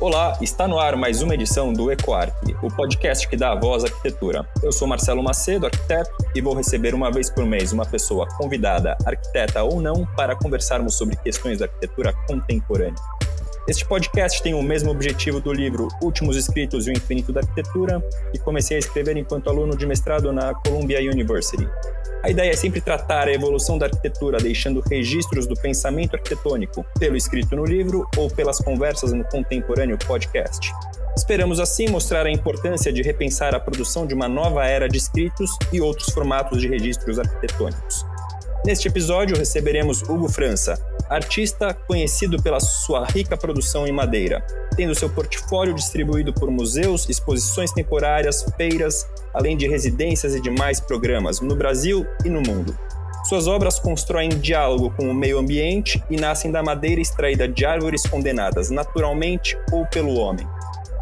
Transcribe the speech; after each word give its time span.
Olá, 0.00 0.38
está 0.40 0.68
no 0.68 0.78
ar 0.78 0.96
mais 0.96 1.20
uma 1.20 1.34
edição 1.34 1.72
do 1.72 1.90
EcoArc, 1.90 2.32
o 2.62 2.68
podcast 2.68 3.28
que 3.28 3.36
dá 3.36 3.52
a 3.52 3.54
voz 3.54 3.84
à 3.84 3.88
arquitetura. 3.88 4.48
Eu 4.62 4.70
sou 4.70 4.86
Marcelo 4.86 5.22
Macedo, 5.22 5.66
arquiteto, 5.66 6.10
e 6.34 6.40
vou 6.40 6.54
receber 6.54 6.94
uma 6.94 7.10
vez 7.10 7.28
por 7.28 7.44
mês 7.44 7.72
uma 7.72 7.84
pessoa 7.84 8.26
convidada, 8.36 8.96
arquiteta 9.04 9.62
ou 9.62 9.80
não, 9.80 10.06
para 10.16 10.36
conversarmos 10.36 10.94
sobre 10.94 11.16
questões 11.16 11.58
da 11.58 11.66
arquitetura 11.66 12.14
contemporânea. 12.26 13.19
Este 13.70 13.86
podcast 13.86 14.42
tem 14.42 14.52
o 14.52 14.60
mesmo 14.64 14.90
objetivo 14.90 15.40
do 15.40 15.52
livro 15.52 15.86
Últimos 16.02 16.36
Escritos 16.36 16.88
e 16.88 16.90
o 16.90 16.92
Infinito 16.92 17.32
da 17.32 17.38
Arquitetura, 17.38 18.04
que 18.32 18.38
comecei 18.40 18.76
a 18.76 18.80
escrever 18.80 19.16
enquanto 19.16 19.48
aluno 19.48 19.76
de 19.76 19.86
mestrado 19.86 20.32
na 20.32 20.52
Columbia 20.52 20.98
University. 20.98 21.68
A 22.20 22.28
ideia 22.28 22.50
é 22.50 22.56
sempre 22.56 22.80
tratar 22.80 23.28
a 23.28 23.32
evolução 23.32 23.78
da 23.78 23.86
arquitetura, 23.86 24.38
deixando 24.38 24.80
registros 24.80 25.46
do 25.46 25.54
pensamento 25.54 26.16
arquitetônico, 26.16 26.84
pelo 26.98 27.16
escrito 27.16 27.54
no 27.54 27.64
livro 27.64 28.08
ou 28.16 28.28
pelas 28.28 28.58
conversas 28.58 29.12
no 29.12 29.22
contemporâneo 29.22 29.96
podcast. 29.98 30.72
Esperamos 31.16 31.60
assim 31.60 31.86
mostrar 31.86 32.26
a 32.26 32.30
importância 32.30 32.92
de 32.92 33.02
repensar 33.02 33.54
a 33.54 33.60
produção 33.60 34.04
de 34.04 34.14
uma 34.14 34.28
nova 34.28 34.66
era 34.66 34.88
de 34.88 34.98
escritos 34.98 35.48
e 35.72 35.80
outros 35.80 36.12
formatos 36.12 36.60
de 36.60 36.66
registros 36.66 37.20
arquitetônicos. 37.20 38.04
Neste 38.66 38.88
episódio 38.88 39.38
receberemos 39.38 40.02
Hugo 40.02 40.28
França, 40.28 40.76
artista 41.10 41.74
conhecido 41.74 42.40
pela 42.40 42.60
sua 42.60 43.04
rica 43.04 43.36
produção 43.36 43.84
em 43.84 43.92
madeira, 43.92 44.46
tendo 44.76 44.94
seu 44.94 45.10
portfólio 45.10 45.74
distribuído 45.74 46.32
por 46.32 46.48
museus, 46.50 47.08
exposições 47.08 47.72
temporárias, 47.72 48.44
feiras, 48.56 49.04
além 49.34 49.56
de 49.56 49.66
residências 49.66 50.36
e 50.36 50.40
demais 50.40 50.78
programas 50.78 51.40
no 51.40 51.56
Brasil 51.56 52.06
e 52.24 52.28
no 52.28 52.40
mundo. 52.40 52.78
Suas 53.28 53.48
obras 53.48 53.78
constroem 53.78 54.28
diálogo 54.28 54.92
com 54.96 55.10
o 55.10 55.14
meio 55.14 55.38
ambiente 55.38 56.02
e 56.08 56.16
nascem 56.16 56.50
da 56.50 56.62
madeira 56.62 57.00
extraída 57.00 57.46
de 57.46 57.66
árvores 57.66 58.02
condenadas 58.06 58.70
naturalmente 58.70 59.58
ou 59.72 59.84
pelo 59.86 60.14
homem. 60.14 60.46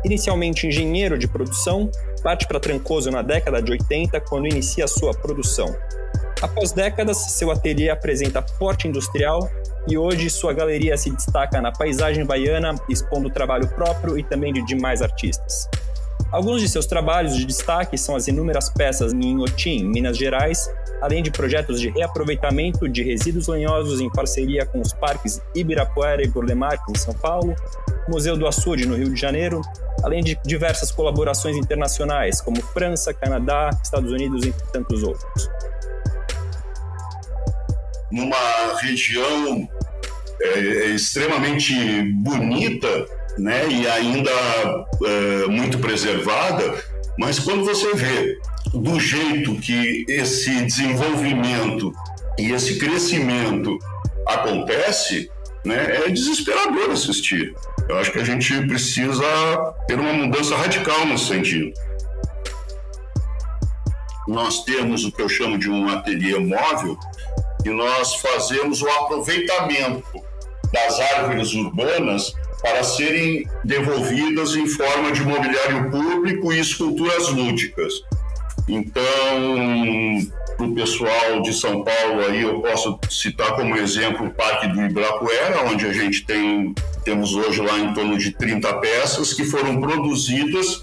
Inicialmente 0.05 0.67
engenheiro 0.67 1.19
de 1.19 1.29
produção, 1.29 1.91
parte 2.23 2.47
para 2.47 2.59
Trancoso 2.59 3.11
na 3.11 3.21
década 3.21 3.61
de 3.61 3.73
80 3.73 4.21
quando 4.23 4.47
inicia 4.47 4.89
sua 4.89 5.13
produção. 5.13 5.75
Após 6.41 6.73
décadas, 6.73 7.17
seu 7.33 7.51
ateliê 7.51 7.91
apresenta 7.91 8.41
porte 8.41 8.87
industrial 8.87 9.49
e 9.89 9.97
hoje 9.97 10.29
sua 10.29 10.53
galeria 10.53 10.97
se 10.97 11.11
destaca 11.11 11.61
na 11.61 11.73
paisagem 11.73 12.25
baiana, 12.25 12.75
expondo 12.89 13.31
trabalho 13.31 13.69
próprio 13.69 14.19
e 14.19 14.23
também 14.23 14.53
de 14.53 14.65
demais 14.65 15.01
artistas. 15.03 15.69
Alguns 16.31 16.61
de 16.61 16.69
seus 16.69 16.85
trabalhos 16.85 17.35
de 17.35 17.47
destaque 17.47 17.97
são 17.97 18.15
as 18.15 18.29
inúmeras 18.29 18.69
peças 18.69 19.15
em 19.15 19.31
Inhotim, 19.31 19.85
Minas 19.85 20.19
Gerais, 20.19 20.71
além 21.01 21.23
de 21.23 21.31
projetos 21.31 21.81
de 21.81 21.89
reaproveitamento 21.89 22.87
de 22.87 23.03
resíduos 23.03 23.49
lenhosos 23.49 24.01
em 24.01 24.11
parceria 24.11 24.67
com 24.67 24.81
os 24.81 24.93
parques 24.93 25.41
Ibirapuera 25.55 26.23
e 26.23 26.29
Burle 26.29 26.53
em 26.53 26.99
São 26.99 27.15
Paulo, 27.15 27.55
Museu 28.09 28.37
do 28.37 28.47
Açude, 28.47 28.87
no 28.87 28.95
Rio 28.95 29.15
de 29.15 29.19
Janeiro, 29.19 29.63
além 30.03 30.23
de 30.23 30.39
diversas 30.45 30.91
colaborações 30.91 31.57
internacionais, 31.57 32.43
como 32.43 32.61
França, 32.61 33.15
Canadá, 33.15 33.71
Estados 33.83 34.13
Unidos 34.13 34.45
e 34.45 34.53
tantos 34.71 35.03
outros 35.03 35.49
numa 38.11 38.37
região 38.81 39.69
é, 40.41 40.59
é, 40.59 40.87
extremamente 40.91 41.75
bonita, 42.13 43.07
né, 43.39 43.69
e 43.69 43.87
ainda 43.87 44.31
é, 45.05 45.47
muito 45.47 45.79
preservada, 45.79 46.83
mas 47.19 47.39
quando 47.39 47.65
você 47.65 47.95
vê 47.95 48.39
do 48.73 48.99
jeito 48.99 49.55
que 49.57 50.05
esse 50.09 50.65
desenvolvimento 50.65 51.93
e 52.39 52.53
esse 52.53 52.79
crescimento 52.79 53.79
acontece, 54.27 55.31
né, 55.65 56.05
é 56.07 56.11
desesperador 56.11 56.91
assistir. 56.91 57.53
Eu 57.89 57.99
acho 57.99 58.13
que 58.13 58.19
a 58.19 58.25
gente 58.25 58.55
precisa 58.67 59.25
ter 59.87 59.99
uma 59.99 60.13
mudança 60.13 60.57
radical 60.57 61.07
nesse 61.07 61.27
sentido. 61.27 61.73
Nós 64.29 64.63
temos 64.65 65.05
o 65.05 65.11
que 65.11 65.23
eu 65.23 65.29
chamo 65.29 65.59
de 65.59 65.71
um 65.71 65.89
ateliê 65.89 66.39
móvel, 66.39 66.99
e 67.69 67.71
nós 67.71 68.15
fazemos 68.17 68.81
o 68.81 68.89
aproveitamento 68.89 70.23
das 70.73 71.01
árvores 71.01 71.53
urbanas 71.53 72.33
para 72.63 72.83
serem 72.83 73.47
devolvidas 73.65 74.57
em 74.57 74.67
forma 74.67 75.13
de 75.13 75.23
mobiliário 75.23 75.91
público 75.91 76.53
e 76.53 76.59
esculturas 76.59 77.29
lúdicas. 77.29 77.93
Então, 78.67 79.05
para 80.57 80.67
o 80.67 80.75
pessoal 80.75 81.41
de 81.43 81.53
São 81.53 81.85
Paulo 81.85 82.27
aí, 82.27 82.43
eu 82.43 82.61
posso 82.61 82.99
citar 83.09 83.55
como 83.55 83.77
exemplo 83.77 84.27
o 84.27 84.31
Parque 84.31 84.67
do 84.69 84.83
Ibirapuera, 84.83 85.65
onde 85.71 85.87
a 85.87 85.93
gente 85.93 86.25
tem, 86.27 86.75
temos 87.05 87.35
hoje 87.35 87.61
lá 87.61 87.79
em 87.79 87.95
torno 87.95 88.19
de 88.19 88.33
30 88.33 88.75
peças 88.75 89.33
que 89.33 89.45
foram 89.45 89.81
produzidas 89.81 90.83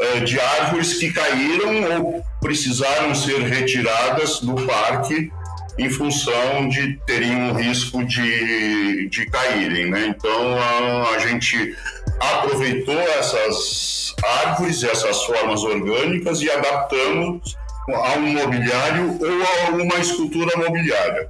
eh, 0.00 0.20
de 0.20 0.40
árvores 0.40 0.94
que 0.94 1.12
caíram 1.12 2.02
ou 2.02 2.24
precisaram 2.40 3.14
ser 3.14 3.40
retiradas 3.42 4.40
do 4.40 4.54
parque 4.66 5.30
em 5.78 5.88
função 5.88 6.68
de 6.68 6.96
terem 7.06 7.34
um 7.34 7.54
risco 7.54 8.04
de, 8.04 9.08
de 9.08 9.26
caírem. 9.26 9.90
Né? 9.90 10.06
Então 10.08 10.56
a, 10.58 11.14
a 11.14 11.18
gente 11.18 11.74
aproveitou 12.20 12.98
essas 13.00 14.14
árvores, 14.44 14.82
essas 14.82 15.24
formas 15.24 15.62
orgânicas 15.62 16.40
e 16.40 16.50
adaptamos 16.50 17.56
a 17.88 18.18
um 18.18 18.32
mobiliário 18.32 19.18
ou 19.20 19.76
a 19.76 19.82
uma 19.82 19.96
escultura 19.98 20.56
mobiliária. 20.56 21.28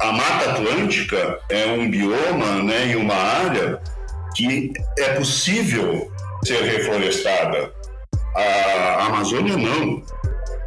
A 0.00 0.12
Mata 0.12 0.50
Atlântica 0.50 1.38
é 1.48 1.66
um 1.66 1.90
bioma 1.90 2.62
né, 2.62 2.88
e 2.88 2.96
uma 2.96 3.14
área 3.14 3.80
que 4.34 4.72
é 4.98 5.14
possível 5.14 6.10
ser 6.44 6.62
reflorestada. 6.62 7.72
A 8.34 9.06
Amazônia 9.06 9.56
não 9.56 10.02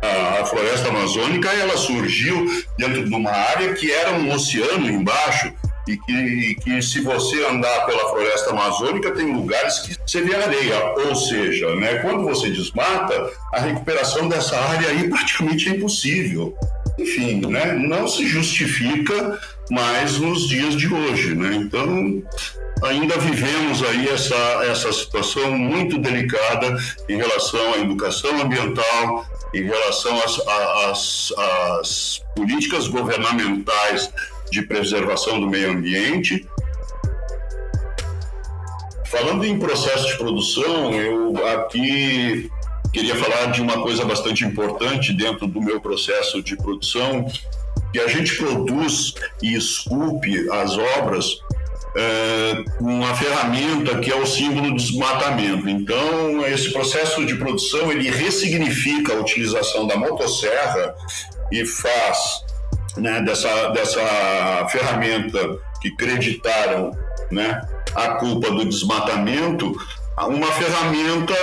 a, 0.02 0.46
floresta 0.46 0.90
amazônica 0.90 1.50
ela 1.50 1.78
surgiu 1.78 2.46
dentro 2.78 3.04
de 3.08 3.14
uma 3.14 3.32
área 3.32 3.74
que 3.74 3.92
era 3.92 4.12
um 4.14 4.32
oceano 4.34 4.90
embaixo 4.90 5.54
e 5.88 5.98
que, 5.98 6.12
e 6.14 6.56
que, 6.56 6.82
se 6.82 7.02
você 7.02 7.44
andar 7.46 7.86
pela 7.86 8.10
floresta 8.10 8.52
amazônica 8.52 9.12
tem 9.12 9.34
lugares 9.34 9.80
que 9.80 9.98
você 10.06 10.22
vê 10.22 10.36
areia, 10.36 10.94
ou 11.08 11.16
seja, 11.16 11.76
né, 11.76 11.96
quando 11.96 12.24
você 12.24 12.50
desmata, 12.50 13.32
a 13.54 13.60
recuperação 13.60 14.30
dessa 14.30 14.56
área 14.56 14.90
aí 14.90 15.10
praticamente 15.10 15.70
é 15.70 15.72
impossível. 15.72 16.56
Enfim, 16.98 17.42
né, 17.48 17.74
não 17.74 18.08
se 18.08 18.28
justifica 18.28 19.40
mais 19.70 20.20
nos 20.20 20.48
dias 20.48 20.76
de 20.76 20.94
hoje, 20.94 21.36
né? 21.36 21.56
Então, 21.56 22.24
ainda 22.84 23.18
vivemos 23.18 23.84
aí 23.84 24.08
essa, 24.10 24.36
essa 24.70 24.92
situação 24.92 25.52
muito 25.52 25.98
delicada 25.98 26.78
em 27.08 27.18
relação 27.18 27.74
à 27.74 27.78
educação 27.78 28.42
ambiental, 28.42 29.26
em 29.54 29.64
relação 29.64 30.16
às, 30.24 30.40
às, 30.90 31.34
às 31.80 32.22
políticas 32.36 32.88
governamentais 32.88 34.12
de 34.52 34.62
preservação 34.64 35.40
do 35.40 35.48
meio 35.48 35.72
ambiente. 35.72 36.48
Falando 39.06 39.44
em 39.44 39.58
processo 39.58 40.08
de 40.08 40.18
produção, 40.18 40.94
eu 40.94 41.48
aqui 41.48 42.50
queria 42.94 43.16
falar 43.16 43.48
de 43.52 43.62
uma 43.62 43.82
coisa 43.82 44.06
bastante 44.06 44.44
importante 44.44 45.14
dentro 45.14 45.48
do 45.48 45.62
meu 45.62 45.80
processo 45.80 46.42
de 46.42 46.56
produção, 46.56 47.26
que 47.92 48.00
a 48.00 48.08
gente 48.08 48.36
produz 48.36 49.14
e 49.42 49.56
esculpe 49.56 50.50
as 50.52 50.78
obras 50.78 51.40
é, 51.96 52.64
uma 52.80 53.16
ferramenta 53.16 54.00
que 54.00 54.12
é 54.12 54.16
o 54.16 54.26
símbolo 54.26 54.76
de 54.76 54.84
desmatamento. 54.84 55.68
Então, 55.68 56.46
esse 56.46 56.72
processo 56.72 57.26
de 57.26 57.36
produção 57.36 57.92
ele 57.92 58.10
ressignifica 58.10 59.14
a 59.14 59.20
utilização 59.20 59.88
da 59.88 59.98
motosserra 59.98 60.96
e 61.52 61.66
faz 61.66 62.44
né, 62.98 63.22
dessa, 63.22 63.70
dessa 63.70 64.68
ferramenta 64.70 65.58
que 65.82 65.96
creditaram 65.96 66.92
né, 67.32 67.62
a 67.96 68.10
culpa 68.16 68.52
do 68.52 68.66
desmatamento 68.66 69.76
uma 70.28 70.52
ferramenta 70.52 71.34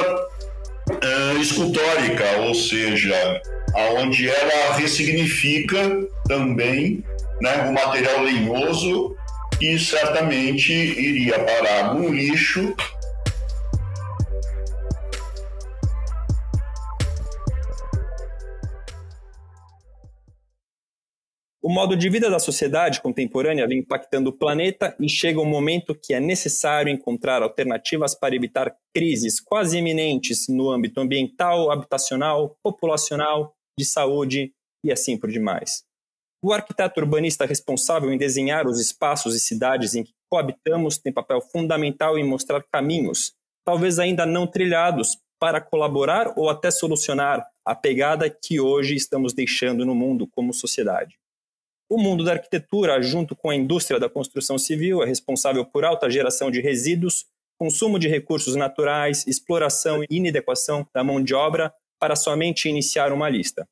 é, 0.90 1.40
escultórica, 1.40 2.24
ou 2.42 2.54
seja, 2.54 3.42
aonde 3.74 4.28
ela 4.28 4.76
ressignifica 4.76 5.78
também 6.28 7.04
né, 7.40 7.68
o 7.68 7.72
material 7.72 8.22
lenhoso 8.22 9.16
e 9.60 9.78
certamente 9.78 10.72
iria 10.72 11.38
parar 11.38 11.94
no 11.94 12.08
lixo. 12.08 12.74
O 21.66 21.68
modo 21.68 21.96
de 21.96 22.08
vida 22.08 22.30
da 22.30 22.38
sociedade 22.38 23.00
contemporânea 23.00 23.66
vem 23.66 23.80
impactando 23.80 24.30
o 24.30 24.32
planeta 24.32 24.96
e 25.00 25.08
chega 25.08 25.40
um 25.40 25.44
momento 25.44 25.96
que 26.00 26.14
é 26.14 26.20
necessário 26.20 26.92
encontrar 26.92 27.42
alternativas 27.42 28.14
para 28.14 28.36
evitar 28.36 28.72
crises 28.94 29.40
quase 29.40 29.76
iminentes 29.76 30.46
no 30.48 30.70
âmbito 30.70 31.00
ambiental, 31.00 31.72
habitacional, 31.72 32.56
populacional 32.62 33.52
de 33.76 33.84
saúde 33.84 34.52
e 34.84 34.92
assim 34.92 35.18
por 35.18 35.28
demais. 35.28 35.82
O 36.40 36.52
arquiteto 36.52 37.00
urbanista 37.00 37.44
responsável 37.44 38.12
em 38.12 38.16
desenhar 38.16 38.69
os 38.69 38.78
espaços 38.78 39.34
e 39.34 39.40
cidades 39.40 39.96
em 39.96 40.04
que 40.04 40.12
coabitamos 40.30 40.98
tem 40.98 41.12
papel 41.12 41.40
fundamental 41.40 42.16
em 42.16 42.22
mostrar 42.22 42.62
caminhos, 42.72 43.32
talvez 43.64 43.98
ainda 43.98 44.24
não 44.24 44.46
trilhados, 44.46 45.16
para 45.40 45.60
colaborar 45.60 46.32
ou 46.36 46.48
até 46.48 46.70
solucionar 46.70 47.44
a 47.64 47.74
pegada 47.74 48.30
que 48.30 48.60
hoje 48.60 48.94
estamos 48.94 49.32
deixando 49.32 49.84
no 49.84 49.96
mundo 49.96 50.28
como 50.28 50.54
sociedade. 50.54 51.19
O 51.88 51.98
mundo 51.98 52.24
da 52.24 52.32
arquitetura, 52.32 53.00
junto 53.00 53.36
com 53.36 53.48
a 53.48 53.54
indústria 53.54 54.00
da 54.00 54.08
construção 54.08 54.58
civil, 54.58 55.02
é 55.02 55.06
responsável 55.06 55.64
por 55.64 55.84
alta 55.84 56.10
geração 56.10 56.50
de 56.50 56.60
resíduos, 56.60 57.26
consumo 57.56 57.98
de 57.98 58.08
recursos 58.08 58.56
naturais, 58.56 59.24
exploração 59.26 60.02
e 60.02 60.16
inadequação 60.16 60.86
da 60.92 61.04
mão 61.04 61.22
de 61.22 61.32
obra, 61.32 61.72
para 62.00 62.16
somente 62.16 62.68
iniciar 62.68 63.12
uma 63.12 63.28
lista. 63.28 63.66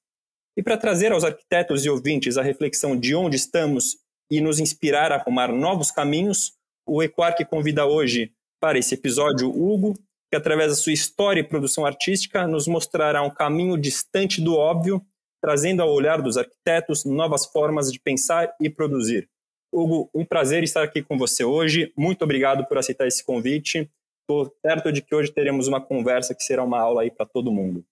E 0.57 0.63
para 0.63 0.77
trazer 0.77 1.11
aos 1.11 1.25
arquitetos 1.25 1.85
e 1.85 1.91
ouvintes 1.91 2.37
a 2.37 2.43
reflexão 2.43 2.97
de 2.97 3.15
onde 3.15 3.37
estamos 3.37 3.97
e 4.31 4.41
nos 4.41 4.61
inspirar 4.61 5.11
a 5.11 5.17
arrumar 5.17 5.49
novos 5.49 5.91
caminhos, 5.91 6.53
o 6.87 7.03
Equark 7.03 7.45
convida 7.47 7.85
hoje 7.85 8.33
para 8.61 8.79
esse 8.79 8.95
episódio 8.95 9.51
Hugo, 9.51 9.95
que 10.31 10.37
através 10.37 10.71
da 10.71 10.77
sua 10.77 10.93
história 10.93 11.41
e 11.41 11.45
produção 11.45 11.85
artística 11.85 12.47
nos 12.47 12.69
mostrará 12.69 13.23
um 13.23 13.31
caminho 13.31 13.77
distante 13.77 14.41
do 14.41 14.55
óbvio 14.55 15.05
trazendo 15.45 15.83
ao 15.83 15.93
olhar 15.93 16.23
dos 16.23 16.39
arquitetos 16.39 17.05
novas 17.05 17.45
formas 17.45 17.93
de 17.93 18.01
pensar 18.01 18.51
e 18.59 18.71
produzir. 18.71 19.29
Hugo, 19.71 20.09
um 20.15 20.25
prazer 20.25 20.63
estar 20.63 20.83
aqui 20.83 21.03
com 21.03 21.19
você 21.19 21.45
hoje. 21.45 21.93
Muito 21.95 22.23
obrigado 22.23 22.65
por 22.67 22.79
aceitar 22.79 23.07
esse 23.07 23.23
convite. 23.23 23.91
Estou 24.23 24.51
certo 24.65 24.91
de 24.91 25.03
que 25.03 25.15
hoje 25.15 25.31
teremos 25.31 25.69
uma 25.69 25.83
conversa 25.83 26.35
que 26.35 26.43
será 26.43 26.65
uma 26.65 26.81
aula 26.81 27.03
aí 27.03 27.11
para 27.11 27.27
todo 27.27 27.53
mundo. 27.53 27.85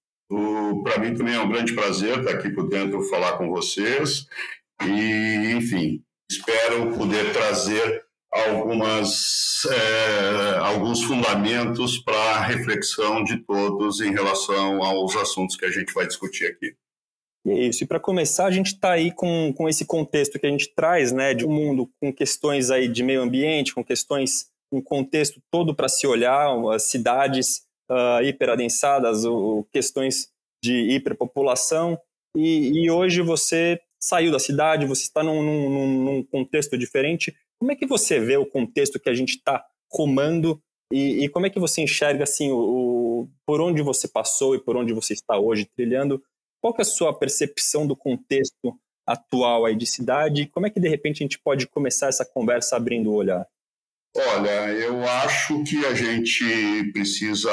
Para 0.82 0.98
mim 0.98 1.14
também 1.14 1.34
é 1.34 1.40
um 1.40 1.48
grande 1.50 1.74
prazer 1.74 2.20
estar 2.20 2.36
aqui 2.36 2.48
por 2.48 2.70
dentro 2.70 3.02
falar 3.10 3.36
com 3.36 3.50
vocês 3.50 4.26
e, 4.86 5.52
enfim, 5.54 6.02
espero 6.30 6.96
poder 6.96 7.34
trazer 7.34 8.02
algumas 8.32 9.66
é, 9.66 10.56
alguns 10.56 11.02
fundamentos 11.02 11.98
para 11.98 12.16
a 12.16 12.40
reflexão 12.40 13.22
de 13.22 13.36
todos 13.44 14.00
em 14.00 14.10
relação 14.10 14.82
aos 14.82 15.14
assuntos 15.16 15.54
que 15.54 15.66
a 15.66 15.70
gente 15.70 15.92
vai 15.92 16.06
discutir 16.06 16.46
aqui. 16.46 16.74
E 17.44 17.50
é 17.50 17.66
isso. 17.68 17.82
E 17.82 17.86
para 17.86 17.98
começar, 17.98 18.46
a 18.46 18.50
gente 18.50 18.68
está 18.68 18.92
aí 18.92 19.12
com, 19.12 19.52
com 19.56 19.68
esse 19.68 19.84
contexto 19.84 20.38
que 20.38 20.46
a 20.46 20.50
gente 20.50 20.72
traz, 20.74 21.12
né, 21.12 21.34
de 21.34 21.44
um 21.44 21.50
mundo 21.50 21.90
com 22.00 22.12
questões 22.12 22.70
aí 22.70 22.88
de 22.88 23.02
meio 23.02 23.22
ambiente, 23.22 23.74
com 23.74 23.84
questões, 23.84 24.46
um 24.72 24.80
contexto 24.80 25.40
todo 25.50 25.74
para 25.74 25.88
se 25.88 26.06
olhar, 26.06 26.48
as 26.72 26.84
cidades 26.84 27.62
uh, 27.90 28.22
hiperadensadas, 28.22 29.24
o, 29.24 29.66
questões 29.72 30.28
de 30.62 30.94
hiperpopulação. 30.94 31.98
E, 32.36 32.84
e 32.84 32.90
hoje 32.90 33.20
você 33.20 33.80
saiu 34.00 34.32
da 34.32 34.38
cidade, 34.38 34.86
você 34.86 35.02
está 35.02 35.22
num, 35.22 35.42
num, 35.42 36.04
num, 36.04 36.22
contexto 36.24 36.78
diferente. 36.78 37.34
Como 37.58 37.70
é 37.70 37.76
que 37.76 37.86
você 37.86 38.18
vê 38.18 38.36
o 38.36 38.46
contexto 38.46 38.98
que 38.98 39.08
a 39.08 39.14
gente 39.14 39.36
está 39.36 39.64
comando 39.88 40.60
e, 40.92 41.24
e, 41.24 41.28
como 41.28 41.46
é 41.46 41.50
que 41.50 41.58
você 41.58 41.80
enxerga 41.80 42.24
assim 42.24 42.50
o, 42.50 42.58
o, 42.58 43.28
por 43.46 43.60
onde 43.62 43.80
você 43.80 44.06
passou 44.06 44.54
e 44.54 44.60
por 44.60 44.76
onde 44.76 44.92
você 44.92 45.14
está 45.14 45.38
hoje 45.38 45.64
trilhando 45.64 46.22
qual 46.62 46.74
é 46.78 46.82
a 46.82 46.84
sua 46.84 47.12
percepção 47.12 47.88
do 47.88 47.96
contexto 47.96 48.78
atual 49.04 49.66
aí 49.66 49.74
de 49.74 49.84
cidade? 49.84 50.46
Como 50.46 50.64
é 50.64 50.70
que 50.70 50.78
de 50.78 50.88
repente 50.88 51.16
a 51.16 51.24
gente 51.24 51.40
pode 51.40 51.66
começar 51.66 52.06
essa 52.06 52.24
conversa 52.24 52.76
abrindo 52.76 53.10
o 53.10 53.14
olhar? 53.14 53.44
Olha, 54.14 54.70
eu 54.70 55.02
acho 55.04 55.64
que 55.64 55.84
a 55.84 55.94
gente 55.94 56.92
precisa 56.92 57.50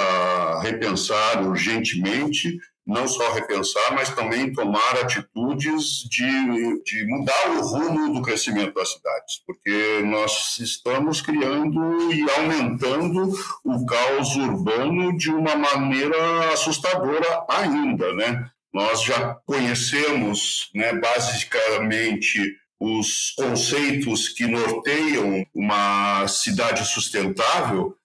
repensar 0.62 1.42
urgentemente, 1.44 2.60
não 2.86 3.08
só 3.08 3.32
repensar, 3.34 3.96
mas 3.96 4.14
também 4.14 4.54
tomar 4.54 4.98
atitudes 4.98 6.04
de, 6.10 6.84
de 6.84 7.08
mudar 7.08 7.52
o 7.52 7.62
rumo 7.62 8.14
do 8.14 8.22
crescimento 8.22 8.76
das 8.76 8.92
cidades, 8.92 9.42
porque 9.48 10.02
nós 10.04 10.60
estamos 10.60 11.22
criando 11.22 12.14
e 12.14 12.30
aumentando 12.30 13.34
o 13.64 13.86
caos 13.86 14.36
urbano 14.36 15.18
de 15.18 15.32
uma 15.32 15.56
maneira 15.56 16.54
assustadora 16.54 17.46
ainda, 17.50 18.14
né? 18.14 18.52
Nós 18.74 19.04
já 19.04 19.36
conhecemos, 19.46 20.70
né, 20.76 20.94
basicamente, 20.94 22.40
os 22.80 23.34
conceitos 23.36 24.30
que 24.30 24.46
norteiam 24.46 25.46
uma 25.54 26.28
cidade 26.28 26.86
sustentável, 26.86 27.96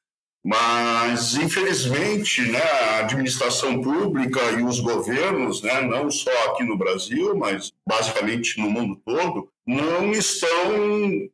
mas, 0.44 1.36
infelizmente, 1.36 2.42
né, 2.42 2.60
a 2.60 2.98
administração 2.98 3.80
pública 3.80 4.40
e 4.52 4.62
os 4.62 4.80
governos, 4.80 5.62
né, 5.62 5.80
não 5.80 6.10
só 6.10 6.30
aqui 6.48 6.64
no 6.64 6.76
Brasil, 6.76 7.34
mas 7.36 7.72
basicamente 7.86 8.60
no 8.60 8.70
mundo 8.70 9.00
todo, 9.06 9.48
não 9.66 10.12
estão 10.12 10.50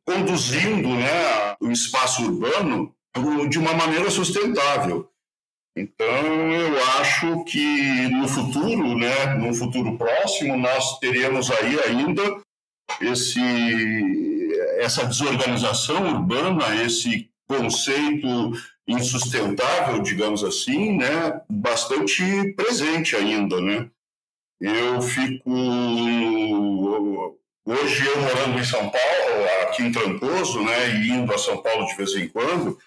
conduzindo 0.05 0.89
né, 0.89 1.57
o 1.61 1.73
espaço 1.73 2.23
urbano 2.23 2.95
de 3.49 3.59
uma 3.59 3.75
maneira 3.75 4.11
sustentável. 4.11 5.11
Então, 5.77 6.53
eu 6.53 6.83
acho 7.01 7.45
que 7.45 8.09
no 8.09 8.27
futuro, 8.27 8.99
né, 8.99 9.35
no 9.37 9.55
futuro 9.55 9.97
próximo, 9.97 10.57
nós 10.57 10.99
teremos 10.99 11.51
aí 11.51 11.79
ainda 11.89 12.23
esse, 13.01 13.41
essa 14.79 15.07
desorganização 15.07 16.17
urbana, 16.17 16.85
esse 16.85 17.31
conceito 17.49 18.53
insustentável, 18.87 20.03
digamos 20.03 20.43
assim, 20.43 20.97
né, 20.97 21.41
bastante 21.49 22.53
presente 22.55 23.15
ainda, 23.15 23.61
né? 23.61 23.89
Eu 24.61 25.01
fico 25.01 25.51
hoje 27.65 28.07
eu 28.07 28.21
morando 28.21 28.59
em 28.59 28.65
São 28.65 28.91
Paulo, 28.91 29.45
aqui 29.63 29.83
em 29.83 29.93
Trancoso, 29.93 30.63
né, 30.63 30.97
e 30.97 31.11
indo 31.11 31.33
a 31.33 31.39
São 31.39 31.63
Paulo 31.63 31.87
de 31.87 31.97
vez 31.97 32.15
em 32.15 32.29
quando, 32.29 32.79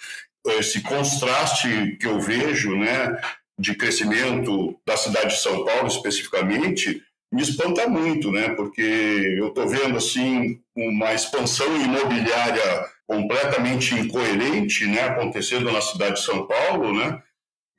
esse 0.46 0.82
contraste 0.82 1.98
que 2.00 2.08
eu 2.08 2.20
vejo, 2.20 2.76
né, 2.76 3.18
de 3.58 3.76
crescimento 3.76 4.80
da 4.86 4.98
cidade 4.98 5.36
de 5.36 5.42
São 5.42 5.64
Paulo 5.64 5.88
especificamente, 5.88 7.02
me 7.32 7.42
espanta 7.42 7.88
muito, 7.88 8.32
né, 8.32 8.50
porque 8.50 8.82
eu 8.82 9.48
estou 9.48 9.68
vendo 9.68 9.98
assim 9.98 10.62
uma 10.76 11.14
expansão 11.14 11.76
imobiliária 11.82 12.86
completamente 13.08 13.96
incoerente, 13.96 14.86
né, 14.86 15.02
acontecendo 15.02 15.72
na 15.72 15.82
cidade 15.82 16.16
de 16.16 16.26
São 16.26 16.48
Paulo, 16.48 16.94
né, 16.94 17.22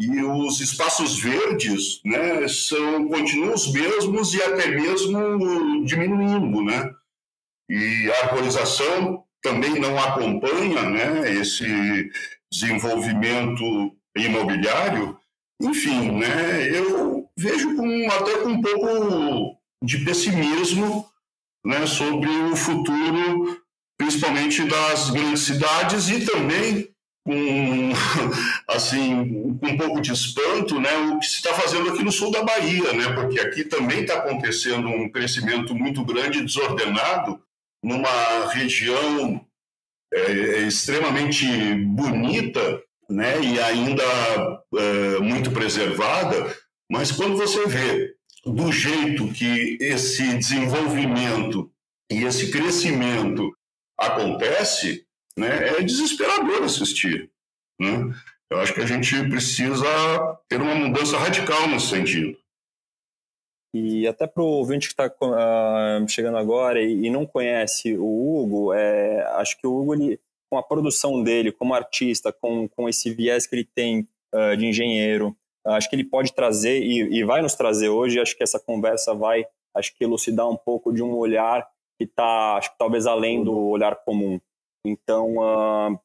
e 0.01 0.23
os 0.25 0.61
espaços 0.61 1.21
verdes, 1.21 2.01
né, 2.05 2.49
são 2.49 3.07
continuam 3.07 3.55
os 3.55 3.73
mesmos 3.73 4.35
e 4.35 4.43
até 4.43 4.69
mesmo 4.69 5.85
diminuindo, 5.85 6.63
né, 6.63 6.91
e 7.71 8.11
a 8.11 8.25
arborização 8.27 9.23
também 9.41 9.79
não 9.79 9.99
acompanha, 9.99 10.83
né, 10.83 11.33
esse 11.41 12.11
desenvolvimento 12.55 13.93
imobiliário, 14.17 15.19
enfim, 15.61 16.13
né, 16.13 16.69
eu 16.71 17.29
vejo 17.37 17.75
com, 17.75 18.09
até 18.11 18.39
com 18.39 18.51
um 18.51 18.63
pouco 18.63 19.59
de 19.83 19.99
pessimismo 20.05 21.09
né, 21.65 21.85
sobre 21.87 22.29
o 22.29 22.55
futuro, 22.55 23.61
principalmente 23.99 24.63
das 24.65 25.11
grandes 25.11 25.43
cidades 25.43 26.09
e 26.09 26.25
também 26.25 26.89
com 27.27 27.91
assim 28.69 29.57
com 29.59 29.67
um 29.67 29.77
pouco 29.77 30.01
de 30.01 30.13
espanto, 30.13 30.79
né, 30.79 30.95
o 30.97 31.19
que 31.19 31.27
se 31.27 31.37
está 31.37 31.55
fazendo 31.55 31.91
aqui 31.91 32.05
no 32.05 32.13
sul 32.13 32.31
da 32.31 32.45
Bahia, 32.45 32.93
né, 32.93 33.13
porque 33.15 33.41
aqui 33.41 33.65
também 33.65 34.03
está 34.03 34.19
acontecendo 34.19 34.89
um 34.89 35.11
crescimento 35.11 35.75
muito 35.75 36.05
grande, 36.05 36.45
desordenado, 36.45 37.41
numa 37.83 38.49
região 38.53 39.45
é, 40.15 40.33
é, 40.33 40.59
extremamente 40.67 41.47
bonita, 41.75 42.83
né, 43.11 43.41
e 43.43 43.61
ainda 43.61 44.05
é, 44.77 45.19
muito 45.19 45.51
preservada, 45.51 46.57
mas 46.91 47.13
quando 47.13 47.37
você 47.37 47.67
vê 47.67 48.15
do 48.47 48.71
jeito 48.71 49.29
que 49.33 49.77
esse 49.81 50.39
desenvolvimento 50.39 51.71
e 52.11 52.23
esse 52.25 52.51
crescimento 52.51 53.51
acontece, 53.99 55.05
né, 55.37 55.79
é 55.79 55.83
desesperador 55.83 56.63
assistir. 56.63 57.31
Né? 57.81 58.15
Eu 58.51 58.61
acho 58.61 58.73
que 58.73 58.81
a 58.81 58.87
gente 58.87 59.29
precisa 59.29 60.39
ter 60.49 60.61
uma 60.61 60.75
mudança 60.75 61.19
radical 61.19 61.67
nesse 61.67 61.89
sentido. 61.89 62.37
E 63.75 64.07
até 64.07 64.25
para 64.25 64.41
o 64.41 64.47
ouvinte 64.47 64.87
que 64.87 64.93
está 64.93 65.09
uh, 65.09 65.35
ah, 65.35 66.05
chegando 66.09 66.39
agora 66.39 66.81
e, 66.81 67.07
e, 67.07 67.11
não 67.11 67.27
conhece 67.27 67.97
o 67.99 68.05
Hugo, 68.07 68.73
é, 68.73 69.25
acho 69.33 69.59
que 69.59 69.67
o 69.67 69.75
Hugo, 69.75 69.95
ele, 69.95 70.21
com 70.49 70.57
a 70.57 70.63
produção 70.63 71.25
dele 71.25 71.51
como 71.51 71.75
artista, 71.75 72.33
com, 72.33 72.69
com 72.69 72.89
esse 72.89 73.13
viés 73.13 73.49
que 73.49 73.57
ele 73.57 73.65
tem 73.65 74.09
uh, 74.33 74.57
de 74.57 74.67
engenheiro, 74.67 75.37
acho 75.67 75.91
que 75.91 75.97
ele 75.97 76.05
pode 76.05 76.33
trazer 76.33 76.85
e, 76.85 77.19
e, 77.19 77.25
vai 77.25 77.43
nos 77.43 77.57
trazer 77.57 77.89
hoje. 77.89 78.21
Acho 78.21 78.37
que 78.37 78.45
essa 78.45 78.61
conversa 78.61 79.13
vai, 79.13 79.45
acho 79.75 79.93
que 79.97 80.05
elucidar 80.05 80.49
um 80.49 80.57
pouco 80.57 80.93
de 80.93 81.03
um 81.03 81.13
olhar 81.17 81.69
que 81.99 82.05
está, 82.05 82.57
acho 82.57 82.71
que 82.71 82.79
talvez 82.79 83.09
além 83.09 83.43
do 83.43 83.59
olhar 83.59 83.97
comum. 84.05 84.41
Então, 84.87 85.39
uh, 85.39 85.99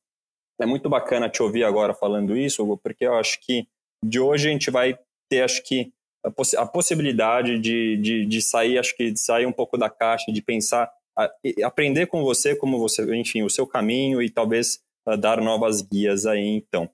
é 0.59 0.65
muito 0.65 0.89
bacana 0.89 1.29
te 1.29 1.43
ouvir 1.43 1.63
agora 1.63 1.93
falando 1.93 2.35
isso, 2.35 2.63
Hugo, 2.63 2.77
porque 2.77 3.05
eu 3.05 3.13
acho 3.13 3.39
que 3.41 3.67
de 4.03 4.19
hoje 4.19 4.47
a 4.47 4.51
gente 4.51 4.71
vai 4.71 4.97
ter, 5.29 5.43
acho 5.43 5.63
que 5.63 5.93
a, 6.23 6.31
poss 6.31 6.53
a 6.53 6.65
possibilidade 6.65 7.59
de, 7.59 7.97
de, 7.97 8.25
de, 8.25 8.41
sair, 8.41 8.77
acho 8.77 8.95
que 8.95 9.15
sair 9.15 9.45
um 9.45 9.51
pouco 9.51 9.77
da 9.77 9.89
caixa, 9.89 10.31
de 10.31 10.41
pensar, 10.41 10.91
a, 11.17 11.29
aprender 11.63 12.07
com 12.07 12.23
você, 12.23 12.55
como 12.55 12.77
você, 12.79 13.15
enfim, 13.15 13.43
o 13.43 13.49
seu 13.49 13.65
caminho 13.65 14.21
e 14.21 14.29
talvez 14.29 14.79
a, 15.05 15.15
dar 15.15 15.41
novas 15.41 15.81
guias 15.81 16.25
aí, 16.25 16.47
então. 16.47 16.89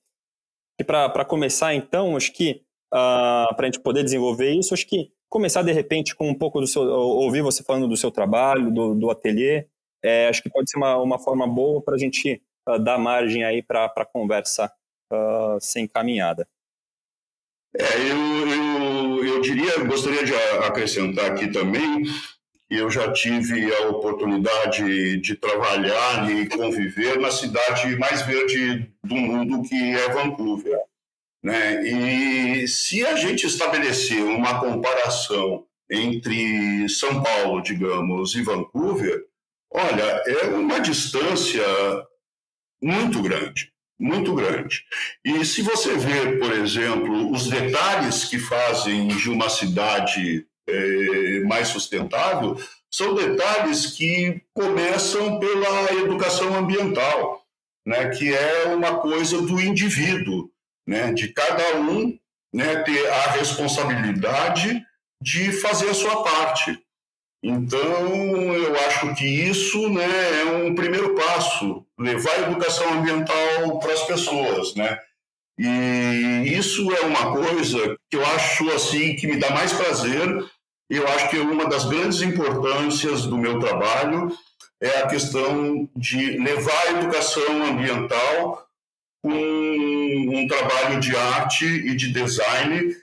E 0.80 0.84
para 0.84 1.26
começar, 1.26 1.74
então, 1.74 2.18
acho 2.18 2.34
que 2.34 2.62
uh, 2.94 3.56
para 3.56 3.62
a 3.62 3.66
gente 3.66 3.80
poder 3.80 4.04
desenvolver 4.04 4.52
isso, 4.52 4.74
acho 4.74 4.88
que 4.88 5.12
começar 5.30 5.64
de 5.64 5.72
repente 5.72 6.16
com 6.16 6.30
um 6.30 6.36
pouco 6.36 6.60
do 6.60 6.68
seu, 6.68 6.82
ouvir 6.84 7.42
você 7.42 7.64
falando 7.64 7.88
do 7.88 7.98
seu 7.98 8.12
trabalho, 8.12 8.72
do, 8.72 8.94
do 8.96 9.10
ateliê, 9.10 9.68
é, 10.04 10.28
acho 10.28 10.44
que 10.44 10.50
pode 10.50 10.70
ser 10.70 10.78
uma, 10.78 10.98
uma 10.98 11.20
forma 11.20 11.48
boa 11.48 11.82
para 11.82 11.96
a 11.96 11.98
gente 11.98 12.42
uh, 12.70 12.78
dar 12.78 12.98
margem 12.98 13.44
aí 13.44 13.64
para 13.64 13.86
a 13.86 14.06
conversa 14.06 14.72
uh, 15.12 15.60
ser 15.60 15.80
encaminhada. 15.82 16.48
É, 17.78 17.84
eu, 18.10 18.48
eu, 18.48 18.75
eu 19.28 19.42
diria, 19.42 19.80
gostaria 19.84 20.24
de 20.24 20.34
acrescentar 20.66 21.32
aqui 21.32 21.48
também 21.52 22.06
eu 22.70 22.90
já 22.90 23.12
tive 23.12 23.74
a 23.74 23.90
oportunidade 23.90 25.18
de 25.18 25.36
trabalhar 25.36 26.30
e 26.32 26.48
conviver 26.48 27.20
na 27.20 27.32
cidade 27.32 27.96
mais 27.96 28.24
verde 28.24 28.92
do 29.04 29.16
mundo, 29.16 29.68
que 29.68 29.76
é 29.76 30.10
Vancouver. 30.10 30.80
Né? 31.44 31.84
E 31.84 32.68
se 32.68 33.06
a 33.06 33.16
gente 33.16 33.46
estabelecer 33.46 34.24
uma 34.24 34.60
comparação 34.60 35.66
entre 35.90 36.90
São 36.90 37.22
Paulo, 37.22 37.62
digamos, 37.62 38.34
e 38.34 38.42
Vancouver, 38.42 39.26
olha, 39.72 40.24
é 40.26 40.46
uma 40.48 40.80
distância 40.80 41.64
muito 42.82 43.22
grande 43.22 43.75
muito 44.00 44.34
grande. 44.36 44.84
E 45.24 45.46
se 45.46 45.62
você 45.62 45.96
ver, 45.96 46.40
por 46.40 46.52
exemplo, 46.52 47.32
os 47.32 47.50
detalhes 47.50 48.26
que 48.26 48.38
fazem 48.38 49.08
de 49.08 49.30
uma 49.30 49.50
cidade 49.50 50.46
é, 50.68 51.40
mais 51.42 51.70
sustentável, 51.70 52.58
são 52.92 53.14
detalhes 53.14 53.88
que 53.88 54.42
começam 54.54 55.40
pela 55.40 55.94
educação 55.94 56.56
ambiental, 56.56 57.46
né, 57.86 58.10
que 58.10 58.34
é 58.34 58.74
uma 58.74 59.00
coisa 59.00 59.42
do 59.42 59.60
indivíduo, 59.60 60.50
né, 60.88 61.14
de 61.14 61.30
cada 61.30 61.78
um 61.78 62.18
né, 62.54 62.78
ter 62.84 63.08
a 63.08 63.32
responsabilidade 63.32 64.82
de 65.22 65.52
fazer 65.52 65.90
a 65.90 65.94
sua 65.94 66.24
parte. 66.24 66.80
Então, 67.48 68.08
eu 68.56 68.76
acho 68.88 69.14
que 69.14 69.24
isso 69.24 69.88
né, 69.90 70.08
é 70.42 70.46
um 70.46 70.74
primeiro 70.74 71.14
passo, 71.14 71.86
levar 71.96 72.32
a 72.32 72.50
educação 72.50 72.92
ambiental 72.92 73.78
para 73.80 73.94
as 73.94 74.02
pessoas, 74.02 74.74
né? 74.74 74.98
E 75.60 76.44
isso 76.58 76.92
é 76.92 77.02
uma 77.02 77.34
coisa 77.34 77.96
que 78.10 78.18
eu 78.18 78.26
acho 78.26 78.68
assim 78.72 79.16
que 79.16 79.28
me 79.28 79.38
dá 79.38 79.52
mais 79.52 79.72
prazer. 79.72 80.44
Eu 80.90 81.08
acho 81.08 81.30
que 81.30 81.38
uma 81.38 81.70
das 81.70 81.86
grandes 81.86 82.20
importâncias 82.24 83.28
do 83.28 83.38
meu 83.38 83.60
trabalho 83.60 84.36
é 84.82 85.02
a 85.02 85.08
questão 85.08 85.88
de 85.96 86.40
levar 86.40 86.88
a 86.88 86.92
educação 87.00 87.64
ambiental 87.64 88.66
com 89.22 89.30
um 89.32 90.48
trabalho 90.48 91.00
de 91.00 91.16
arte 91.16 91.66
e 91.66 91.96
de 91.96 92.12
design 92.12 92.96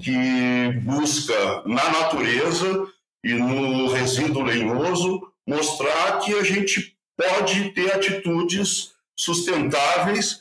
que 0.00 0.72
busca 0.84 1.64
na 1.66 1.90
natureza 1.90 2.86
e 3.24 3.34
no 3.34 3.88
resíduo 3.88 4.42
lenhoso 4.42 5.20
mostrar 5.46 6.18
que 6.20 6.34
a 6.34 6.42
gente 6.42 6.96
pode 7.16 7.70
ter 7.70 7.92
atitudes 7.92 8.92
sustentáveis 9.18 10.40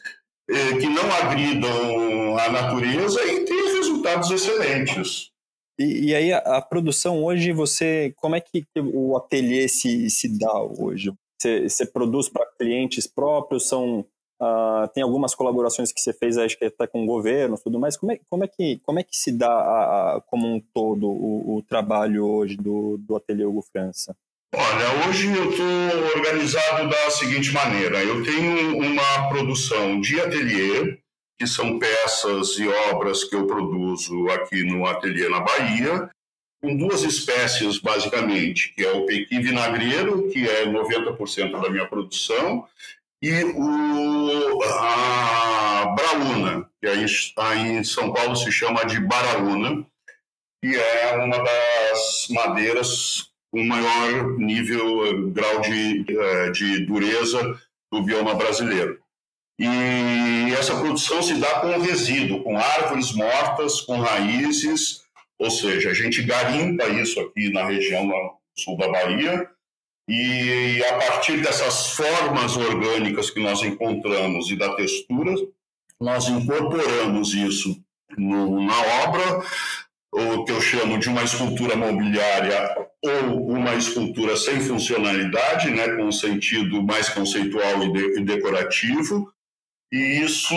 eh, 0.49 0.77
que 0.77 0.87
não 0.87 1.11
agridam 1.11 2.37
a 2.37 2.49
natureza 2.49 3.23
e 3.25 3.45
ter 3.45 3.77
resultados 3.77 4.29
excelentes. 4.31 5.31
E, 5.79 6.09
e 6.09 6.15
aí 6.15 6.33
a, 6.33 6.37
a, 6.37 6.61
produção 6.61 7.23
hoje 7.23 7.51
você 7.51 8.13
como 8.17 8.35
é 8.35 8.41
que 8.41 8.65
o 8.93 9.15
ateliê 9.15 9.67
se, 9.67 10.09
se 10.09 10.37
dá 10.37 10.61
hoje? 10.61 11.11
Você, 11.39 11.85
produz 11.85 12.29
para 12.29 12.47
clientes 12.57 13.05
próprios? 13.05 13.67
São 13.67 14.05
Uh, 14.39 14.87
tem 14.93 15.01
algumas 15.01 15.33
colaborações 15.33 15.91
que 15.91 15.99
você 15.99 16.13
fez, 16.13 16.37
acho 16.37 16.57
que 16.57 16.65
até 16.65 16.85
com 16.85 17.03
o 17.03 17.07
governo, 17.07 17.57
tudo 17.57 17.79
mais. 17.79 17.97
Como 17.97 18.11
é, 18.11 18.19
como 18.29 18.43
é, 18.43 18.47
que, 18.47 18.79
como 18.83 18.99
é 18.99 19.03
que 19.03 19.17
se 19.17 19.31
dá 19.31 19.49
a, 19.51 20.17
a, 20.17 20.21
como 20.21 20.47
um 20.47 20.59
todo 20.59 21.07
o, 21.07 21.57
o, 21.57 21.61
trabalho 21.63 22.23
hoje 22.23 22.55
do, 22.55 22.97
do 22.99 23.15
Ateliê 23.15 23.45
Hugo 23.45 23.63
França? 23.63 24.15
Olha, 24.53 25.09
hoje 25.09 25.27
eu 25.27 25.49
estou 25.49 26.15
organizado 26.15 26.87
da 26.87 27.09
seguinte 27.09 27.51
maneira: 27.51 28.03
eu 28.03 28.23
tenho 28.23 28.77
uma 28.77 29.27
produção 29.27 29.99
de 29.99 30.21
ateliê, 30.21 30.99
que 31.39 31.47
são 31.47 31.79
peças 31.79 32.59
e 32.59 32.67
obras 32.91 33.23
que 33.23 33.35
eu 33.35 33.47
produzo 33.47 34.29
aqui 34.29 34.63
no 34.63 34.85
ateliê 34.85 35.29
na 35.29 35.39
Bahia, 35.39 36.11
com 36.61 36.75
duas 36.77 37.01
espécies 37.01 37.79
basicamente, 37.79 38.73
que 38.75 38.83
é 38.83 38.91
o 38.91 39.05
pequi 39.05 39.39
vinagreiro, 39.39 40.29
que 40.29 40.47
é 40.47 40.65
90% 40.65 41.59
da 41.59 41.69
minha 41.69 41.87
produção, 41.87 42.67
e 43.21 43.43
o, 43.43 44.63
a 44.63 45.95
Braúna, 45.95 46.69
que 46.79 46.87
aí, 46.87 47.05
aí 47.37 47.71
em 47.77 47.83
São 47.83 48.13
Paulo 48.13 48.35
se 48.35 48.51
chama 48.51 48.85
de 48.85 48.99
Baraúna, 48.99 49.85
que 50.61 50.75
é 50.75 51.15
uma 51.17 51.37
das 51.43 52.27
madeiras 52.29 53.31
com 53.51 53.63
maior 53.63 54.37
nível, 54.37 55.31
grau 55.31 55.61
de, 55.61 56.05
eh, 56.09 56.51
de 56.51 56.85
dureza 56.85 57.59
do 57.91 58.03
bioma 58.03 58.35
brasileiro. 58.35 58.99
E 59.59 60.53
essa 60.53 60.75
produção 60.75 61.23
se 61.23 61.35
dá 61.35 61.61
com 61.61 61.79
resíduo, 61.79 62.43
com 62.43 62.57
árvores 62.57 63.13
mortas, 63.13 63.81
com 63.81 63.99
raízes, 63.99 65.01
ou 65.39 65.49
seja, 65.49 65.89
a 65.89 65.93
gente 65.93 66.21
garimpa 66.21 66.87
isso 66.89 67.19
aqui 67.19 67.51
na 67.51 67.65
região 67.65 68.11
sul 68.57 68.77
da 68.77 68.87
Bahia, 68.89 69.49
e 70.07 70.81
a 70.85 70.93
partir 70.97 71.41
dessas 71.41 71.91
formas 71.91 72.55
orgânicas 72.55 73.29
que 73.29 73.41
nós 73.41 73.61
encontramos 73.61 74.49
e 74.49 74.55
da 74.55 74.73
textura, 74.75 75.33
nós 75.99 76.29
incorporamos 76.29 77.33
isso 77.33 77.77
no, 78.17 78.65
na 78.65 78.79
obra, 79.03 79.43
o 80.11 80.45
que 80.45 80.51
eu 80.51 80.61
chamo 80.61 80.97
de 80.97 81.09
uma 81.09 81.23
escultura 81.23 81.75
mobiliária 81.75 82.87
ou 83.03 83.51
uma 83.51 83.75
escultura 83.75 84.37
sem 84.37 84.61
funcionalidade, 84.61 85.69
né, 85.71 85.89
com 85.95 86.03
um 86.03 86.11
sentido 86.11 86.81
mais 86.81 87.09
conceitual 87.09 87.83
e, 87.83 87.91
de, 87.91 88.19
e 88.19 88.23
decorativo, 88.23 89.31
e 89.91 90.21
isso 90.23 90.55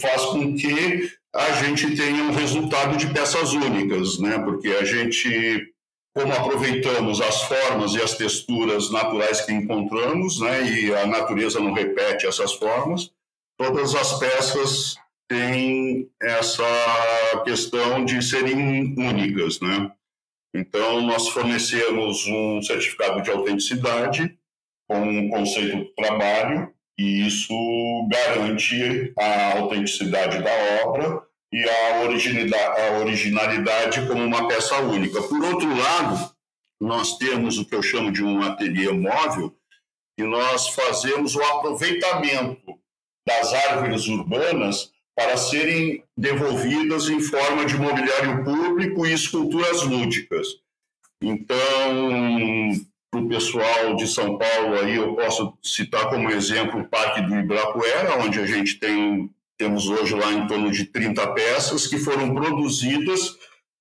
faz 0.00 0.22
com 0.26 0.54
que 0.54 1.10
a 1.34 1.52
gente 1.62 1.96
tenha 1.96 2.24
um 2.24 2.32
resultado 2.32 2.96
de 2.96 3.08
peças 3.12 3.52
únicas, 3.52 4.18
né, 4.18 4.38
porque 4.38 4.68
a 4.68 4.84
gente 4.84 5.74
como 6.14 6.32
aproveitamos 6.32 7.20
as 7.20 7.42
formas 7.42 7.94
e 7.94 8.02
as 8.02 8.16
texturas 8.16 8.90
naturais 8.90 9.40
que 9.42 9.52
encontramos, 9.52 10.40
né, 10.40 10.62
e 10.68 10.94
a 10.94 11.06
natureza 11.06 11.60
não 11.60 11.72
repete 11.72 12.26
essas 12.26 12.52
formas, 12.54 13.10
todas 13.56 13.94
as 13.94 14.18
peças 14.18 14.96
têm 15.28 16.10
essa 16.20 16.64
questão 17.44 18.04
de 18.04 18.22
serem 18.22 18.94
únicas, 18.98 19.60
né? 19.60 19.92
Então, 20.54 21.02
nós 21.02 21.28
fornecemos 21.28 22.26
um 22.26 22.62
certificado 22.62 23.22
de 23.22 23.30
autenticidade 23.30 24.36
com 24.88 24.98
um 24.98 25.28
conceito 25.28 25.76
de 25.76 25.94
trabalho, 25.94 26.72
e 26.98 27.26
isso 27.26 27.54
garante 28.10 29.12
a 29.18 29.58
autenticidade 29.58 30.42
da 30.42 30.86
obra 30.86 31.22
e 31.52 31.68
a 31.68 32.00
originalidade, 32.02 32.80
a 32.80 32.98
originalidade 32.98 34.06
como 34.06 34.22
uma 34.22 34.46
peça 34.48 34.76
única. 34.80 35.22
Por 35.22 35.42
outro 35.42 35.68
lado, 35.76 36.30
nós 36.80 37.16
temos 37.18 37.58
o 37.58 37.64
que 37.64 37.74
eu 37.74 37.82
chamo 37.82 38.12
de 38.12 38.22
um 38.22 38.42
ateliê 38.42 38.90
móvel, 38.92 39.54
e 40.18 40.22
nós 40.24 40.68
fazemos 40.70 41.36
o 41.36 41.42
aproveitamento 41.42 42.78
das 43.26 43.52
árvores 43.52 44.08
urbanas 44.08 44.90
para 45.16 45.36
serem 45.36 46.04
devolvidas 46.16 47.08
em 47.08 47.20
forma 47.20 47.64
de 47.64 47.76
mobiliário 47.76 48.44
público 48.44 49.06
e 49.06 49.12
esculturas 49.12 49.82
lúdicas. 49.82 50.46
Então, 51.20 51.58
para 53.10 53.20
o 53.20 53.28
pessoal 53.28 53.96
de 53.96 54.06
São 54.06 54.38
Paulo, 54.38 54.78
aí 54.78 54.96
eu 54.96 55.14
posso 55.14 55.56
citar 55.62 56.08
como 56.08 56.30
exemplo 56.30 56.80
o 56.80 56.88
Parque 56.88 57.22
do 57.22 57.34
Ibirapuera, 57.36 58.18
onde 58.18 58.38
a 58.38 58.46
gente 58.46 58.78
tem 58.78 59.30
temos 59.58 59.88
hoje 59.88 60.14
lá 60.14 60.32
em 60.32 60.46
torno 60.46 60.70
de 60.70 60.84
30 60.84 61.26
peças 61.34 61.86
que 61.86 61.98
foram 61.98 62.32
produzidas 62.32 63.36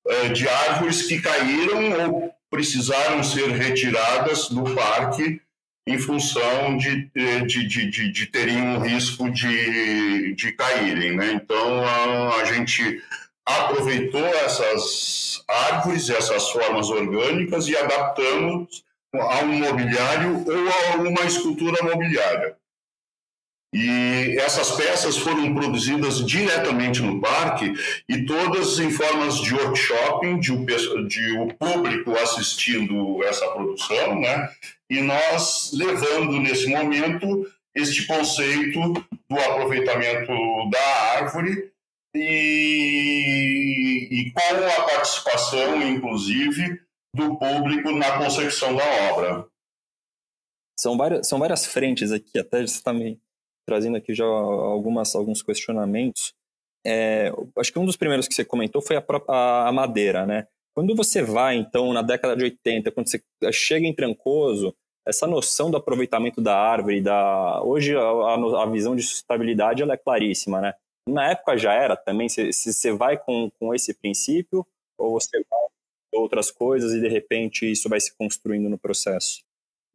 eh, 0.07 0.29
de 0.29 0.48
árvores 0.50 1.03
que 1.03 1.22
caíram 1.22 2.12
ou 2.12 2.34
precisaram 2.50 3.24
ser 3.24 3.50
retiradas 3.50 4.50
do 4.50 4.63
parque 4.74 5.39
em 5.86 5.98
função 5.98 6.77
de, 6.77 7.10
de, 7.46 7.67
de, 7.67 7.89
de, 7.89 8.12
de 8.12 8.25
terem 8.25 8.62
um 8.62 8.79
risco 8.79 9.29
de, 9.29 10.34
de 10.34 10.51
caírem. 10.51 11.15
Né? 11.15 11.34
Então, 11.34 11.86
a, 11.86 12.41
a 12.41 12.46
gente 12.46 13.01
aproveitou 13.46 14.25
essas 14.25 15.43
árvores, 15.48 16.10
essas 16.10 16.50
formas 16.50 16.89
orgânicas 16.89 17.67
e 17.67 17.77
adaptamos 17.77 18.84
a 19.13 19.43
um 19.43 19.60
mobiliário 19.60 20.43
ou 20.46 20.69
a 20.93 21.10
uma 21.10 21.24
escultura 21.25 21.81
mobiliária. 21.84 22.57
E 23.79 24.36
essas 24.39 24.72
peças 24.72 25.17
foram 25.17 25.53
produzidas 25.53 26.25
diretamente 26.25 27.00
no 27.00 27.22
parque 27.22 27.72
e 28.10 28.25
todas 28.25 28.79
em 28.79 28.89
formas 28.89 29.39
de 29.39 29.53
workshop, 29.53 30.39
de, 30.39 30.65
de 31.07 31.38
o 31.38 31.53
público 31.53 32.17
assistindo 32.17 33.24
essa 33.24 33.46
produção, 33.51 34.19
né? 34.19 34.50
E 34.89 35.00
nós 35.00 35.69
levando 35.75 36.39
nesse 36.39 36.65
momento 36.65 37.48
este 37.75 38.07
conceito 38.07 38.93
do 39.29 39.39
aproveitamento 39.39 40.34
da 40.72 40.81
árvore 41.19 41.72
e, 42.15 44.07
e 44.10 44.31
com 44.31 44.39
a 44.65 44.86
participação, 44.88 45.84
inclusive, 45.84 46.81
do 47.13 47.38
público 47.38 47.91
na 47.91 48.17
concepção 48.17 48.75
da 48.75 48.84
obra. 49.12 49.46
São 50.79 50.98
várias, 50.98 51.27
são 51.27 51.38
várias 51.38 51.67
frentes 51.67 52.12
aqui, 52.12 52.39
até 52.39 52.63
me 52.91 53.19
trazendo 53.67 53.97
aqui 53.97 54.15
já 54.15 54.25
algumas, 54.25 55.13
alguns 55.13 55.43
questionamentos. 55.43 56.33
É, 56.86 57.31
acho 57.57 57.74
que 57.74 57.77
um 57.77 57.86
dos 57.86 57.97
primeiros 57.97 58.27
que 58.27 58.33
você 58.33 58.45
comentou 58.45 58.81
foi 58.81 58.95
a, 58.95 59.67
a, 59.67 59.71
madeira, 59.74 60.25
né? 60.25 60.47
Quando 60.74 60.95
você 60.95 61.21
vai, 61.21 61.57
então, 61.57 61.91
na 61.91 62.01
década 62.01 62.36
de 62.36 62.45
80, 62.45 62.91
quando 62.91 63.09
você 63.09 63.21
chega 63.51 63.86
em 63.86 63.93
Trancoso, 63.93 64.74
essa 65.05 65.27
noção 65.27 65.69
do 65.69 65.75
aproveitamento 65.75 66.39
da 66.39 66.57
árvore, 66.57 67.01
da 67.01 67.62
hoje 67.62 67.93
a, 67.95 68.00
a, 68.00 68.65
visão 68.67 68.95
de 68.95 69.03
sustentabilidade 69.03 69.83
ela 69.83 69.93
é 69.93 69.97
claríssima, 69.97 70.62
né? 70.62 70.74
Na 71.09 71.31
época 71.31 71.57
já 71.57 71.74
era 71.74 71.95
também, 71.97 72.29
se, 72.29 72.51
você 72.53 72.91
vai 72.93 73.17
com, 73.17 73.50
com 73.59 73.74
esse 73.74 73.93
princípio 73.93 74.65
ou 74.97 75.19
você 75.19 75.38
vai 75.50 75.59
outras 76.13 76.50
coisas 76.50 76.93
e 76.93 77.01
de 77.01 77.07
repente 77.07 77.69
isso 77.69 77.89
vai 77.89 78.00
se 78.00 78.15
construindo 78.15 78.69
no 78.69 78.77
processo? 78.77 79.47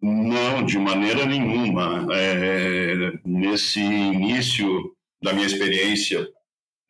Não, 0.03 0.67
de 0.67 0.79
maneira 0.79 1.25
nenhuma. 1.25 2.07
É, 2.13 3.13
nesse 3.25 3.81
início 3.81 4.95
da 5.23 5.33
minha 5.33 5.47
experiência 5.47 6.29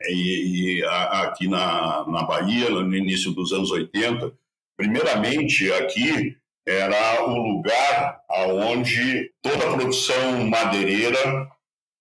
e, 0.09 0.79
e 0.79 0.85
a, 0.85 1.23
aqui 1.23 1.47
na, 1.47 2.07
na 2.09 2.23
Bahia, 2.23 2.71
no 2.71 2.97
início 2.97 3.33
dos 3.33 3.53
anos 3.53 3.71
80, 3.71 4.33
primeiramente 4.77 5.71
aqui 5.73 6.37
era 6.67 7.25
o 7.27 7.37
lugar 7.37 8.23
aonde 8.29 9.31
toda 9.43 9.69
a 9.69 9.73
produção 9.75 10.47
madeireira 10.47 11.49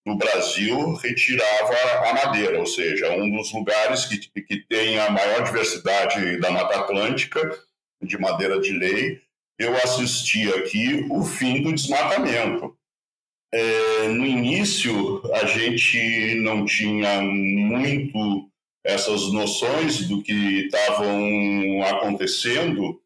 no 0.05 0.17
Brasil 0.17 0.95
retirava 0.95 2.09
a 2.09 2.13
madeira, 2.25 2.59
ou 2.59 2.65
seja, 2.65 3.11
um 3.11 3.29
dos 3.35 3.51
lugares 3.53 4.05
que, 4.05 4.17
que 4.17 4.57
tem 4.67 4.99
a 4.99 5.11
maior 5.11 5.43
diversidade 5.43 6.39
da 6.39 6.51
Mata 6.51 6.79
Atlântica 6.79 7.57
de 8.01 8.17
madeira 8.17 8.59
de 8.59 8.71
lei. 8.71 9.21
Eu 9.61 9.75
assisti 9.77 10.51
aqui 10.53 11.05
o 11.09 11.23
fim 11.23 11.61
do 11.61 11.73
desmatamento. 11.73 12.75
É, 13.53 14.07
no 14.07 14.25
início, 14.25 15.21
a 15.33 15.45
gente 15.45 16.35
não 16.41 16.65
tinha 16.65 17.21
muito 17.21 18.49
essas 18.83 19.31
noções 19.31 20.07
do 20.07 20.23
que 20.23 20.65
estavam 20.65 21.83
acontecendo 21.83 23.01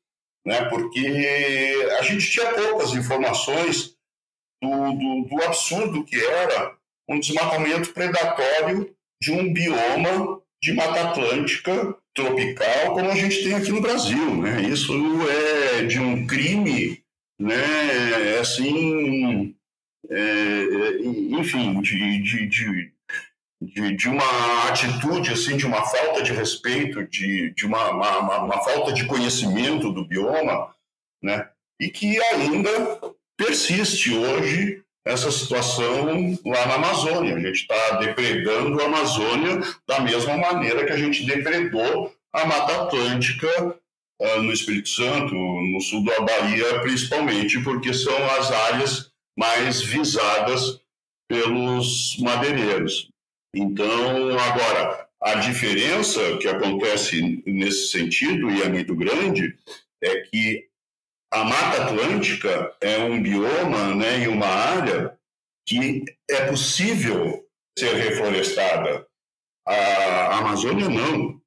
né? 0.46 0.64
porque 0.66 1.88
a 2.00 2.04
gente 2.04 2.30
tinha 2.30 2.54
poucas 2.54 2.94
informações 2.94 3.96
do, 4.62 4.70
do, 4.70 5.30
do 5.30 5.44
absurdo 5.44 6.06
que 6.06 6.16
era 6.16 6.78
um 7.10 7.20
desmatamento 7.20 7.92
predatório 7.94 8.96
de 9.22 9.32
um 9.32 9.52
bioma 9.52 10.42
de 10.62 10.74
Mata 10.74 11.10
Atlântica 11.10 11.98
tropical 12.16 12.94
como 12.94 13.12
a 13.12 13.16
gente 13.16 13.44
tem 13.44 13.54
aqui 13.54 13.72
no 13.72 13.82
Brasil, 13.82 14.42
né? 14.42 14.62
Isso 14.64 14.94
é 15.30 15.84
de 15.84 16.00
um 16.00 16.26
crime, 16.26 17.04
né? 17.40 18.40
Assim, 18.40 19.56
é, 20.10 20.20
é 20.20 21.02
enfim, 21.04 21.82
de, 21.82 22.22
de, 22.24 22.48
de, 22.48 22.92
de, 23.62 23.96
de 23.96 24.10
uma 24.10 24.70
atitude, 24.70 25.34
assim, 25.34 25.58
de 25.58 25.68
uma 25.68 25.84
falta 25.84 26.24
de 26.24 26.32
respeito, 26.32 27.06
de, 27.08 27.54
de 27.54 27.66
uma, 27.66 27.92
uma, 27.92 28.44
uma 28.44 28.64
falta 28.64 28.94
de 28.94 29.06
conhecimento 29.06 29.92
do 29.92 30.06
bioma, 30.06 30.74
né? 31.22 31.50
e 31.80 31.90
que 31.90 32.20
ainda 32.34 32.70
persiste 33.38 34.14
hoje 34.14 34.84
essa 35.06 35.32
situação 35.32 36.38
lá 36.44 36.66
na 36.66 36.76
Amazônia. 36.76 37.36
A 37.36 37.40
gente 37.40 37.62
está 37.62 37.98
depredando 37.98 38.82
a 38.82 38.86
Amazônia 38.86 39.60
da 39.88 40.00
mesma 40.00 40.36
maneira 40.36 40.86
que 40.86 40.92
a 40.92 40.98
gente 40.98 41.26
depredou 41.26 42.14
a 42.34 42.46
Mata 42.46 42.84
Atlântica 42.84 43.48
uh, 44.20 44.42
no 44.42 44.52
Espírito 44.52 44.90
Santo, 44.90 45.34
no 45.36 45.80
sul 45.80 46.04
da 46.04 46.20
Bahia, 46.22 46.82
principalmente, 46.82 47.60
porque 47.64 47.94
são 47.94 48.18
as 48.32 48.52
áreas 48.52 49.12
mais 49.38 49.82
visadas 49.82 50.82
pelos 51.30 52.18
madeireiros. 52.20 53.10
Então, 53.56 54.38
agora, 54.38 55.08
a 55.22 55.36
diferença 55.36 56.38
que 56.38 56.48
acontece 56.48 57.44
nesse 57.46 57.88
sentido, 57.88 58.50
e 58.50 58.62
é 58.62 58.70
muito 58.70 58.96
grande, 58.96 59.56
é 60.04 60.22
que 60.22 60.68
a 61.32 61.44
Mata 61.44 61.84
Atlântica 61.84 62.74
é 62.82 62.98
um 63.00 63.22
bioma 63.22 63.96
né, 63.96 64.20
e 64.24 64.28
uma 64.28 64.48
área 64.48 65.18
que 65.68 66.04
é 66.30 66.46
possível 66.48 67.44
ser 67.78 67.94
reflorestada. 67.96 69.06
A 69.68 70.38
Amazônia 70.38 70.88
não. 70.88 71.42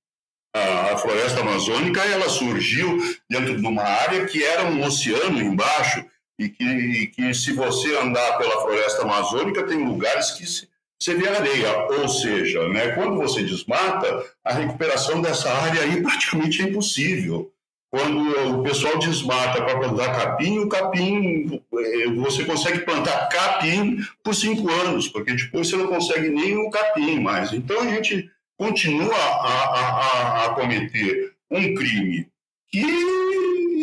A 0.55 0.97
floresta 0.97 1.41
amazônica 1.41 2.01
ela 2.01 2.29
surgiu 2.29 2.99
dentro 3.31 3.57
de 3.57 3.67
uma 3.67 3.83
área 3.83 4.27
que 4.27 4.43
era 4.43 4.65
um 4.65 4.83
oceano 4.85 5.41
embaixo 5.41 6.05
e 6.39 6.49
que, 6.49 7.07
que 7.09 7.35
se 7.35 7.53
você 7.53 7.97
andar 7.97 8.39
pela 8.39 8.61
floresta 8.63 9.03
amazônica 9.03 9.67
tem 9.67 9.85
lugares 9.85 10.33
que 10.33 10.45
você 10.47 11.15
vê 11.15 11.29
areia, 11.29 11.77
ou 12.01 12.09
seja, 12.09 12.69
né, 12.69 12.93
quando 12.93 13.17
você 13.17 13.43
desmata, 13.45 14.25
a 14.45 14.53
recuperação 14.53 15.21
dessa 15.21 15.53
área 15.53 15.83
aí 15.83 16.03
praticamente 16.03 16.63
é 16.63 16.65
impossível. 16.65 17.53
Quando 17.91 18.59
o 18.59 18.63
pessoal 18.63 18.99
desmata 18.99 19.65
para 19.65 19.79
plantar 19.79 20.15
capim, 20.15 20.59
o 20.59 20.69
capim, 20.69 21.63
eh, 21.73 22.07
você 22.17 22.45
consegue 22.45 22.81
plantar 22.81 23.29
capim 23.29 23.99
por 24.23 24.35
cinco 24.35 24.71
anos, 24.71 25.09
porque 25.09 25.33
depois 25.33 25.69
você 25.69 25.77
não 25.77 25.87
consegue 25.87 26.29
nem 26.29 26.57
o 26.59 26.71
capim 26.71 27.19
mais. 27.19 27.53
Então 27.53 27.81
a 27.81 27.89
gente 27.89 28.31
continua 28.59 29.17
a, 29.17 29.65
a, 29.65 30.45
a 30.45 30.49
cometer 30.51 31.33
um 31.51 31.75
crime 31.75 32.29
que, 32.71 32.85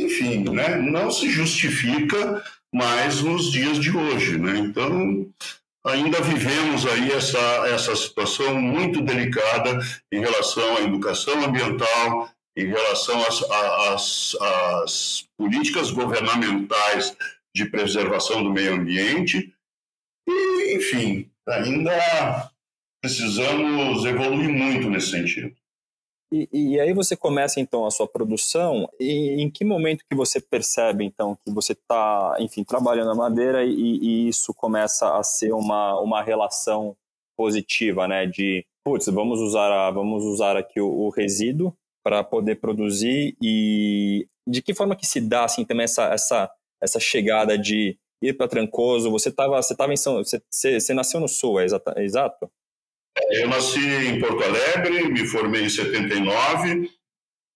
enfim, 0.04 0.50
né, 0.52 0.76
não 0.76 1.10
se 1.10 1.30
justifica 1.30 2.44
mais 2.72 3.22
nos 3.22 3.52
dias 3.52 3.80
de 3.80 3.96
hoje. 3.96 4.38
Né? 4.38 4.58
Então, 4.60 5.28
ainda 5.86 6.22
vivemos 6.22 6.86
aí 6.86 7.12
essa, 7.12 7.40
essa 7.70 7.96
situação 7.96 8.60
muito 8.62 9.02
delicada 9.02 9.80
em 10.12 10.20
relação 10.20 10.78
à 10.78 10.82
educação 10.82 11.44
ambiental, 11.44 12.30
em 12.58 12.68
relação 12.68 13.22
às, 13.26 13.44
às, 13.44 14.36
às 14.42 15.28
políticas 15.38 15.92
governamentais 15.92 17.16
de 17.54 17.66
preservação 17.70 18.44
do 18.44 18.52
meio 18.52 18.74
ambiente. 18.74 19.54
E, 20.28 20.76
enfim, 20.76 21.30
ainda 21.48 22.52
precisamos 23.02 24.06
evoluir 24.06 24.50
muito 24.50 24.90
nesse 24.90 25.12
sentido. 25.12 25.56
E, 26.34 26.50
e, 26.52 26.80
aí 26.80 26.92
você 26.92 27.16
começa 27.16 27.60
então 27.60 27.86
a 27.86 27.92
sua 27.92 28.08
produção 28.08 28.90
e 29.00 29.42
em 29.42 29.50
que 29.50 29.64
momento 29.64 30.04
que 30.10 30.16
você 30.16 30.42
percebe 30.42 31.06
então 31.06 31.38
que 31.46 31.54
você 31.54 31.74
está, 31.74 32.36
enfim, 32.40 32.64
trabalhando 32.64 33.12
a 33.12 33.16
madeira 33.16 33.64
e, 33.64 33.70
e, 33.70 34.28
isso 34.28 34.54
começa 34.54 35.18
a 35.18 35.24
ser 35.24 35.54
uma, 35.54 36.00
uma 36.02 36.24
relação 36.24 36.98
positiva, 37.38 38.08
né? 38.08 38.26
De, 38.26 38.66
putz, 38.84 39.06
vamos 39.06 39.40
usar, 39.40 39.72
a, 39.72 39.92
vamos 39.92 40.24
usar 40.24 40.58
aqui 40.58 40.82
o, 40.82 40.88
o 40.88 41.10
resíduo 41.10 41.78
para 42.06 42.24
poder 42.24 42.58
produzir 42.58 43.36
e 43.42 44.28
de 44.48 44.62
que 44.62 44.76
forma 44.76 44.96
que 44.96 45.08
se 45.08 45.20
dá 45.20 45.46
assim 45.46 45.66
também 45.66 45.86
essa, 45.86 46.14
essa, 46.14 46.52
essa 46.80 47.00
chegada 47.00 47.58
de 47.58 47.98
ir 48.22 48.34
para 48.34 48.48
Trancoso? 48.48 49.10
Você 49.10 49.30
estava 49.30 49.60
você 49.60 49.76
tava 49.76 49.92
em 49.92 49.98
São, 49.98 50.18
você, 50.18 50.40
você, 50.80 50.94
nasceu 50.94 51.20
no 51.20 51.28
Sul, 51.28 51.60
é 51.60 51.66
exato? 51.66 51.94
É 51.98 52.04
exato? 52.04 52.52
Eu 53.32 53.50
nasci 53.50 53.80
em 53.80 54.20
Porto 54.20 54.44
Alegre, 54.44 55.10
me 55.10 55.26
formei 55.26 55.64
em 55.64 55.70
79, 55.70 56.92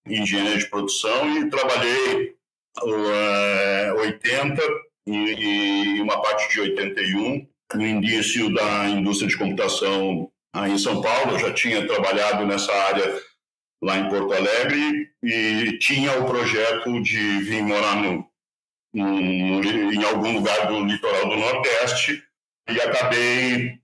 em 0.08 0.22
engenharia 0.22 0.58
de 0.58 0.68
produção 0.68 1.38
e 1.38 1.50
trabalhei 1.50 2.36
uh, 2.82 4.00
80 4.00 4.62
e, 5.06 5.14
e, 5.14 6.02
uma 6.02 6.20
parte 6.24 6.52
de 6.52 6.62
81 6.62 7.48
no 7.76 7.86
início 7.86 8.52
da 8.52 8.90
indústria 8.90 9.30
de 9.30 9.38
computação 9.38 10.32
aí 10.56 10.72
em 10.72 10.78
São 10.80 11.02
Paulo. 11.02 11.34
Eu 11.34 11.40
já 11.40 11.54
tinha 11.54 11.86
trabalhado 11.86 12.48
nessa 12.48 12.74
área 12.74 13.29
lá 13.82 13.98
em 13.98 14.10
Porto 14.10 14.34
Alegre 14.34 15.12
e 15.24 15.78
tinha 15.80 16.20
o 16.20 16.26
projeto 16.26 17.02
de 17.02 17.40
vir 17.40 17.64
morar 17.64 17.96
no, 17.96 18.30
no, 18.94 19.64
em 19.64 20.04
algum 20.04 20.34
lugar 20.34 20.68
do 20.68 20.84
litoral 20.86 21.30
do 21.30 21.38
Nordeste 21.38 22.24
e 22.70 22.82
acabei 22.82 23.80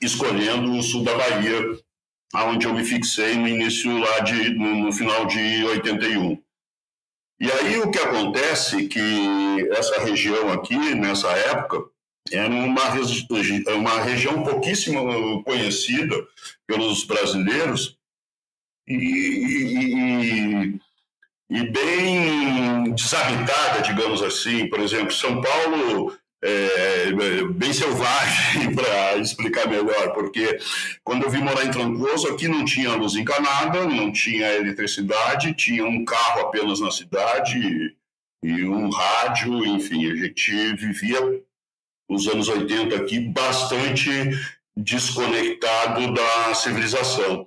escolhendo 0.00 0.72
o 0.72 0.82
sul 0.82 1.02
da 1.04 1.14
Bahia, 1.16 1.78
aonde 2.32 2.66
eu 2.66 2.74
me 2.74 2.84
fixei 2.84 3.36
no 3.36 3.48
início 3.48 3.98
lá 3.98 4.20
de 4.20 4.50
no, 4.50 4.86
no 4.86 4.92
final 4.92 5.26
de 5.26 5.64
81. 5.64 6.42
E 7.40 7.50
aí 7.50 7.78
o 7.80 7.90
que 7.90 7.98
acontece 7.98 8.84
é 8.84 8.88
que 8.88 9.68
essa 9.72 10.04
região 10.04 10.52
aqui 10.52 10.76
nessa 10.94 11.28
época 11.28 11.82
era 12.30 12.48
uma, 12.48 12.84
uma 13.74 14.00
região 14.02 14.44
pouquíssimo 14.44 15.42
conhecida 15.42 16.14
pelos 16.66 17.04
brasileiros 17.04 17.98
e, 18.86 18.94
e, 20.70 20.80
e, 21.50 21.70
bem 21.70 22.92
desabitada, 22.94 23.82
digamos 23.82 24.22
assim. 24.22 24.68
Por 24.68 24.80
exemplo, 24.80 25.12
São 25.12 25.40
Paulo 25.40 26.16
é, 26.42 27.08
é 27.08 27.44
bem 27.44 27.72
selvagem, 27.72 28.74
para 28.74 29.16
explicar 29.16 29.68
melhor, 29.68 30.12
porque 30.12 30.58
quando 31.04 31.22
eu 31.22 31.30
vim 31.30 31.38
morar 31.38 31.64
em 31.64 31.70
Trancoso, 31.70 32.28
aqui 32.28 32.48
não 32.48 32.64
tinha 32.64 32.96
luz 32.96 33.14
encanada, 33.14 33.86
não 33.86 34.12
tinha 34.12 34.52
eletricidade, 34.54 35.54
tinha 35.54 35.84
um 35.84 36.04
carro 36.04 36.40
apenas 36.40 36.80
na 36.80 36.90
cidade 36.90 37.96
e 38.42 38.64
um 38.64 38.90
rádio, 38.90 39.64
enfim, 39.64 40.10
a 40.10 40.16
gente 40.16 40.74
vivia 40.74 41.42
os 42.08 42.26
anos 42.26 42.48
80 42.48 42.96
aqui 42.96 43.20
bastante 43.20 44.10
desconectado 44.76 46.12
da 46.12 46.54
civilização. 46.54 47.46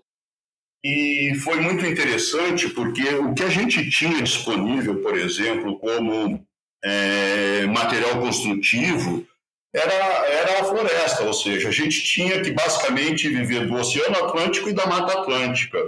E 0.87 1.33
foi 1.43 1.59
muito 1.59 1.83
interessante 1.83 2.69
porque 2.69 3.15
o 3.15 3.33
que 3.33 3.41
a 3.41 3.49
gente 3.49 3.89
tinha 3.89 4.21
disponível, 4.21 5.01
por 5.01 5.17
exemplo, 5.17 5.79
como 5.79 6.45
é, 6.83 7.65
material 7.65 8.21
construtivo, 8.21 9.27
era, 9.73 9.93
era 9.93 10.61
a 10.61 10.63
floresta, 10.63 11.23
ou 11.23 11.33
seja, 11.33 11.69
a 11.69 11.71
gente 11.71 12.03
tinha 12.03 12.39
que 12.39 12.51
basicamente 12.51 13.27
viver 13.27 13.65
do 13.65 13.73
Oceano 13.73 14.25
Atlântico 14.25 14.69
e 14.69 14.73
da 14.73 14.85
Mata 14.85 15.21
Atlântica. 15.21 15.79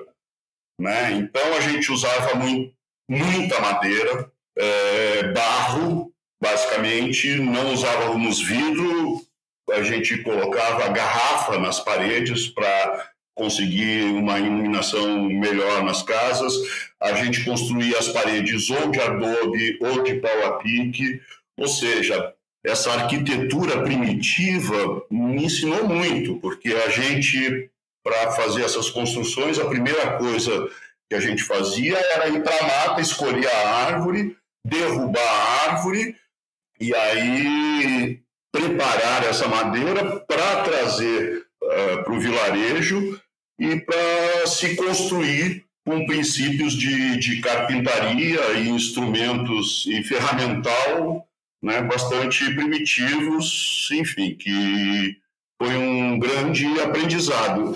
Né? 0.82 1.12
Então 1.12 1.54
a 1.54 1.60
gente 1.60 1.92
usava 1.92 2.34
muito, 2.34 2.74
muita 3.08 3.62
madeira, 3.62 4.32
é, 4.58 5.32
barro, 5.32 6.12
basicamente, 6.42 7.36
não 7.36 7.72
usávamos 7.72 8.42
vidro, 8.42 9.22
a 9.70 9.84
gente 9.84 10.24
colocava 10.24 10.90
garrafa 10.90 11.60
nas 11.60 11.80
paredes 11.80 12.48
para 12.48 13.12
conseguir 13.38 14.04
uma 14.04 14.40
iluminação 14.40 15.24
melhor 15.24 15.84
nas 15.84 16.02
casas. 16.02 16.54
A 17.00 17.14
gente 17.14 17.46
construía 17.46 17.98
as 17.98 18.10
paredes 18.10 18.70
ou 18.70 18.90
de 18.90 19.00
adobe 19.00 19.78
ou 19.80 20.04
de 20.04 20.16
pau 20.16 20.46
a 20.48 20.52
pique, 20.54 21.22
ou 21.56 21.68
seja, 21.68 22.34
essa 22.66 22.92
arquitetura 22.92 23.84
primitiva 23.84 25.04
me 25.10 25.46
ensinou 25.46 25.88
muito, 25.88 26.38
porque 26.40 26.70
a 26.74 26.90
gente, 26.90 27.70
para 28.04 28.32
fazer 28.32 28.64
essas 28.64 28.90
construções, 28.90 29.60
a 29.60 29.70
primeira 29.70 30.18
coisa 30.18 30.68
que 31.10 31.16
a 31.16 31.20
gente 31.20 31.44
fazia 31.44 31.98
era 32.14 32.28
ir 32.28 32.44
para 32.44 32.58
a 32.58 32.64
mata, 32.64 33.02
escolher 33.02 33.48
a 33.48 33.70
árvore, 33.86 34.36
derrubar 34.66 35.22
a 35.22 35.72
árvore 35.72 36.16
e 36.80 36.94
aí 36.94 38.20
preparar 38.52 39.24
essa 39.24 39.48
madeira 39.48 40.20
para 40.22 40.64
trazer 40.64 41.46
uh, 41.64 41.72
eh, 41.72 41.98
para 42.04 42.14
o 42.14 42.20
vilarejo 42.20 43.20
e 43.60 43.80
para 43.80 44.48
se 44.48 44.76
construir 44.76 45.66
com 45.86 46.06
princípios 46.06 46.74
de, 46.74 47.18
de 47.18 47.40
carpintaria 47.40 48.42
e 48.60 48.70
instrumentos 48.70 49.86
e 49.88 50.04
ferramental 50.04 51.28
né, 51.64 51.82
bastante 51.82 52.54
primitivos, 52.54 53.90
enfim, 53.92 54.36
que 54.36 55.18
foi 55.62 55.76
um 55.76 56.20
grande 56.20 56.66
aprendizado. 56.82 57.76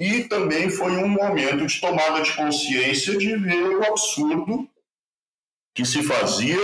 E 0.00 0.24
também 0.24 0.68
foi 0.68 0.96
um 0.96 1.08
momento 1.08 1.66
de 1.66 1.80
tomada 1.80 2.20
de 2.22 2.32
consciência 2.32 3.16
de 3.16 3.36
ver 3.36 3.62
o 3.62 3.84
absurdo 3.84 4.68
que 5.74 5.84
se 5.84 6.02
fazia, 6.02 6.58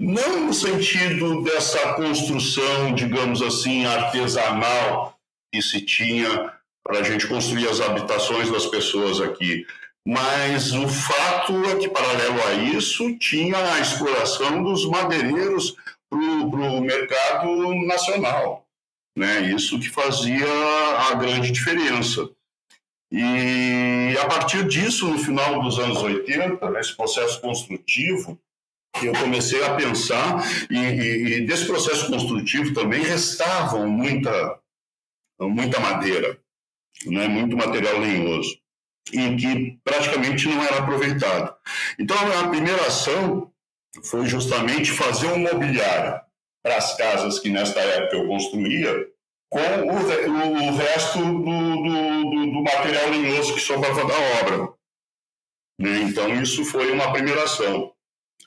não 0.00 0.46
no 0.46 0.54
sentido 0.54 1.42
dessa 1.44 1.94
construção, 1.94 2.94
digamos 2.94 3.42
assim, 3.42 3.84
artesanal 3.84 5.16
que 5.52 5.62
se 5.62 5.80
tinha 5.82 6.52
para 6.84 7.00
a 7.00 7.02
gente 7.02 7.26
construir 7.26 7.68
as 7.68 7.80
habitações 7.80 8.50
das 8.50 8.66
pessoas 8.66 9.20
aqui. 9.20 9.66
Mas 10.06 10.72
o 10.72 10.88
fato 10.88 11.64
é 11.66 11.76
que, 11.76 11.88
paralelo 11.88 12.42
a 12.46 12.54
isso, 12.54 13.16
tinha 13.18 13.56
a 13.74 13.80
exploração 13.80 14.62
dos 14.62 14.86
madeireiros 14.86 15.76
para 16.08 16.18
o 16.18 16.80
mercado 16.80 17.74
nacional. 17.86 18.66
Né? 19.16 19.52
Isso 19.52 19.78
que 19.78 19.88
fazia 19.88 20.46
a 21.10 21.14
grande 21.14 21.50
diferença. 21.52 22.28
E 23.12 24.16
a 24.20 24.26
partir 24.26 24.66
disso, 24.66 25.08
no 25.08 25.18
final 25.18 25.60
dos 25.62 25.78
anos 25.78 25.98
80, 25.98 26.70
nesse 26.70 26.96
processo 26.96 27.40
construtivo, 27.40 28.38
eu 29.02 29.12
comecei 29.12 29.62
a 29.64 29.74
pensar, 29.74 30.44
e, 30.70 30.76
e, 30.76 31.34
e 31.34 31.46
desse 31.46 31.66
processo 31.66 32.08
construtivo 32.08 32.72
também 32.72 33.02
restavam 33.02 33.88
muita, 33.88 34.58
muita 35.40 35.80
madeira, 35.80 36.39
né, 37.06 37.28
muito 37.28 37.56
material 37.56 37.98
lenhoso, 37.98 38.58
e 39.12 39.36
que 39.36 39.78
praticamente 39.82 40.48
não 40.48 40.62
era 40.62 40.78
aproveitado. 40.78 41.54
Então, 41.98 42.16
a 42.40 42.48
primeira 42.48 42.86
ação 42.86 43.50
foi 44.04 44.26
justamente 44.26 44.92
fazer 44.92 45.28
um 45.28 45.38
mobiliário 45.38 46.20
para 46.62 46.76
as 46.76 46.96
casas 46.96 47.38
que 47.38 47.50
nesta 47.50 47.80
época 47.80 48.16
eu 48.16 48.26
construía, 48.26 49.08
com 49.48 49.58
o, 49.58 50.68
o 50.68 50.76
resto 50.76 51.18
do, 51.18 51.42
do, 51.42 52.52
do, 52.52 52.62
material 52.62 53.10
lenhoso 53.10 53.54
que 53.54 53.60
sobrava 53.60 54.04
da 54.04 54.14
obra. 54.40 54.72
Né? 55.80 56.02
Então, 56.02 56.32
isso 56.40 56.64
foi 56.64 56.92
uma 56.92 57.12
primeira 57.12 57.42
ação. 57.42 57.92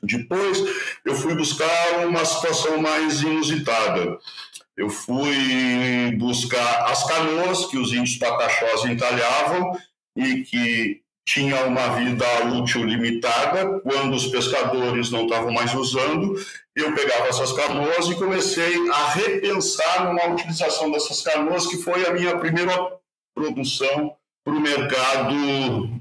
Depois, 0.02 0.60
eu 1.06 1.16
fui 1.16 1.36
buscar 1.36 2.06
uma 2.06 2.24
situação 2.24 2.78
mais 2.78 3.22
inusitada. 3.22 4.18
Eu 4.76 4.90
fui 4.90 6.16
buscar 6.18 6.86
as 6.86 7.04
canoas 7.06 7.66
que 7.68 7.78
os 7.78 7.94
índios 7.94 8.18
pataxós 8.18 8.86
entalhavam 8.86 9.78
e 10.16 10.42
que 10.44 11.04
tinha 11.26 11.66
uma 11.66 11.96
vida 11.96 12.26
útil 12.54 12.84
limitada. 12.84 13.80
Quando 13.82 14.16
os 14.16 14.28
pescadores 14.28 15.12
não 15.12 15.24
estavam 15.24 15.52
mais 15.52 15.74
usando, 15.74 16.36
eu 16.76 16.94
pegava 16.94 17.28
essas 17.28 17.52
canoas 17.54 18.08
e 18.08 18.16
comecei 18.16 18.90
a 18.90 19.10
repensar 19.12 20.06
numa 20.06 20.34
utilização 20.34 20.92
dessas 20.92 21.22
canoas, 21.22 21.68
que 21.68 21.78
foi 21.78 22.06
a 22.06 22.14
minha 22.14 22.38
primeira 22.38 22.76
produção 23.36 24.16
para 24.44 24.54
o 24.54 24.60
mercado 24.60 25.34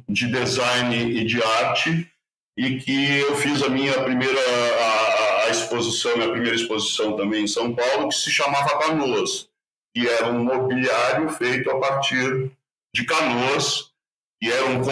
de 0.08 0.26
design 0.30 0.96
e 0.96 1.24
de 1.24 1.42
arte, 1.42 2.08
e 2.56 2.78
que 2.80 3.18
eu 3.20 3.36
fiz 3.36 3.62
a 3.62 3.68
minha 3.68 4.02
primeira 4.02 4.40
a 4.40 5.31
exposição, 5.52 6.16
minha 6.16 6.30
primeira 6.30 6.56
exposição 6.56 7.16
também 7.16 7.44
em 7.44 7.46
São 7.46 7.74
Paulo, 7.74 8.08
que 8.08 8.14
se 8.14 8.30
chamava 8.30 8.78
Canoas, 8.80 9.48
que 9.94 10.08
era 10.08 10.26
um 10.26 10.44
mobiliário 10.44 11.28
feito 11.30 11.70
a 11.70 11.78
partir 11.78 12.50
de 12.94 13.04
canoas 13.04 13.92
que 14.42 14.50
eram 14.50 14.82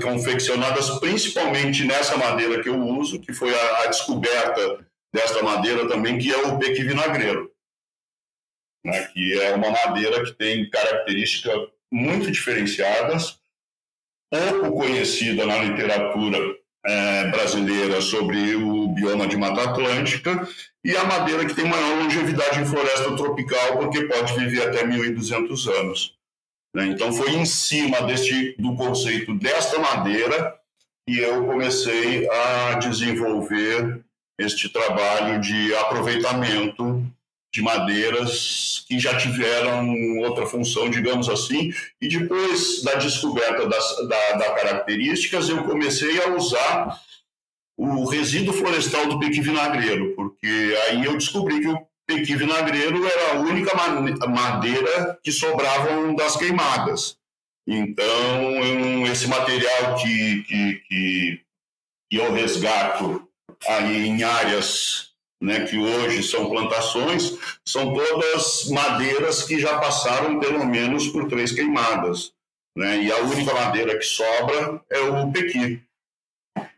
confeccionadas 0.00 0.88
principalmente 1.00 1.84
nessa 1.84 2.16
madeira 2.16 2.62
que 2.62 2.68
eu 2.68 2.78
uso, 2.78 3.20
que 3.20 3.32
foi 3.32 3.52
a, 3.52 3.82
a 3.82 3.86
descoberta 3.88 4.86
desta 5.12 5.42
madeira 5.42 5.88
também, 5.88 6.16
que 6.16 6.32
é 6.32 6.36
o 6.46 6.58
pequi 6.58 6.84
vinagreiro, 6.84 7.52
né, 8.84 9.08
que 9.08 9.40
é 9.40 9.54
uma 9.54 9.70
madeira 9.70 10.22
que 10.24 10.32
tem 10.32 10.70
características 10.70 11.68
muito 11.90 12.30
diferenciadas, 12.30 13.40
pouco 14.30 14.78
conhecida 14.78 15.44
na 15.44 15.58
literatura 15.58 16.38
é, 16.88 17.30
brasileira 17.30 18.00
sobre 18.00 18.56
o 18.56 18.88
bioma 18.88 19.26
de 19.26 19.36
Mata 19.36 19.62
Atlântica, 19.62 20.48
e 20.82 20.96
a 20.96 21.04
madeira 21.04 21.44
que 21.44 21.54
tem 21.54 21.66
maior 21.66 22.02
longevidade 22.02 22.60
em 22.60 22.64
floresta 22.64 23.14
tropical, 23.14 23.76
porque 23.76 24.06
pode 24.06 24.32
viver 24.38 24.68
até 24.68 24.86
1.200 24.86 25.80
anos. 25.80 26.16
Né? 26.74 26.86
Então, 26.86 27.12
foi 27.12 27.32
em 27.34 27.44
cima 27.44 28.00
deste, 28.02 28.54
do 28.58 28.74
conceito 28.74 29.34
desta 29.34 29.78
madeira 29.78 30.56
que 31.06 31.18
eu 31.18 31.44
comecei 31.44 32.26
a 32.30 32.74
desenvolver 32.74 34.00
este 34.38 34.68
trabalho 34.68 35.40
de 35.40 35.74
aproveitamento 35.74 37.04
de 37.52 37.62
madeiras 37.62 38.84
que 38.86 38.98
já 38.98 39.16
tiveram 39.16 40.18
outra 40.18 40.46
função, 40.46 40.90
digamos 40.90 41.28
assim, 41.28 41.72
e 42.00 42.08
depois 42.08 42.82
da 42.82 42.94
descoberta 42.94 43.66
das 43.66 44.08
da, 44.08 44.32
da 44.32 44.50
características, 44.54 45.48
eu 45.48 45.64
comecei 45.64 46.22
a 46.22 46.34
usar 46.34 47.00
o 47.76 48.04
resíduo 48.06 48.52
florestal 48.52 49.06
do 49.06 49.18
pique 49.18 49.40
vinagreiro, 49.40 50.14
porque 50.16 50.76
aí 50.88 51.04
eu 51.04 51.14
descobri 51.14 51.60
que 51.60 51.68
o 51.68 51.88
pequi 52.08 52.34
vinagreiro 52.34 53.06
era 53.06 53.34
a 53.34 53.40
única 53.40 53.76
madeira 54.26 55.18
que 55.22 55.30
sobravam 55.30 56.14
das 56.14 56.36
queimadas. 56.36 57.18
Então, 57.66 59.06
esse 59.12 59.28
material 59.28 59.94
que, 59.96 60.42
que, 60.44 60.74
que, 60.88 61.40
que 62.10 62.16
eu 62.16 62.32
resgato 62.32 63.28
aí 63.66 64.06
em 64.06 64.22
áreas 64.22 65.07
né, 65.40 65.64
que 65.66 65.78
hoje 65.78 66.22
são 66.22 66.50
plantações, 66.50 67.36
são 67.64 67.94
todas 67.94 68.68
madeiras 68.68 69.44
que 69.44 69.58
já 69.58 69.78
passaram 69.78 70.40
pelo 70.40 70.66
menos 70.66 71.08
por 71.08 71.28
três 71.28 71.52
queimadas. 71.52 72.32
Né, 72.76 73.02
e 73.02 73.12
a 73.12 73.18
única 73.18 73.52
madeira 73.54 73.98
que 73.98 74.04
sobra 74.04 74.80
é 74.90 75.00
o 75.00 75.32
pequi. 75.32 75.82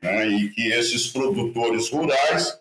Né, 0.02 0.28
e 0.28 0.48
que 0.50 0.68
esses 0.72 1.08
produtores 1.08 1.90
rurais 1.90 2.58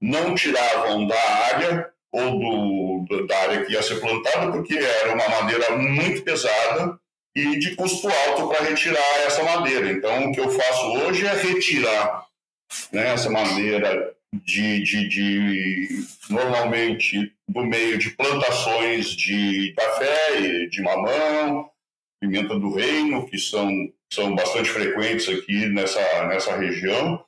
não 0.00 0.34
tiravam 0.34 1.06
da 1.06 1.20
área 1.52 1.90
ou 2.12 3.04
do, 3.06 3.26
da 3.26 3.38
área 3.40 3.64
que 3.64 3.72
ia 3.72 3.82
ser 3.82 4.00
plantada, 4.00 4.52
porque 4.52 4.74
era 4.74 5.14
uma 5.14 5.28
madeira 5.28 5.76
muito 5.76 6.22
pesada 6.22 6.98
e 7.34 7.58
de 7.58 7.76
custo 7.76 8.08
alto 8.08 8.48
para 8.48 8.64
retirar 8.64 9.20
essa 9.26 9.42
madeira. 9.42 9.90
Então, 9.90 10.26
o 10.26 10.32
que 10.32 10.40
eu 10.40 10.48
faço 10.48 10.92
hoje 10.92 11.26
é 11.26 11.34
retirar 11.34 12.26
né, 12.90 13.12
essa 13.12 13.28
madeira 13.28 14.15
de, 14.44 14.82
de, 14.82 15.08
de, 15.08 15.88
normalmente 16.30 17.32
do 17.48 17.64
meio 17.64 17.98
de 17.98 18.10
plantações 18.10 19.10
de 19.10 19.74
café 19.76 20.66
de 20.66 20.82
mamão, 20.82 21.70
pimenta 22.20 22.58
do 22.58 22.74
reino, 22.74 23.26
que 23.28 23.38
são, 23.38 23.70
são 24.12 24.34
bastante 24.34 24.70
frequentes 24.70 25.28
aqui 25.28 25.66
nessa, 25.66 26.26
nessa 26.26 26.56
região, 26.56 27.24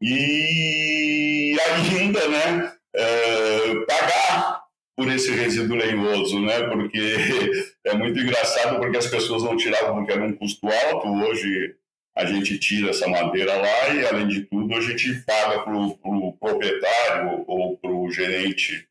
e 0.00 1.56
ainda 1.58 2.28
né, 2.28 2.72
é, 2.94 3.74
pagar 3.86 4.66
por 4.96 5.08
esse 5.10 5.30
resíduo 5.30 5.76
lenhoso, 5.76 6.40
né? 6.40 6.68
Porque 6.68 6.98
é 7.84 7.94
muito 7.94 8.18
engraçado 8.18 8.78
porque 8.78 8.96
as 8.96 9.06
pessoas 9.06 9.42
não 9.42 9.56
tiravam 9.56 9.96
porque 9.96 10.12
era 10.12 10.24
um 10.24 10.32
custo 10.32 10.66
alto. 10.66 11.08
Hoje 11.08 11.76
a 12.16 12.24
gente 12.24 12.58
tira 12.58 12.90
essa 12.90 13.06
madeira 13.06 13.54
lá 13.54 13.94
e, 13.94 14.06
além 14.06 14.26
de 14.26 14.40
tudo, 14.46 14.74
a 14.74 14.80
gente 14.80 15.22
paga 15.26 15.62
para 15.62 15.76
o 15.76 15.98
pro 15.98 16.32
proprietário 16.38 17.44
ou 17.46 17.76
para 17.76 17.92
o 17.92 18.10
gerente 18.10 18.88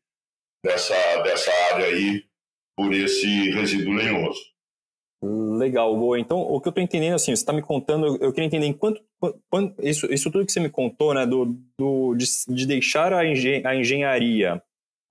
dessa, 0.64 0.94
dessa 1.22 1.50
área 1.72 1.86
aí 1.86 2.24
por 2.76 2.92
esse 2.92 3.50
resíduo 3.50 3.94
lenhoso. 3.94 4.40
Legal, 5.22 5.96
boa. 5.96 6.20
Então, 6.20 6.38
o 6.38 6.60
que 6.60 6.68
eu 6.68 6.70
estou 6.70 6.84
entendendo, 6.84 7.14
assim, 7.14 7.34
você 7.34 7.42
está 7.42 7.52
me 7.52 7.62
contando, 7.62 8.16
eu 8.22 8.32
queria 8.32 8.46
entender 8.46 8.66
em 8.66 8.72
quanto, 8.72 9.02
quanto, 9.50 9.74
isso, 9.84 10.06
isso 10.12 10.30
tudo 10.30 10.46
que 10.46 10.52
você 10.52 10.60
me 10.60 10.70
contou, 10.70 11.14
né, 11.14 11.26
do, 11.26 11.56
do, 11.76 12.14
de, 12.14 12.26
de 12.48 12.66
deixar 12.66 13.12
a, 13.12 13.26
engen, 13.26 13.66
a 13.66 13.74
engenharia 13.74 14.62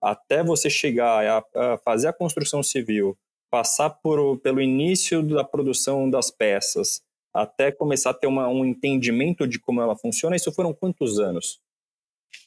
até 0.01 0.43
você 0.43 0.69
chegar 0.69 1.25
a, 1.25 1.43
a, 1.55 1.77
fazer 1.79 2.07
a 2.07 2.13
construção 2.13 2.61
civil, 2.61 3.17
passar 3.49 3.89
por, 3.89 4.37
pelo 4.39 4.61
início 4.61 5.23
da 5.23 5.43
produção 5.43 6.09
das 6.09 6.29
peças, 6.29 7.01
até 7.35 7.69
começar 7.69 8.11
a 8.11 8.13
ter 8.13 8.27
uma, 8.27 8.47
um 8.47 8.63
entendimento 8.63 9.45
de 9.45 9.59
como 9.59 9.81
ela 9.81 9.95
funciona, 9.95 10.37
isso 10.37 10.53
foram 10.53 10.73
quantos 10.73 11.19
anos? 11.19 11.59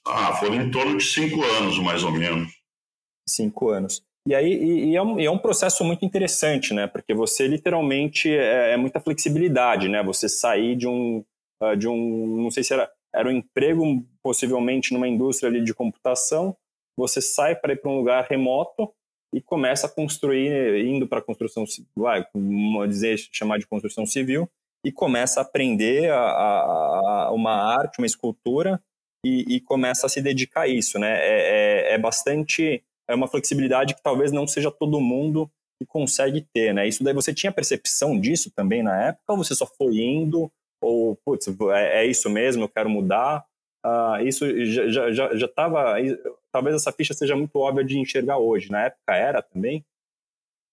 Ah, 0.06 0.34
foram 0.36 0.54
em 0.54 0.70
torno 0.70 0.96
de 0.96 1.04
cinco 1.04 1.42
anos, 1.42 1.78
mais 1.78 2.02
ou 2.02 2.10
menos. 2.10 2.50
Cinco 3.28 3.68
anos. 3.68 4.02
E 4.26 4.34
aí 4.34 4.50
e, 4.50 4.90
e 4.90 4.96
é, 4.96 5.02
um, 5.02 5.20
é, 5.20 5.30
um, 5.30 5.38
processo 5.38 5.84
muito 5.84 6.04
interessante, 6.04 6.72
né? 6.72 6.86
Porque 6.86 7.12
você 7.12 7.46
literalmente 7.46 8.30
é, 8.30 8.72
é, 8.72 8.76
muita 8.76 9.00
flexibilidade, 9.00 9.88
né? 9.88 10.02
Você 10.02 10.28
sair 10.28 10.74
de 10.74 10.86
um, 10.86 11.22
uh, 11.62 11.76
de 11.76 11.86
um, 11.86 12.42
não 12.42 12.50
sei 12.50 12.64
se 12.64 12.72
era, 12.72 12.90
era 13.14 13.28
um 13.28 13.32
emprego 13.32 13.84
possivelmente 14.22 14.92
numa 14.94 15.08
indústria 15.08 15.50
ali 15.50 15.62
de 15.62 15.74
computação, 15.74 16.56
você 16.96 17.20
sai 17.20 17.54
para 17.54 17.74
ir 17.74 17.76
para 17.76 17.90
um 17.90 17.96
lugar 17.96 18.26
remoto 18.28 18.90
e 19.34 19.40
começa 19.40 19.86
a 19.86 19.90
construir, 19.90 20.84
indo 20.84 21.06
para 21.06 21.18
a 21.18 21.22
construção, 21.22 21.64
vai, 21.94 22.26
dizer, 22.88 23.18
chamar 23.30 23.58
de 23.58 23.66
construção 23.66 24.06
civil, 24.06 24.48
e 24.84 24.92
começa 24.92 25.40
a 25.40 25.42
aprender 25.42 26.10
a, 26.10 26.18
a, 26.18 27.24
a 27.24 27.32
uma 27.32 27.52
arte, 27.52 27.98
uma 27.98 28.06
escultura, 28.06 28.80
e, 29.24 29.56
e, 29.56 29.60
começa 29.60 30.06
a 30.06 30.08
se 30.08 30.22
dedicar 30.22 30.62
a 30.62 30.68
isso, 30.68 30.98
né? 30.98 31.18
É, 31.18 31.90
é, 31.90 31.94
é, 31.94 31.98
bastante, 31.98 32.82
é 33.08 33.14
uma 33.14 33.26
flexibilidade 33.26 33.94
que 33.94 34.02
talvez 34.02 34.30
não 34.30 34.46
seja 34.46 34.70
todo 34.70 35.00
mundo 35.00 35.50
que 35.80 35.86
consegue 35.86 36.46
ter, 36.54 36.72
né? 36.72 36.86
Isso 36.86 37.02
daí 37.02 37.12
você 37.12 37.34
tinha 37.34 37.52
percepção 37.52 38.18
disso 38.18 38.50
também 38.54 38.82
na 38.82 39.08
época, 39.08 39.32
ou 39.32 39.36
você 39.36 39.54
só 39.56 39.66
foi 39.66 39.98
indo, 39.98 40.50
ou, 40.80 41.16
putz, 41.24 41.48
é, 41.72 42.04
é 42.04 42.06
isso 42.06 42.30
mesmo, 42.30 42.64
eu 42.64 42.68
quero 42.68 42.88
mudar? 42.88 43.44
Uh, 43.84 44.26
isso 44.26 44.44
já 44.66 45.12
já 45.12 45.36
já 45.36 45.46
estava 45.46 45.94
talvez 46.52 46.74
essa 46.74 46.90
ficha 46.90 47.14
seja 47.14 47.36
muito 47.36 47.56
óbvia 47.56 47.84
de 47.84 47.96
enxergar 47.96 48.36
hoje 48.36 48.72
na 48.72 48.86
época 48.86 49.14
era 49.14 49.40
também 49.40 49.84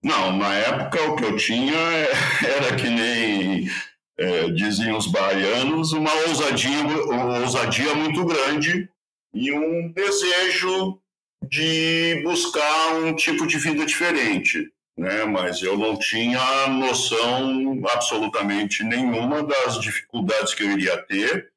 não 0.04 0.36
na 0.36 0.56
época 0.56 1.12
o 1.12 1.16
que 1.16 1.24
eu 1.24 1.38
tinha 1.38 1.78
era 2.44 2.76
que 2.76 2.90
nem 2.90 3.68
é, 4.18 4.50
diziam 4.50 4.98
os 4.98 5.08
baianos, 5.08 5.92
uma 5.94 6.14
ousadia, 6.28 6.82
uma 6.82 7.40
ousadia 7.40 7.94
muito 7.96 8.24
grande 8.26 8.90
e 9.34 9.52
um 9.52 9.92
desejo 9.92 11.00
de 11.44 12.22
buscar 12.24 12.96
um 12.96 13.16
tipo 13.16 13.46
de 13.46 13.58
vida 13.58 13.86
diferente. 13.86 14.72
Né? 14.98 15.26
Mas 15.26 15.62
eu 15.62 15.78
não 15.78 15.98
tinha 16.00 16.68
noção 16.68 17.82
absolutamente 17.90 18.84
nenhuma 18.84 19.44
das 19.44 19.80
dificuldades 19.80 20.54
que 20.54 20.64
eu 20.64 20.72
iria 20.72 20.98
ter 21.04 21.52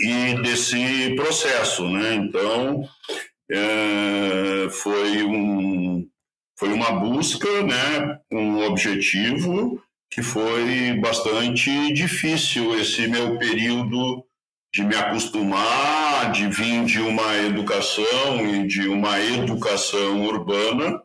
e 0.00 0.34
desse 0.42 1.14
processo. 1.14 1.88
Né? 1.88 2.14
Então, 2.14 2.88
é, 3.48 4.68
foi, 4.70 5.22
um, 5.22 6.08
foi 6.58 6.72
uma 6.72 6.90
busca, 6.90 7.62
né? 7.62 8.18
um 8.32 8.64
objetivo 8.64 9.80
que 10.16 10.22
foi 10.22 10.98
bastante 10.98 11.92
difícil 11.92 12.74
esse 12.80 13.06
meu 13.06 13.36
período 13.36 14.24
de 14.72 14.82
me 14.82 14.96
acostumar, 14.96 16.32
de 16.32 16.48
vir 16.48 16.86
de 16.86 17.00
uma 17.00 17.36
educação 17.36 18.48
e 18.48 18.66
de 18.66 18.88
uma 18.88 19.20
educação 19.20 20.24
urbana 20.24 21.02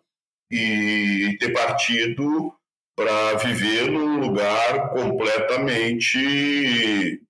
e 0.49 1.35
ter 1.41 1.51
partido 1.51 2.53
para 2.95 3.33
viver 3.33 3.91
num 3.91 4.17
lugar 4.17 4.91
completamente 4.91 7.21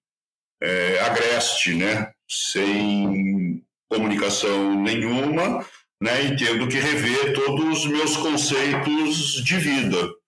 é, 0.62 1.00
agreste, 1.00 1.74
né? 1.74 2.12
sem 2.30 3.64
comunicação 3.90 4.80
nenhuma, 4.80 5.66
né? 6.00 6.26
e 6.26 6.36
tendo 6.36 6.68
que 6.68 6.78
rever 6.78 7.34
todos 7.34 7.80
os 7.80 7.88
meus 7.88 8.16
conceitos 8.18 9.44
de 9.44 9.58
vida 9.58 10.21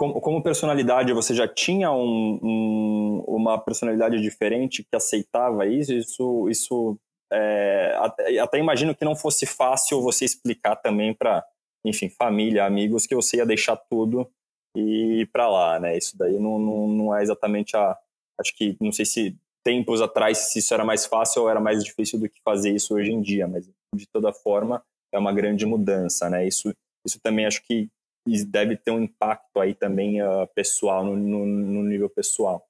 como, 0.00 0.18
como 0.18 0.42
personalidade, 0.42 1.12
você 1.12 1.34
já 1.34 1.46
tinha 1.46 1.92
um, 1.92 2.40
um, 2.42 3.24
uma 3.28 3.58
personalidade 3.58 4.18
diferente 4.18 4.82
que 4.82 4.96
aceitava 4.96 5.66
isso? 5.66 5.92
Isso, 5.92 6.48
isso 6.48 6.98
é, 7.30 7.94
até, 7.98 8.38
até, 8.38 8.58
imagino 8.58 8.94
que 8.94 9.04
não 9.04 9.14
fosse 9.14 9.44
fácil 9.44 10.00
você 10.00 10.24
explicar 10.24 10.76
também 10.76 11.12
para, 11.12 11.44
enfim, 11.84 12.08
família, 12.08 12.64
amigos, 12.64 13.06
que 13.06 13.14
você 13.14 13.36
ia 13.36 13.44
deixar 13.44 13.76
tudo 13.76 14.26
e 14.74 15.20
ir 15.20 15.26
para 15.26 15.46
lá, 15.50 15.78
né? 15.78 15.98
Isso 15.98 16.16
daí 16.16 16.38
não, 16.38 16.58
não, 16.58 16.88
não 16.88 17.14
é 17.14 17.22
exatamente 17.22 17.76
a. 17.76 17.94
Acho 18.40 18.56
que, 18.56 18.78
não 18.80 18.92
sei 18.92 19.04
se 19.04 19.36
tempos 19.62 20.00
atrás 20.00 20.38
se 20.38 20.60
isso 20.60 20.72
era 20.72 20.82
mais 20.82 21.04
fácil 21.04 21.42
ou 21.42 21.50
era 21.50 21.60
mais 21.60 21.84
difícil 21.84 22.18
do 22.18 22.26
que 22.26 22.40
fazer 22.42 22.74
isso 22.74 22.94
hoje 22.94 23.12
em 23.12 23.20
dia, 23.20 23.46
mas 23.46 23.68
de 23.94 24.06
toda 24.10 24.32
forma 24.32 24.82
é 25.12 25.18
uma 25.18 25.34
grande 25.34 25.66
mudança, 25.66 26.30
né? 26.30 26.48
Isso, 26.48 26.74
isso 27.06 27.20
também 27.22 27.44
acho 27.44 27.62
que 27.66 27.90
e 28.26 28.44
deve 28.44 28.76
ter 28.76 28.90
um 28.90 29.02
impacto 29.02 29.60
aí 29.60 29.74
também 29.74 30.22
uh, 30.22 30.46
pessoal, 30.54 31.04
no, 31.04 31.16
no, 31.16 31.46
no, 31.46 31.82
nível 31.82 32.08
pessoal. 32.08 32.66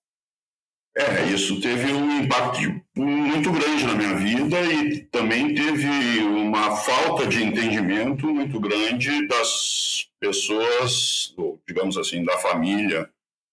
É, 0.97 1.25
isso 1.27 1.61
teve 1.61 1.93
um 1.93 2.23
impacto 2.23 2.61
muito 2.97 3.53
grande 3.53 3.85
na 3.85 3.95
minha 3.95 4.15
vida 4.17 4.61
e 4.61 5.05
também 5.05 5.55
teve 5.55 5.87
uma 6.25 6.77
falta 6.77 7.27
de 7.27 7.45
entendimento 7.45 8.27
muito 8.27 8.59
grande 8.59 9.27
das 9.29 10.09
pessoas, 10.19 11.35
digamos 11.67 11.97
assim, 11.97 12.25
da 12.25 12.37
família, 12.39 13.09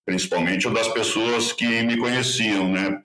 principalmente, 0.06 0.68
ou 0.68 0.74
das 0.74 0.88
pessoas 0.88 1.54
que 1.54 1.84
me 1.84 1.98
conheciam, 1.98 2.72
né? 2.72 3.04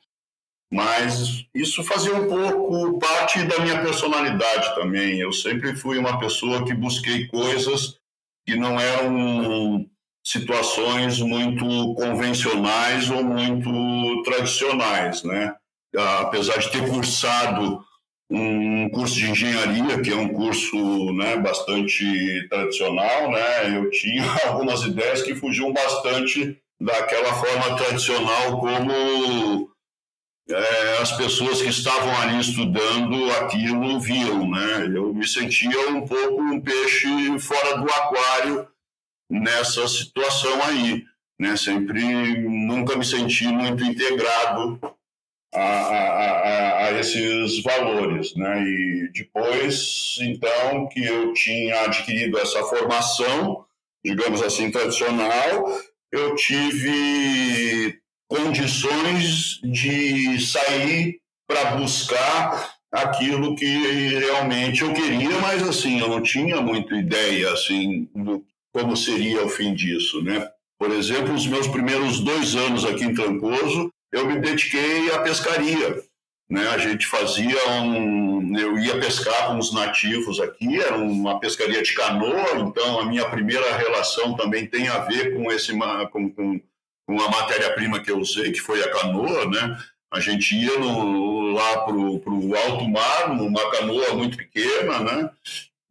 Mas 0.73 1.47
isso 1.55 1.85
fazia 1.85 2.15
um 2.15 2.27
pouco 2.27 2.99
parte 2.99 3.45
da 3.45 3.59
minha 3.59 3.83
personalidade 3.83 4.75
também. 4.75 5.21
Eu 5.21 5.31
sempre 5.31 5.77
fui 5.77 5.99
uma 5.99 6.19
pessoa 6.19 6.65
que 6.65 6.73
busquei 6.73 7.27
coisas 7.27 8.01
que 8.47 8.57
não 8.57 8.79
eram 8.79 9.87
situações 10.25 11.19
muito 11.21 11.95
convencionais 11.95 13.11
ou 13.11 13.25
muito 13.25 14.23
tradicionais, 14.23 15.23
né? 15.25 15.55
Apesar 16.21 16.59
de 16.59 16.71
ter 16.71 16.89
cursado 16.89 17.85
um 18.31 18.89
curso 18.91 19.15
de 19.17 19.31
engenharia, 19.31 20.01
que 20.01 20.11
é 20.11 20.17
um 20.17 20.33
curso 20.33 21.13
né, 21.13 21.37
bastante 21.37 22.49
tradicional, 22.49 23.31
né? 23.31 23.77
Eu 23.77 23.91
tinha 23.91 24.25
algumas 24.49 24.83
ideias 24.83 25.23
que 25.23 25.35
fugiam 25.35 25.73
bastante 25.73 26.59
daquela 26.81 27.33
forma 27.35 27.77
tradicional 27.77 28.59
como 28.59 29.72
é, 30.51 30.99
as 31.01 31.13
pessoas 31.13 31.63
que 31.63 31.69
estavam 31.69 32.15
ali 32.21 32.41
estudando 32.41 33.31
aquilo 33.33 34.01
viam, 34.01 34.51
né? 34.51 34.91
Eu 34.95 35.15
me 35.15 35.27
sentia 35.27 35.91
um 35.91 36.07
pouco 36.07 36.43
um 36.43 36.61
peixe 36.61 37.07
fora 37.39 37.79
do 37.79 37.89
aquário 37.89 38.69
nessa 39.31 39.87
situação 39.87 40.63
aí, 40.65 41.05
né? 41.39 41.57
Sempre, 41.57 42.39
nunca 42.41 42.97
me 42.97 43.05
senti 43.05 43.47
muito 43.47 43.85
integrado 43.85 44.81
a, 45.55 45.61
a, 45.61 46.85
a, 46.87 46.99
esses 46.99 47.63
valores, 47.63 48.35
né? 48.35 48.63
E 48.63 49.11
depois, 49.15 50.17
então, 50.21 50.89
que 50.89 51.05
eu 51.05 51.33
tinha 51.35 51.83
adquirido 51.83 52.39
essa 52.39 52.63
formação, 52.65 53.65
digamos 54.05 54.43
assim, 54.43 54.71
tradicional, 54.71 55.79
eu 56.11 56.35
tive 56.35 58.02
condições 58.33 59.61
de 59.63 60.41
sair 60.41 61.21
para 61.47 61.77
buscar 61.77 62.73
aquilo 62.91 63.55
que 63.55 64.09
realmente 64.19 64.81
eu 64.81 64.95
queria, 64.95 65.39
mas 65.41 65.63
assim, 65.63 66.01
eu 66.01 66.09
não 66.09 66.23
tinha 66.23 66.61
muita 66.63 66.95
ideia 66.95 67.53
assim 67.53 68.09
do 68.15 68.43
como 68.73 68.97
seria 68.97 69.45
o 69.45 69.51
fim 69.51 69.75
disso, 69.75 70.23
né? 70.23 70.49
Por 70.79 70.91
exemplo, 70.91 71.35
os 71.35 71.47
meus 71.47 71.69
primeiros 71.69 72.21
dois 72.21 72.55
anos 72.55 72.87
aqui 72.87 73.05
em 73.05 73.15
Trancoso, 73.15 73.93
eu 74.11 74.27
me 74.27 74.41
dediquei 74.41 75.13
à 75.13 75.19
pescaria. 75.21 76.03
Né? 76.49 76.67
A 76.69 76.79
gente 76.79 77.07
fazia 77.07 77.57
um. 77.83 78.59
Eu 78.59 78.79
ia 78.79 78.99
pescar 78.99 79.49
com 79.49 79.59
os 79.59 79.73
nativos 79.75 80.41
aqui, 80.41 80.81
era 80.81 80.97
uma 80.97 81.39
pescaria 81.39 81.83
de 81.83 81.95
canoa, 81.95 82.59
então 82.59 82.99
a 82.99 83.07
minha 83.07 83.29
primeira 83.29 83.77
relação 83.77 84.35
também 84.35 84.67
tem 84.67 84.89
a 84.89 85.01
ver 85.01 85.35
com, 85.35 85.53
esse, 85.53 85.73
com, 86.11 86.31
com, 86.31 86.61
com 87.07 87.21
a 87.21 87.31
matéria-prima 87.31 88.01
que 88.01 88.11
eu 88.11 88.19
usei, 88.19 88.53
que 88.53 88.61
foi 88.61 88.83
a 88.83 88.91
canoa, 88.91 89.47
né? 89.47 89.79
A 90.13 90.21
gente 90.21 90.55
ia 90.55 90.79
no, 90.79 91.53
lá 91.53 91.79
para 91.79 91.95
o 91.95 92.57
alto 92.57 92.89
mar, 92.89 93.35
numa 93.35 93.71
canoa 93.71 94.15
muito 94.15 94.37
pequena, 94.37 95.01
né? 95.01 95.31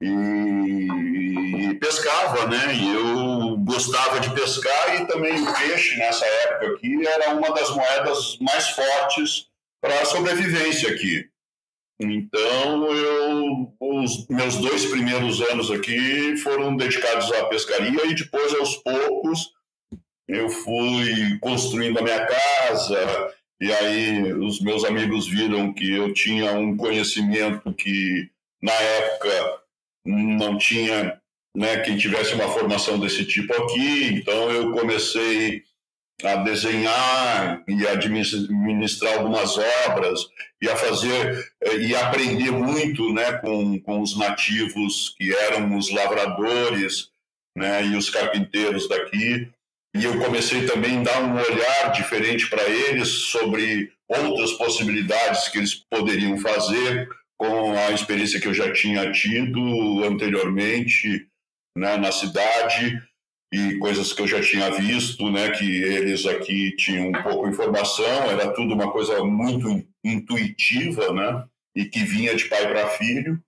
E, 0.02 1.70
e, 1.70 1.74
pescava, 1.76 2.48
né? 2.48 2.76
E 2.76 2.94
eu 2.94 3.58
gostava 3.58 4.20
de 4.20 4.30
pescar 4.32 5.02
e 5.02 5.08
também 5.08 5.42
o 5.42 5.54
peixe 5.54 5.98
nessa 5.98 6.26
época 6.26 6.74
aqui 6.74 7.08
era 7.08 7.36
uma 7.36 7.52
das 7.54 7.70
moedas 7.76 8.38
mais 8.40 8.70
fortes 8.70 9.48
para 9.82 10.02
a 10.02 10.06
sobrevivência 10.06 10.92
aqui. 10.92 11.30
Então, 12.00 12.92
eu, 12.96 13.74
os 13.80 14.28
meus 14.28 14.58
dois 14.58 14.86
primeiros 14.86 15.40
anos 15.42 15.70
aqui 15.70 16.36
foram 16.38 16.76
dedicados 16.76 17.32
à 17.32 17.46
pescaria 17.46 18.08
e 18.08 18.16
depois, 18.16 18.54
aos 18.56 18.78
poucos, 18.78 19.52
eu 20.32 20.50
fui 20.50 21.38
construindo 21.40 22.00
a 22.00 22.02
minha 22.02 22.26
casa, 22.26 23.34
e 23.60 23.72
aí 23.72 24.34
os 24.34 24.62
meus 24.62 24.86
amigos 24.86 25.28
viram 25.28 25.74
que 25.74 25.94
eu 25.94 26.14
tinha 26.14 26.54
um 26.54 26.76
conhecimento 26.76 27.74
que 27.74 28.30
na 28.62 28.72
época 28.72 29.62
não 30.06 30.58
tinha 30.58 31.20
né, 31.56 31.80
quem 31.80 31.98
tivesse 31.98 32.34
uma 32.34 32.48
formação 32.48 32.98
desse 32.98 33.26
tipo 33.26 33.54
aqui, 33.54 34.14
então 34.14 34.50
eu 34.50 34.72
comecei 34.72 35.64
a 36.24 36.36
desenhar 36.36 37.64
e 37.68 37.86
administrar 37.88 39.18
algumas 39.18 39.58
obras 39.88 40.28
e 40.62 40.70
a 40.70 40.76
fazer 40.76 41.52
e 41.80 41.94
aprender 41.96 42.52
muito 42.52 43.12
né, 43.12 43.34
com, 43.34 43.80
com 43.82 44.02
os 44.02 44.18
nativos 44.18 45.14
que 45.18 45.36
eram 45.36 45.76
os 45.76 45.92
lavradores 45.92 47.10
né, 47.58 47.86
e 47.86 47.98
os 47.98 48.10
carpinteiros 48.10 48.88
daqui 48.88 49.52
e 49.96 50.04
eu 50.06 50.18
comecei 50.20 50.66
também 50.66 51.00
a 51.00 51.04
dar 51.04 51.24
um 51.24 51.36
olhar 51.36 51.92
diferente 51.92 52.50
para 52.50 52.64
eles 52.64 53.08
sobre 53.08 53.92
outras 54.08 54.54
possibilidades 54.54 55.50
que 55.50 55.58
eles 55.58 55.76
poderiam 55.76 56.38
fazer 56.38 57.10
com 57.38 57.74
a 57.74 57.92
experiência 57.92 58.40
que 58.40 58.48
eu 58.48 58.54
já 58.54 58.72
tinha 58.72 59.12
tido 59.12 60.04
anteriormente 60.04 61.28
né, 61.78 61.98
na 61.98 62.12
cidade 62.12 63.02
e 63.54 63.78
coisas 63.80 64.14
que 64.14 64.22
eu 64.22 64.28
já 64.28 64.42
tinha 64.42 64.72
visto, 64.72 65.30
né, 65.30 65.50
que 65.52 65.84
eles 65.84 66.26
aqui 66.26 66.74
tinham 66.78 67.10
um 67.10 67.24
pouco 67.24 67.50
informação, 67.50 68.30
era 68.30 68.54
tudo 68.54 68.74
uma 68.74 68.92
coisa 68.92 69.24
muito 69.26 69.86
intuitiva, 70.04 71.12
né, 71.12 71.44
e 71.76 71.86
que 71.86 72.04
vinha 72.04 72.36
de 72.36 72.46
pai 72.46 72.68
para 72.68 72.88
filho. 72.90 73.42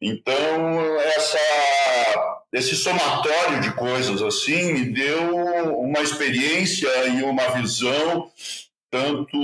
Então, 0.00 1.00
essa 1.00 1.38
esse 2.52 2.76
somatório 2.76 3.60
de 3.62 3.72
coisas 3.72 4.20
assim 4.22 4.74
me 4.74 4.84
deu 4.86 5.78
uma 5.78 6.00
experiência 6.00 6.88
e 7.08 7.22
uma 7.22 7.48
visão 7.50 8.30
tanto 8.90 9.38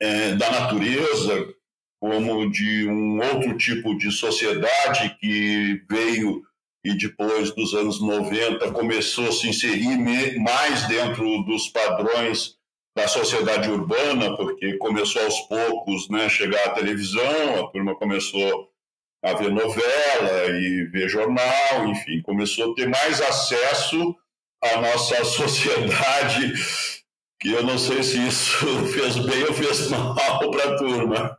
é, 0.00 0.34
da 0.34 0.50
natureza 0.50 1.54
como 2.00 2.50
de 2.50 2.88
um 2.88 3.20
outro 3.20 3.56
tipo 3.56 3.96
de 3.96 4.10
sociedade 4.10 5.16
que 5.20 5.82
veio 5.88 6.42
e 6.84 6.94
depois 6.96 7.52
dos 7.52 7.74
anos 7.74 8.00
90 8.00 8.72
começou 8.72 9.28
a 9.28 9.32
se 9.32 9.48
inserir 9.48 9.96
mais 10.40 10.88
dentro 10.88 11.42
dos 11.44 11.68
padrões 11.68 12.56
da 12.96 13.06
sociedade 13.06 13.70
urbana, 13.70 14.36
porque 14.36 14.76
começou 14.78 15.22
aos 15.22 15.40
poucos 15.42 16.08
né, 16.08 16.28
chegar 16.28 16.66
a 16.66 16.74
televisão, 16.74 17.64
a 17.64 17.68
turma 17.70 17.94
começou 17.94 18.71
a 19.22 19.34
ver 19.34 19.50
novela 19.50 20.50
e 20.50 20.84
ver 20.86 21.08
jornal, 21.08 21.86
enfim, 21.86 22.20
começou 22.22 22.72
a 22.72 22.74
ter 22.74 22.88
mais 22.88 23.20
acesso 23.20 24.16
à 24.62 24.80
nossa 24.80 25.22
sociedade, 25.24 26.54
que 27.40 27.52
eu 27.52 27.62
não 27.62 27.78
sei 27.78 28.02
se 28.02 28.18
isso 28.26 28.66
fez 28.92 29.16
bem 29.18 29.44
ou 29.44 29.54
fez 29.54 29.88
mal 29.88 30.16
para 30.50 30.74
a 30.74 30.76
turma. 30.76 31.38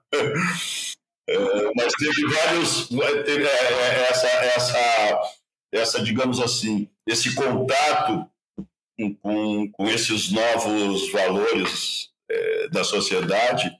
É, 1.30 1.38
mas 1.76 1.94
teve 1.94 2.26
vários, 2.28 2.88
teve 3.26 3.46
é, 3.46 3.74
é, 3.74 4.10
essa, 4.10 4.28
essa, 4.28 5.32
essa, 5.72 6.04
digamos 6.04 6.40
assim, 6.40 6.90
esse 7.08 7.34
contato 7.36 8.30
com, 9.22 9.72
com 9.72 9.88
esses 9.90 10.32
novos 10.32 11.12
valores 11.12 12.10
é, 12.30 12.68
da 12.70 12.84
sociedade 12.84 13.72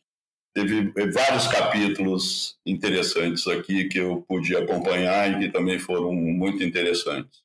teve 0.54 0.92
vários 1.12 1.48
capítulos 1.48 2.58
interessantes 2.66 3.48
aqui 3.48 3.88
que 3.88 3.98
eu 3.98 4.22
pude 4.28 4.56
acompanhar 4.56 5.32
e 5.32 5.40
que 5.46 5.52
também 5.52 5.80
foram 5.80 6.14
muito 6.14 6.64
interessantes. 6.64 7.42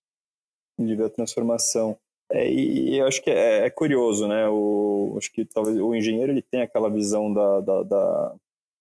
De 0.79 1.03
a 1.03 1.09
transformação. 1.09 1.99
É, 2.31 2.49
e, 2.49 2.91
e, 2.91 2.99
eu 2.99 3.07
acho 3.07 3.23
que 3.23 3.31
é, 3.31 3.67
é, 3.67 3.71
curioso, 3.71 4.29
né? 4.29 4.47
O, 4.49 5.15
acho 5.17 5.33
que 5.33 5.45
talvez 5.45 5.79
o 5.79 5.95
engenheiro 5.95 6.31
ele 6.31 6.43
tem 6.43 6.61
aquela 6.61 6.91
visão 6.91 7.33
da, 7.33 7.61
da, 7.61 7.83
da, 7.83 8.35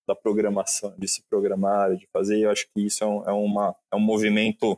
da 0.09 0.15
programação, 0.15 0.93
de 0.97 1.07
se 1.07 1.23
programar, 1.29 1.95
de 1.95 2.05
fazer. 2.11 2.37
E 2.37 2.41
eu 2.43 2.51
acho 2.51 2.67
que 2.73 2.85
isso 2.85 3.03
é 3.03 3.07
um, 3.07 3.23
é, 3.23 3.31
uma, 3.31 3.75
é 3.91 3.95
um 3.95 4.01
movimento 4.01 4.77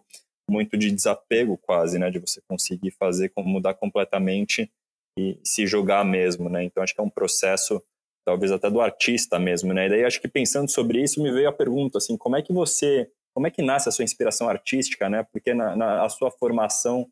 muito 0.50 0.78
de 0.78 0.92
desapego, 0.92 1.58
quase, 1.58 1.98
né? 1.98 2.12
De 2.12 2.20
você 2.20 2.42
conseguir 2.48 2.92
fazer, 2.92 3.32
mudar 3.40 3.74
completamente 3.74 4.72
e 5.18 5.40
se 5.44 5.66
jogar 5.66 6.06
mesmo, 6.06 6.48
né? 6.48 6.64
Então 6.64 6.84
acho 6.84 6.94
que 6.94 7.02
é 7.02 7.04
um 7.04 7.10
processo 7.10 7.84
talvez 8.30 8.52
até 8.52 8.70
do 8.70 8.80
artista 8.80 9.40
mesmo, 9.40 9.74
né? 9.74 9.88
E 9.88 9.90
daí 9.90 10.06
acho 10.06 10.22
que 10.22 10.28
pensando 10.28 10.70
sobre 10.70 11.02
isso 11.02 11.22
me 11.22 11.32
veio 11.32 11.50
a 11.50 11.54
pergunta 11.54 11.98
assim, 11.98 12.16
como 12.16 12.36
é 12.36 12.42
que 12.44 12.54
você, 12.54 13.12
como 13.34 13.48
é 13.48 13.52
que 13.52 13.64
nasce 13.64 13.90
a 13.90 13.92
sua 13.92 14.04
inspiração 14.04 14.48
artística, 14.48 15.10
né? 15.10 15.24
Porque 15.32 15.54
na, 15.54 15.76
na 15.76 16.06
a 16.06 16.10
sua 16.10 16.30
formação, 16.30 17.10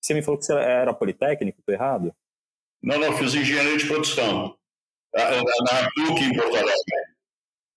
você 0.00 0.12
me 0.12 0.22
falou 0.22 0.38
que 0.38 0.44
você 0.44 0.52
era 0.52 0.92
politécnico, 0.92 1.62
tô 1.62 1.72
errado? 1.72 2.14
Não, 2.82 2.98
não, 2.98 3.16
fiz 3.16 3.34
engenharia 3.34 3.78
de 3.78 3.86
produção 3.86 4.54
na 5.14 5.90
PUC 5.94 6.24
em 6.24 6.36
Porto 6.36 6.56
Alegre. 6.56 7.14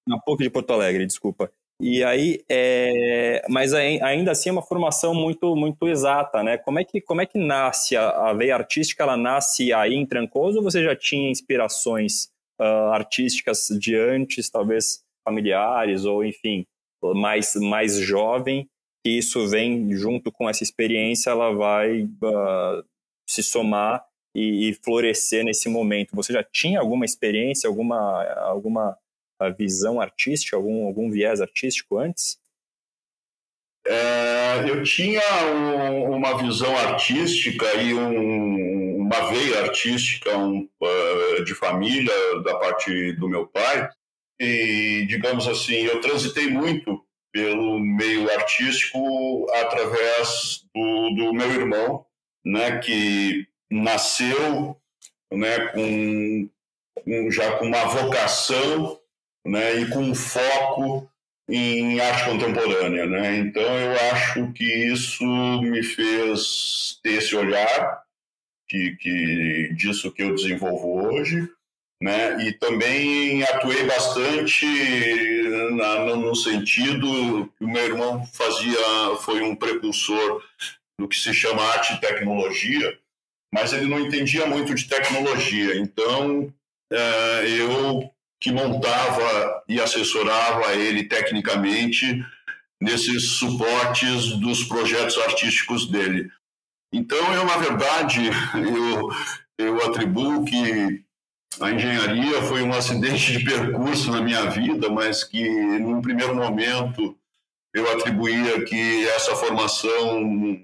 Na 0.08 0.20
PUC 0.20 0.44
de 0.44 0.50
Porto 0.50 0.74
Alegre, 0.74 1.06
desculpa. 1.06 1.52
E 1.80 2.04
aí, 2.04 2.44
é, 2.50 3.46
mas 3.50 3.72
ainda 3.72 4.32
assim 4.32 4.50
é 4.50 4.52
uma 4.52 4.64
formação 4.64 5.14
muito 5.14 5.56
muito 5.56 5.88
exata, 5.88 6.42
né? 6.42 6.58
Como 6.58 6.80
é 6.80 6.84
que 6.84 7.00
como 7.00 7.22
é 7.22 7.26
que 7.26 7.38
nasce 7.38 7.96
a, 7.96 8.10
a 8.30 8.34
veia 8.34 8.56
artística? 8.56 9.04
Ela 9.04 9.16
nasce 9.16 9.72
aí 9.72 9.94
em 9.94 10.06
Trancoso 10.06 10.58
ou 10.58 10.64
você 10.64 10.84
já 10.84 10.96
tinha 10.96 11.30
inspirações 11.30 12.32
uh, 12.60 12.92
artísticas 12.92 13.68
de 13.80 13.96
antes, 13.96 14.50
talvez 14.50 15.04
familiares 15.24 16.04
ou 16.06 16.26
enfim 16.26 16.66
mais 17.14 17.54
mais 17.56 17.98
jovem? 18.00 18.68
Que 19.06 19.12
isso 19.12 19.48
vem 19.48 19.94
junto 19.94 20.32
com 20.32 20.50
essa 20.50 20.64
experiência, 20.64 21.30
ela 21.30 21.52
vai 21.54 22.06
uh, 22.06 22.84
se 23.30 23.44
somar 23.44 24.04
e, 24.36 24.70
e 24.70 24.74
florescer 24.74 25.44
nesse 25.44 25.70
momento. 25.70 26.16
Você 26.16 26.34
já 26.34 26.44
tinha 26.44 26.80
alguma 26.80 27.06
experiência, 27.06 27.68
alguma 27.68 28.24
alguma 28.42 28.98
visão 29.58 30.00
artística, 30.02 30.56
algum, 30.56 30.86
algum 30.86 31.10
viés 31.10 31.42
artístico 31.42 31.98
antes? 31.98 32.40
É, 33.86 34.70
eu 34.70 34.84
tinha 34.84 35.22
um, 35.46 36.16
uma 36.18 36.38
visão 36.38 36.76
artística 36.78 37.66
e 37.76 37.94
um, 37.94 38.98
uma 38.98 39.32
veia 39.32 39.62
artística 39.62 40.38
um, 40.38 40.68
uh, 40.82 41.44
de 41.46 41.56
família 41.56 42.14
da 42.44 42.58
parte 42.58 43.14
do 43.14 43.30
meu 43.30 43.48
pai. 43.48 43.90
E, 44.40 45.06
digamos 45.08 45.48
assim, 45.48 45.86
eu 45.86 46.02
transitei 46.02 46.50
muito 46.50 47.02
pelo 47.32 47.80
meio 47.80 48.30
artístico 48.32 49.48
através 49.54 50.66
do, 50.76 51.16
do 51.16 51.34
meu 51.34 51.50
irmão, 51.50 52.06
né, 52.46 52.80
que 52.80 53.48
nasceu 53.72 54.76
né, 55.32 55.68
com, 55.68 56.50
com, 57.04 57.32
já 57.32 57.58
com 57.58 57.68
uma 57.68 57.86
vocação 57.86 59.00
né, 59.48 59.80
e 59.80 59.90
com 59.90 60.14
foco 60.14 61.10
em 61.50 62.00
arte 62.00 62.26
contemporânea. 62.26 63.06
Né? 63.06 63.38
Então, 63.38 63.64
eu 63.64 63.94
acho 64.12 64.52
que 64.54 64.64
isso 64.64 65.24
me 65.62 65.82
fez 65.82 67.00
ter 67.02 67.14
esse 67.14 67.36
olhar 67.36 68.04
que, 68.68 68.96
que 68.98 69.74
disso 69.74 70.12
que 70.12 70.24
eu 70.24 70.36
desenvolvo 70.36 71.06
hoje. 71.06 71.50
Né? 72.02 72.46
E 72.46 72.52
também 72.52 73.42
atuei 73.44 73.84
bastante 73.86 74.66
na, 75.72 76.06
no, 76.06 76.16
no, 76.18 76.36
sentido 76.36 77.52
que 77.58 77.64
o 77.64 77.68
meu 77.68 77.84
irmão 77.84 78.24
fazia, 78.34 79.16
foi 79.22 79.42
um 79.42 79.56
precursor 79.56 80.44
do 81.00 81.08
que 81.08 81.16
se 81.16 81.34
chama 81.34 81.64
arte 81.64 81.94
e 81.94 82.00
tecnologia, 82.00 83.00
mas 83.52 83.74
ele 83.74 83.88
não 83.88 84.00
entendia 84.00 84.46
muito 84.46 84.76
de 84.76 84.88
tecnologia. 84.88 85.76
Então, 85.78 86.54
é, 86.92 87.50
eu 87.50 88.12
que 88.40 88.52
montava 88.52 89.64
e 89.68 89.80
assessorava 89.80 90.74
ele 90.76 91.04
tecnicamente 91.04 92.24
nesses 92.80 93.32
suportes 93.32 94.38
dos 94.38 94.64
projetos 94.64 95.18
artísticos 95.18 95.90
dele. 95.90 96.30
Então, 96.94 97.34
eu, 97.34 97.46
na 97.46 97.58
verdade, 97.58 98.22
eu, 98.56 99.10
eu 99.58 99.86
atribuo 99.86 100.46
que 100.46 101.04
a 101.60 101.72
engenharia 101.72 102.42
foi 102.44 102.62
um 102.62 102.74
acidente 102.74 103.32
de 103.32 103.44
percurso 103.44 104.12
na 104.12 104.22
minha 104.22 104.50
vida, 104.50 104.90
mas 104.90 105.24
que, 105.24 105.50
num 105.80 106.02
primeiro 106.02 106.36
momento, 106.36 107.18
eu 107.74 107.92
atribuía 107.92 108.64
que 108.64 109.08
essa 109.10 109.36
formação 109.36 110.60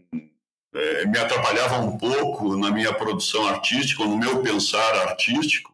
é, 0.74 1.06
me 1.06 1.18
atrapalhava 1.18 1.80
um 1.80 1.98
pouco 1.98 2.56
na 2.58 2.72
minha 2.72 2.94
produção 2.94 3.48
artística, 3.48 4.06
no 4.06 4.18
meu 4.18 4.42
pensar 4.42 4.96
artístico, 5.08 5.73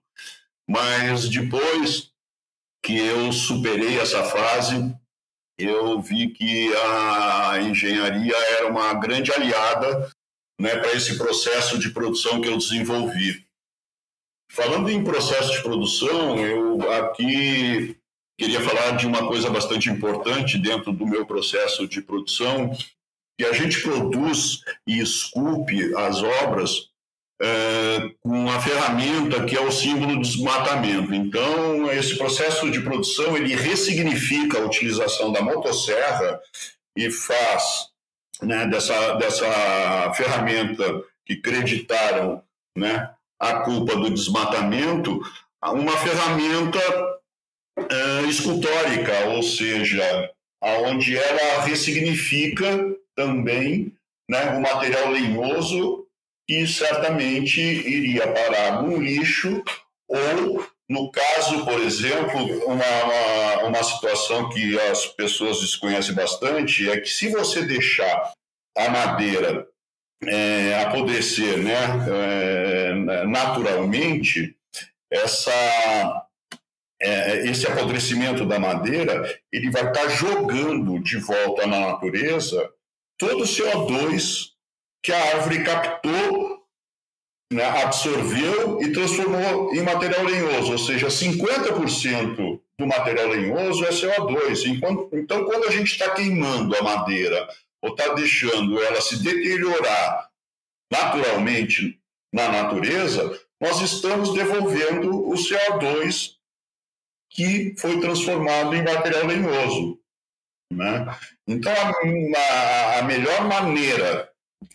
mas 0.69 1.27
depois 1.27 2.11
que 2.85 2.95
eu 2.95 3.33
superei 3.33 3.97
essa 3.97 4.23
fase, 4.23 4.95
eu 5.57 5.99
vi 5.99 6.29
que 6.29 6.71
a 6.75 7.59
engenharia 7.59 8.35
era 8.35 8.67
uma 8.67 8.93
grande 8.93 9.31
aliada 9.31 10.11
né, 10.61 10.77
para 10.77 10.93
esse 10.93 11.17
processo 11.17 11.79
de 11.79 11.89
produção 11.89 12.39
que 12.39 12.47
eu 12.47 12.55
desenvolvi. 12.55 13.43
Falando 14.51 14.91
em 14.91 15.03
processo 15.03 15.53
de 15.53 15.63
produção, 15.63 16.37
eu 16.37 16.91
aqui 16.93 17.97
queria 18.37 18.61
falar 18.61 18.91
de 18.91 19.07
uma 19.07 19.27
coisa 19.27 19.49
bastante 19.49 19.89
importante 19.89 20.59
dentro 20.59 20.93
do 20.93 21.05
meu 21.05 21.25
processo 21.25 21.87
de 21.87 21.99
produção, 21.99 22.71
que 23.39 23.45
a 23.45 23.53
gente 23.53 23.81
produz 23.81 24.61
e 24.85 24.99
esculpe 24.99 25.95
as 25.95 26.21
obras 26.21 26.88
é, 27.41 28.11
com 28.21 28.49
a 28.49 28.59
ferramenta 28.59 29.45
que 29.45 29.55
é 29.55 29.61
o 29.61 29.71
símbolo 29.71 30.15
do 30.15 30.21
desmatamento. 30.21 31.13
Então, 31.13 31.91
esse 31.91 32.17
processo 32.17 32.69
de 32.69 32.81
produção 32.81 33.37
ele 33.37 33.55
ressignifica 33.55 34.59
a 34.59 34.65
utilização 34.65 35.31
da 35.31 35.41
motosserra 35.41 36.39
e 36.95 37.09
faz 37.09 37.87
né, 38.41 38.67
dessa, 38.67 39.13
dessa 39.13 40.13
ferramenta 40.15 41.03
que 41.25 41.37
creditaram 41.37 42.41
né, 42.75 43.09
a 43.39 43.61
culpa 43.61 43.95
do 43.95 44.09
desmatamento 44.09 45.21
uma 45.63 45.95
ferramenta 45.97 46.79
é, 47.77 48.21
escultórica, 48.27 49.27
ou 49.27 49.43
seja, 49.43 50.31
aonde 50.61 51.17
ela 51.17 51.63
ressignifica 51.63 52.65
também 53.15 53.93
né, 54.29 54.51
o 54.51 54.61
material 54.61 55.11
lenhoso 55.11 55.98
que 56.49 56.65
certamente 56.65 57.61
iria 57.61 58.25
parar 58.33 58.81
no 58.81 58.97
lixo 58.97 59.63
ou, 60.07 60.65
no 60.89 61.11
caso, 61.11 61.63
por 61.63 61.79
exemplo, 61.79 62.41
uma, 62.65 63.03
uma, 63.03 63.63
uma 63.67 63.83
situação 63.83 64.49
que 64.49 64.79
as 64.79 65.05
pessoas 65.05 65.61
desconhecem 65.61 66.15
bastante 66.15 66.89
é 66.89 66.99
que 66.99 67.07
se 67.07 67.29
você 67.29 67.63
deixar 67.63 68.33
a 68.75 68.89
madeira 68.89 69.67
é, 70.25 70.83
apodrecer 70.87 71.59
né, 71.59 71.75
é, 72.11 73.25
naturalmente, 73.27 74.57
essa, 75.11 76.25
é, 76.99 77.45
esse 77.45 77.67
apodrecimento 77.67 78.43
da 78.43 78.57
madeira 78.57 79.39
ele 79.53 79.69
vai 79.69 79.87
estar 79.87 80.09
jogando 80.09 80.97
de 80.97 81.17
volta 81.17 81.67
na 81.67 81.79
natureza 81.91 82.67
todo 83.19 83.43
o 83.43 83.47
CO2 83.47 84.57
que 85.01 85.11
a 85.11 85.35
árvore 85.35 85.63
captou, 85.63 86.65
né, 87.51 87.65
absorveu 87.65 88.81
e 88.81 88.91
transformou 88.91 89.73
em 89.73 89.81
material 89.81 90.23
lenhoso, 90.23 90.73
ou 90.73 90.77
seja, 90.77 91.07
50% 91.07 92.61
do 92.77 92.87
material 92.87 93.27
lenhoso 93.27 93.83
é 93.85 93.89
CO2. 93.89 94.65
Então, 95.13 95.45
quando 95.45 95.67
a 95.67 95.71
gente 95.71 95.91
está 95.91 96.11
queimando 96.11 96.75
a 96.75 96.81
madeira 96.81 97.47
ou 97.81 97.91
está 97.91 98.13
deixando 98.13 98.81
ela 98.81 99.01
se 99.01 99.21
deteriorar 99.23 100.29
naturalmente 100.91 101.99
na 102.33 102.49
natureza, 102.49 103.39
nós 103.59 103.81
estamos 103.81 104.33
devolvendo 104.33 105.27
o 105.27 105.33
CO2 105.33 106.35
que 107.31 107.75
foi 107.77 107.99
transformado 107.99 108.75
em 108.75 108.83
material 108.83 109.25
lenhoso. 109.25 109.99
Né? 110.71 111.05
Então, 111.47 111.73
a, 111.73 112.99
a 112.99 113.01
melhor 113.03 113.47
maneira 113.47 114.28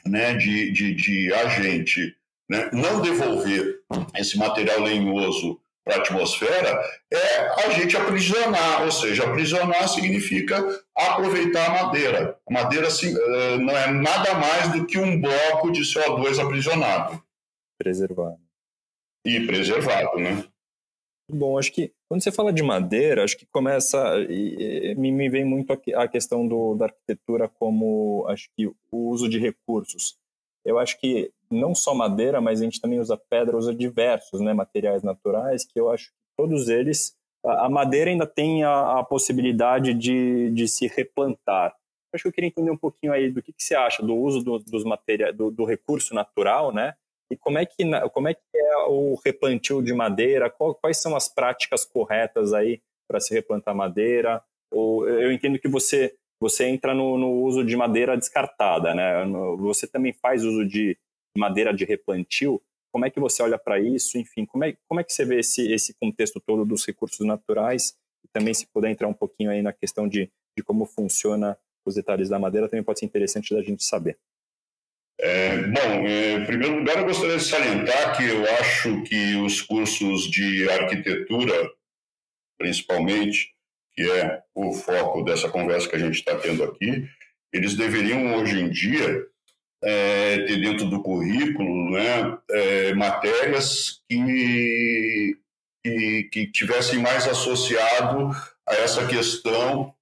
né, 0.07 0.35
de, 0.35 0.71
de, 0.73 0.95
de 0.95 1.33
a 1.33 1.49
gente 1.49 2.17
né, 2.49 2.71
não 2.73 3.01
devolver 3.01 3.81
esse 4.17 4.39
material 4.39 4.81
lenhoso 4.81 5.61
para 5.85 5.97
a 5.97 5.99
atmosfera 5.99 6.83
é 7.13 7.67
a 7.67 7.71
gente 7.71 7.97
aprisionar, 7.97 8.85
ou 8.85 8.91
seja, 8.91 9.25
aprisionar 9.25 9.87
significa 9.89 10.59
aproveitar 10.97 11.67
a 11.67 11.85
madeira. 11.85 12.39
A 12.49 12.53
madeira 12.53 12.89
assim, 12.89 13.13
não 13.61 13.77
é 13.77 13.91
nada 13.93 14.35
mais 14.35 14.73
do 14.73 14.87
que 14.87 14.99
um 14.99 15.21
bloco 15.21 15.71
de 15.71 15.83
CO2 15.83 16.43
aprisionado. 16.43 17.23
Preservado. 17.79 18.39
E 19.27 19.47
preservado, 19.47 20.19
né? 20.19 20.45
Bom, 21.29 21.59
acho 21.59 21.73
que 21.73 21.93
quando 22.09 22.23
você 22.23 22.31
fala 22.31 22.53
de 22.53 22.63
madeira, 22.63 23.25
acho 23.25 23.37
que 23.37 23.47
começa 23.47 23.99
e, 24.29 24.95
me, 24.95 25.29
vem 25.31 25.45
muito 25.45 25.73
a, 25.73 26.03
a 26.03 26.09
questão 26.09 26.47
do, 26.47 26.75
da 26.75 26.87
arquitetura 26.87 27.49
como 27.49 28.27
acho 28.29 28.49
que 28.55 28.67
o 28.67 28.77
uso 28.93 29.29
de 29.29 29.39
recursos. 29.39 30.19
Eu 30.65 30.79
acho 30.79 30.99
que 31.01 31.33
não 31.51 31.75
só 31.75 31.95
madeira, 31.95 32.41
mas 32.41 32.61
a 32.61 32.65
gente 32.65 32.81
também 32.81 33.01
usa 33.01 33.17
pedra, 33.17 33.57
usa 33.57 33.75
diversos, 33.75 34.41
né, 34.41 34.53
materiais 34.53 35.03
naturais 35.03 35.65
que 35.65 35.79
eu 35.79 35.91
acho 35.91 36.09
que 36.09 36.17
todos 36.37 36.69
eles 36.69 37.17
a, 37.45 37.67
a 37.67 37.71
madeira 37.71 38.11
ainda 38.11 38.27
tem 38.27 38.65
a, 38.65 39.01
a 39.01 39.05
possibilidade 39.05 39.95
de, 39.95 40.51
de 40.51 40.69
se 40.69 40.87
replantar. 40.87 41.75
Acho 42.13 42.23
que 42.23 42.29
eu 42.29 42.33
queria 42.33 42.49
entender 42.49 42.71
um 42.71 42.77
pouquinho 42.77 43.13
aí 43.13 43.31
do 43.31 43.43
que, 43.43 43.53
que 43.53 43.63
você 43.63 43.75
acha 43.75 44.03
do 44.03 44.15
uso 44.15 44.43
do, 44.43 44.59
dos 44.59 44.85
materiais, 44.85 45.37
do, 45.37 45.51
do 45.51 45.65
recurso 45.65 46.15
natural, 46.15 46.73
né? 46.73 46.95
E 47.35 47.37
como 47.37 47.59
é 47.59 47.67
que, 47.67 47.83
como 48.13 48.29
é, 48.29 48.35
que 48.35 48.41
é 48.55 48.77
o 48.87 49.17
replantio 49.25 49.83
de 49.83 49.93
madeira? 49.93 50.49
Quais 50.49 50.99
são 50.99 51.17
as 51.17 51.29
práticas 51.29 51.85
corretas 51.85 52.53
aí 52.53 52.81
para 53.09 53.19
se 53.19 53.35
replantar 53.35 53.75
madeira? 53.75 54.41
Ou, 54.73 55.09
eu 55.09 55.33
entendo 55.33 55.59
que 55.59 55.67
você, 55.67 56.15
você 56.41 56.67
entra 56.67 56.95
no, 56.95 57.19
no 57.19 57.43
uso 57.43 57.65
de 57.65 57.77
madeira 57.77 58.17
descartada, 58.17 58.95
né? 58.95 59.25
Você 59.59 59.89
também 59.89 60.13
faz 60.13 60.45
uso 60.45 60.65
de 60.65 60.97
madeira 61.37 61.75
de 61.75 61.85
replantio. 61.85 62.63
Como 62.93 63.05
é 63.05 63.11
que 63.11 63.19
você 63.19 63.43
olha 63.43 63.59
para 63.59 63.81
isso? 63.81 64.17
Enfim, 64.17 64.47
como 64.47 64.63
é, 64.63 64.77
como 64.89 65.01
é 65.01 65.05
que 65.05 65.13
você 65.13 65.25
vê 65.25 65.41
esse, 65.41 65.73
esse 65.73 65.93
contexto 65.95 66.41
todo 66.41 66.65
dos 66.65 66.87
recursos 66.87 67.27
naturais? 67.27 67.97
E 68.25 68.29
também, 68.29 68.55
se 68.55 68.65
puder 68.69 68.93
entrar 68.93 69.09
um 69.09 69.13
pouquinho 69.13 69.51
aí 69.51 69.61
na 69.61 69.73
questão 69.73 70.07
de, 70.07 70.31
de 70.57 70.63
como 70.63 70.87
funciona 70.87 71.59
os 71.85 71.97
detalhes 71.97 72.29
da 72.29 72.39
madeira, 72.39 72.69
também 72.69 72.85
pode 72.85 73.01
ser 73.01 73.07
interessante 73.07 73.53
da 73.53 73.61
gente 73.61 73.83
saber. 73.83 74.17
É, 75.21 75.57
bom, 75.59 76.07
em 76.07 76.45
primeiro 76.45 76.79
lugar, 76.79 76.99
eu 76.99 77.05
gostaria 77.05 77.37
de 77.37 77.45
salientar 77.45 78.17
que 78.17 78.25
eu 78.25 78.45
acho 78.59 79.03
que 79.05 79.37
os 79.37 79.63
cursos 79.63 80.31
de 80.31 80.69
arquitetura, 80.69 81.71
principalmente, 82.59 83.55
que 83.93 84.03
é 84.03 84.43
o 84.55 84.73
foco 84.73 85.23
dessa 85.23 85.49
conversa 85.49 85.89
que 85.89 85.97
a 85.97 86.01
gente 86.01 86.19
está 86.19 86.37
tendo 86.37 86.65
aqui, 86.65 87.09
eles 87.53 87.77
deveriam, 87.77 88.35
hoje 88.37 88.61
em 88.61 88.69
dia, 88.69 89.25
é, 89.83 90.39
ter 90.47 90.61
dentro 90.61 90.87
do 90.87 91.03
currículo 91.03 91.91
né, 91.93 92.39
é, 92.51 92.95
matérias 92.95 94.03
que, 94.09 95.37
que, 95.83 96.29
que 96.33 96.47
tivessem 96.51 96.99
mais 96.99 97.29
associado 97.29 98.31
a 98.67 98.75
essa 98.75 99.07
questão 99.07 99.95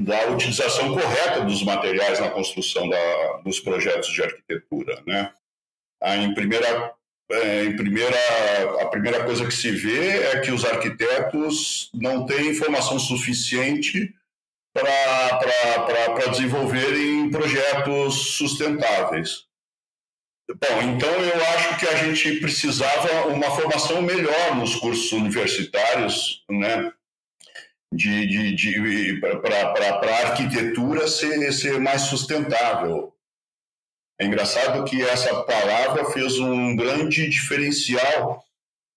da 0.00 0.30
utilização 0.30 0.94
correta 0.94 1.40
dos 1.40 1.62
materiais 1.62 2.20
na 2.20 2.30
construção 2.30 2.88
da, 2.88 3.32
dos 3.44 3.58
projetos 3.58 4.08
de 4.12 4.22
arquitetura, 4.22 5.02
né? 5.06 5.32
A, 6.00 6.16
em 6.16 6.32
primeira, 6.34 6.94
é, 7.30 7.64
em 7.64 7.76
primeira, 7.76 8.16
a 8.80 8.86
primeira 8.86 9.24
coisa 9.24 9.44
que 9.44 9.54
se 9.54 9.70
vê 9.72 10.22
é 10.22 10.40
que 10.40 10.52
os 10.52 10.64
arquitetos 10.64 11.90
não 11.92 12.24
têm 12.24 12.50
informação 12.50 12.98
suficiente 12.98 14.14
para 14.72 16.30
desenvolverem 16.30 17.30
projetos 17.30 18.36
sustentáveis. 18.36 19.48
Bom, 20.48 20.82
então 20.82 21.10
eu 21.10 21.44
acho 21.56 21.78
que 21.78 21.86
a 21.86 21.96
gente 21.96 22.40
precisava 22.40 23.26
uma 23.26 23.50
formação 23.50 24.00
melhor 24.00 24.56
nos 24.56 24.76
cursos 24.76 25.10
universitários, 25.12 26.44
né? 26.48 26.90
De, 27.92 28.26
de, 28.26 28.54
de 28.54 29.20
para 29.20 30.10
a 30.10 30.28
arquitetura 30.28 31.08
ser, 31.08 31.52
ser 31.52 31.80
mais 31.80 32.02
sustentável. 32.02 33.14
É 34.20 34.24
engraçado 34.24 34.84
que 34.84 35.00
essa 35.02 35.42
palavra 35.44 36.06
fez 36.06 36.38
um 36.38 36.74
grande 36.74 37.28
diferencial 37.28 38.44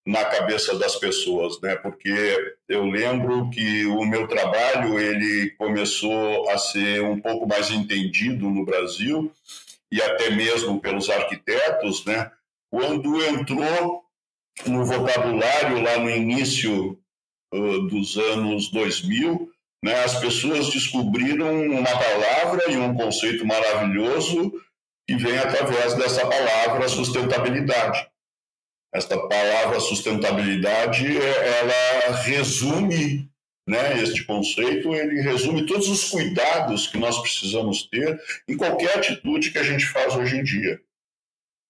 na 0.05 0.25
cabeça 0.25 0.77
das 0.77 0.95
pessoas, 0.95 1.61
né? 1.61 1.75
Porque 1.75 2.55
eu 2.67 2.85
lembro 2.85 3.49
que 3.51 3.85
o 3.85 4.03
meu 4.03 4.27
trabalho 4.27 4.99
ele 4.99 5.51
começou 5.51 6.49
a 6.49 6.57
ser 6.57 7.03
um 7.03 7.21
pouco 7.21 7.47
mais 7.47 7.69
entendido 7.69 8.49
no 8.49 8.65
Brasil 8.65 9.31
e 9.91 10.01
até 10.01 10.31
mesmo 10.31 10.79
pelos 10.79 11.09
arquitetos, 11.09 12.03
né? 12.05 12.31
Quando 12.71 13.23
entrou 13.23 14.03
no 14.65 14.85
vocabulário 14.85 15.81
lá 15.81 15.99
no 15.99 16.09
início 16.09 17.01
uh, 17.54 17.88
dos 17.88 18.18
anos 18.18 18.70
2000, 18.70 19.52
né, 19.84 20.04
as 20.04 20.20
pessoas 20.20 20.70
descobriram 20.70 21.62
uma 21.64 21.89
palavra 21.89 22.72
e 22.72 22.78
um 22.78 22.93
conceito 22.93 23.45
maravilhoso 23.45 24.52
que 25.08 25.16
vem 25.16 25.38
através 25.38 25.95
dessa 25.95 26.28
palavra 26.28 26.88
sustentabilidade. 26.88 28.08
Esta 28.93 29.18
palavra 29.28 29.80
sustentabilidade, 29.80 31.06
ela 31.18 32.18
resume 32.24 33.32
né, 33.68 34.02
este 34.02 34.26
conceito, 34.26 34.93
ele 34.93 35.22
resume 35.22 35.66
todos 35.66 35.88
os 35.88 36.10
cuidados 36.10 36.88
que 36.88 36.97
nós 36.97 37.20
precisamos 37.20 37.84
ter 37.84 38.20
em 38.47 38.58
qualquer 38.58 38.97
atitude 38.97 39.52
que 39.52 39.58
a 39.58 39.64
gente 39.64 39.86
faz 39.86 40.16
hoje 40.16 40.38
em 40.38 40.43
dia. 40.43 40.82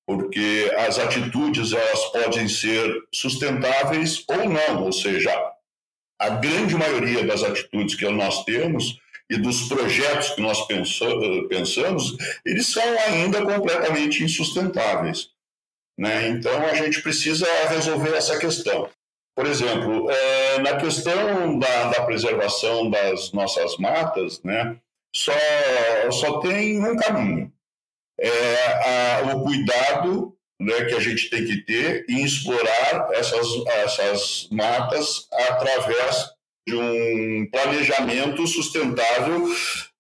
Porque 0.08 0.74
as 0.78 0.98
atitudes 0.98 1.74
elas 1.74 2.06
podem 2.12 2.48
ser 2.48 2.92
sustentáveis 3.14 4.26
ou 4.28 4.50
não, 4.50 4.86
ou 4.86 4.92
seja, 4.92 5.32
a 6.22 6.30
grande 6.30 6.76
maioria 6.76 7.26
das 7.26 7.44
atitudes 7.44 7.96
que 7.96 8.08
nós 8.10 8.46
temos 8.46 9.00
e 9.28 9.38
dos 9.38 9.68
projetos 9.68 10.30
que 10.30 10.42
nós 10.42 10.68
pensamos, 10.68 12.16
eles 12.46 12.68
são 12.68 12.84
ainda 13.08 13.44
completamente 13.44 14.24
insustentáveis. 14.24 15.30
Né? 15.98 16.28
Então, 16.28 16.56
a 16.64 16.76
gente 16.76 17.02
precisa 17.02 17.48
resolver 17.70 18.14
essa 18.14 18.38
questão. 18.38 18.88
Por 19.36 19.48
exemplo, 19.48 20.12
é, 20.12 20.60
na 20.60 20.76
questão 20.76 21.58
da, 21.58 21.90
da, 21.90 22.06
preservação 22.06 22.90
das 22.90 23.32
nossas 23.32 23.78
matas, 23.78 24.44
né, 24.44 24.78
só, 25.16 25.32
só 26.12 26.40
tem 26.40 26.86
um 26.86 26.96
caminho. 26.98 27.52
É 28.20 29.22
a, 29.24 29.34
o 29.34 29.44
cuidado 29.44 30.38
né, 30.62 30.86
que 30.86 30.94
a 30.94 31.00
gente 31.00 31.30
tem 31.30 31.44
que 31.44 31.58
ter 31.64 32.06
em 32.08 32.24
explorar 32.24 33.10
essas, 33.14 33.48
essas 33.68 34.48
matas 34.52 35.28
através 35.32 36.30
de 36.68 36.76
um 36.76 37.50
planejamento 37.52 38.46
sustentável 38.46 39.48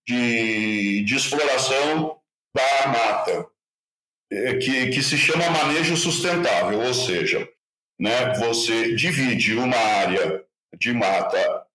de, 0.08 1.04
de 1.04 1.16
exploração 1.16 2.20
da 2.56 2.88
mata, 2.88 3.48
é, 4.32 4.58
que, 4.58 4.90
que 4.92 5.02
se 5.02 5.18
chama 5.18 5.50
manejo 5.50 5.98
sustentável, 5.98 6.80
ou 6.80 6.94
seja, 6.94 7.48
né, 8.00 8.34
você 8.38 8.94
divide 8.94 9.56
uma 9.56 9.78
área 9.78 10.44
de 10.78 10.94
mata 10.94 11.66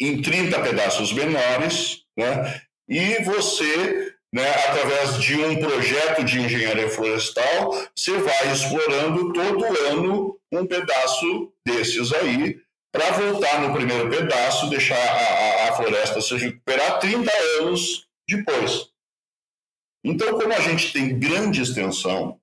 em 0.00 0.20
30 0.20 0.60
pedaços 0.62 1.12
menores, 1.12 2.04
né, 2.16 2.60
e 2.88 3.22
você, 3.22 4.09
né, 4.32 4.48
através 4.68 5.20
de 5.20 5.36
um 5.36 5.58
projeto 5.58 6.24
de 6.24 6.40
engenharia 6.40 6.88
florestal, 6.88 7.72
você 7.94 8.16
vai 8.18 8.52
explorando 8.52 9.32
todo 9.32 9.64
ano 9.88 10.38
um 10.52 10.66
pedaço 10.66 11.52
desses 11.66 12.12
aí, 12.12 12.60
para 12.92 13.10
voltar 13.12 13.60
no 13.60 13.72
primeiro 13.72 14.08
pedaço, 14.08 14.68
deixar 14.68 14.96
a, 14.96 15.68
a, 15.68 15.76
floresta 15.76 16.20
se 16.20 16.36
recuperar 16.36 16.98
30 16.98 17.30
anos 17.60 18.06
depois. 18.28 18.88
Então, 20.04 20.38
como 20.38 20.52
a 20.52 20.60
gente 20.60 20.92
tem 20.92 21.18
grande 21.18 21.60
extensão 21.60 22.40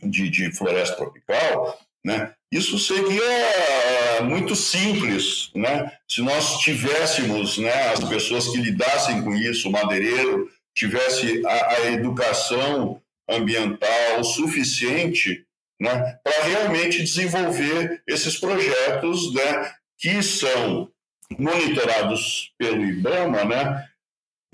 de, 0.00 0.28
de 0.30 0.52
floresta 0.52 0.96
tropical, 0.96 1.78
né, 2.04 2.32
isso 2.52 2.78
seria 2.78 3.22
eh, 3.22 4.20
muito 4.22 4.54
simples, 4.54 5.50
né? 5.54 5.92
Se 6.08 6.22
nós 6.22 6.58
tivéssemos, 6.58 7.58
né, 7.58 7.90
as 7.90 8.02
pessoas 8.04 8.48
que 8.48 8.56
lidassem 8.56 9.22
com 9.22 9.34
isso, 9.34 9.68
o 9.68 9.72
madeireiro 9.72 10.50
tivesse 10.78 11.44
a, 11.44 11.72
a 11.72 11.90
educação 11.90 13.02
ambiental 13.28 14.22
suficiente, 14.22 15.44
né, 15.80 16.18
para 16.22 16.44
realmente 16.44 17.02
desenvolver 17.02 18.00
esses 18.06 18.38
projetos, 18.38 19.34
né, 19.34 19.72
que 19.98 20.22
são 20.22 20.88
monitorados 21.36 22.52
pelo 22.56 22.84
IBAMA, 22.84 23.44
né, 23.44 23.88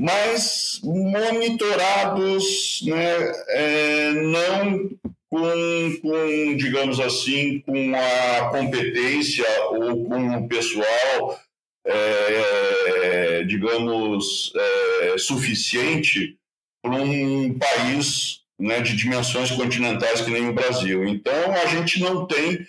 mas 0.00 0.80
monitorados 0.82 2.80
né, 2.86 3.32
é, 3.48 4.12
não 4.12 4.90
com, 5.30 6.00
com, 6.02 6.56
digamos 6.56 7.00
assim, 7.00 7.60
com 7.60 7.92
a 7.94 8.50
competência 8.50 9.46
ou 9.70 10.06
com 10.06 10.36
o 10.36 10.48
pessoal, 10.48 11.38
é, 11.86 13.44
digamos, 13.44 14.52
é, 14.56 15.18
suficiente 15.18 16.36
para 16.82 16.92
um 16.92 17.58
país 17.58 18.40
né, 18.58 18.80
de 18.80 18.96
dimensões 18.96 19.50
continentais 19.50 20.20
que 20.20 20.30
nem 20.30 20.48
o 20.48 20.54
Brasil. 20.54 21.04
Então, 21.04 21.52
a 21.52 21.66
gente 21.66 22.00
não 22.00 22.26
tem, 22.26 22.66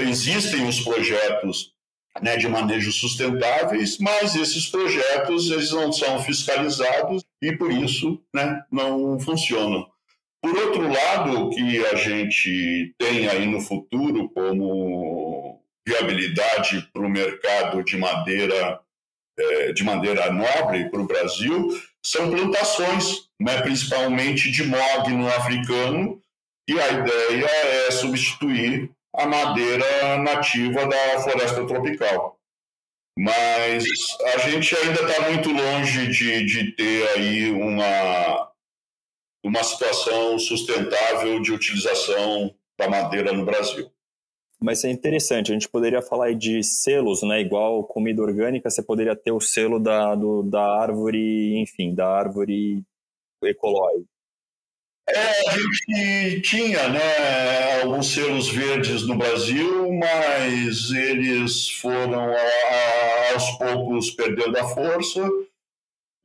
existem 0.00 0.66
os 0.66 0.80
projetos 0.80 1.72
né, 2.22 2.36
de 2.36 2.48
manejo 2.48 2.92
sustentáveis, 2.92 3.98
mas 3.98 4.34
esses 4.34 4.66
projetos 4.66 5.50
eles 5.50 5.70
não 5.72 5.92
são 5.92 6.22
fiscalizados 6.22 7.24
e, 7.42 7.52
por 7.52 7.70
isso, 7.70 8.20
né, 8.34 8.62
não 8.70 9.18
funcionam. 9.20 9.86
Por 10.40 10.56
outro 10.56 10.88
lado, 10.88 11.40
o 11.40 11.50
que 11.50 11.84
a 11.86 11.94
gente 11.96 12.94
tem 12.98 13.28
aí 13.28 13.46
no 13.46 13.60
futuro 13.60 14.28
como 14.30 15.45
viabilidade 15.86 16.88
para 16.92 17.02
o 17.02 17.10
mercado 17.10 17.82
de 17.84 17.96
madeira 17.96 18.80
é, 19.38 19.72
de 19.72 19.84
madeira 19.84 20.32
nobre 20.32 20.88
para 20.90 21.00
o 21.00 21.06
Brasil 21.06 21.68
são 22.04 22.30
plantações, 22.30 23.28
né, 23.40 23.60
principalmente 23.60 24.50
de 24.50 24.64
mogno 24.64 25.28
africano, 25.28 26.22
e 26.68 26.80
a 26.80 26.88
ideia 26.90 27.46
é 27.86 27.90
substituir 27.90 28.90
a 29.14 29.26
madeira 29.26 30.18
nativa 30.18 30.86
da 30.86 31.20
floresta 31.20 31.66
tropical. 31.66 32.38
Mas 33.18 33.84
a 34.34 34.38
gente 34.38 34.76
ainda 34.76 35.02
está 35.02 35.30
muito 35.30 35.50
longe 35.50 36.06
de, 36.08 36.44
de 36.44 36.72
ter 36.72 37.08
aí 37.10 37.50
uma, 37.50 38.52
uma 39.44 39.64
situação 39.64 40.38
sustentável 40.38 41.40
de 41.40 41.52
utilização 41.52 42.54
da 42.78 42.88
madeira 42.88 43.32
no 43.32 43.44
Brasil. 43.44 43.90
Mas 44.60 44.84
é 44.84 44.90
interessante, 44.90 45.50
a 45.50 45.54
gente 45.54 45.68
poderia 45.68 46.00
falar 46.00 46.34
de 46.34 46.62
selos, 46.62 47.22
né? 47.22 47.40
Igual 47.40 47.84
comida 47.84 48.22
orgânica, 48.22 48.70
você 48.70 48.82
poderia 48.82 49.14
ter 49.14 49.32
o 49.32 49.40
selo 49.40 49.78
da, 49.78 50.14
do, 50.14 50.42
da 50.42 50.62
árvore, 50.80 51.58
enfim, 51.58 51.94
da 51.94 52.08
árvore 52.08 52.82
ecológica. 53.42 54.08
É, 55.08 55.50
a 55.50 55.58
gente 55.58 56.40
tinha 56.40 56.88
né, 56.88 57.82
alguns 57.82 58.12
selos 58.12 58.48
verdes 58.48 59.06
no 59.06 59.16
Brasil, 59.16 59.92
mas 59.92 60.90
eles 60.90 61.70
foram 61.70 62.34
a, 62.34 63.32
aos 63.32 63.50
poucos 63.52 64.10
perdendo 64.10 64.58
a 64.58 64.64
força 64.64 65.30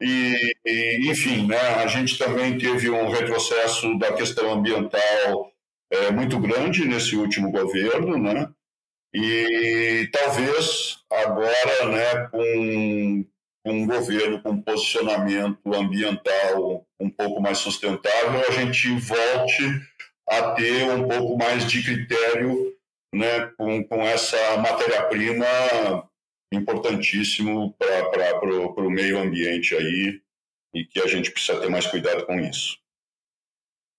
e, 0.02 0.56
e, 0.66 1.12
enfim, 1.12 1.46
né, 1.46 1.60
a 1.60 1.86
gente 1.86 2.18
também 2.18 2.58
teve 2.58 2.90
um 2.90 3.10
retrocesso 3.10 4.00
da 4.00 4.14
questão 4.14 4.52
ambiental 4.52 5.51
é, 5.92 6.12
muito 6.12 6.40
grande 6.40 6.88
nesse 6.88 7.16
último 7.16 7.52
governo, 7.52 8.18
né? 8.18 8.50
E 9.14 10.10
talvez 10.12 11.00
agora, 11.12 11.86
né, 11.90 12.28
com, 12.32 13.26
um 13.66 13.86
governo 13.86 14.42
com 14.42 14.62
posicionamento 14.62 15.74
ambiental 15.74 16.88
um 17.00 17.10
pouco 17.10 17.42
mais 17.42 17.58
sustentável, 17.58 18.42
a 18.48 18.52
gente 18.52 18.90
volte 19.00 19.64
a 20.30 20.52
ter 20.54 20.90
um 20.92 21.08
pouco 21.08 21.38
mais 21.38 21.70
de 21.70 21.84
critério 21.84 22.74
né, 23.14 23.52
com, 23.58 23.84
com 23.84 24.02
essa 24.02 24.58
matéria-prima 24.58 25.46
importantíssimo 26.54 27.76
para 27.78 28.86
o 28.86 28.90
meio 28.90 29.20
ambiente 29.20 29.76
aí 29.76 30.22
e 30.74 30.86
que 30.86 31.02
a 31.02 31.08
gente 31.08 31.32
precisa 31.32 31.60
ter 31.60 31.70
mais 31.70 31.86
cuidado 31.86 32.26
com 32.26 32.40
isso. 32.40 32.81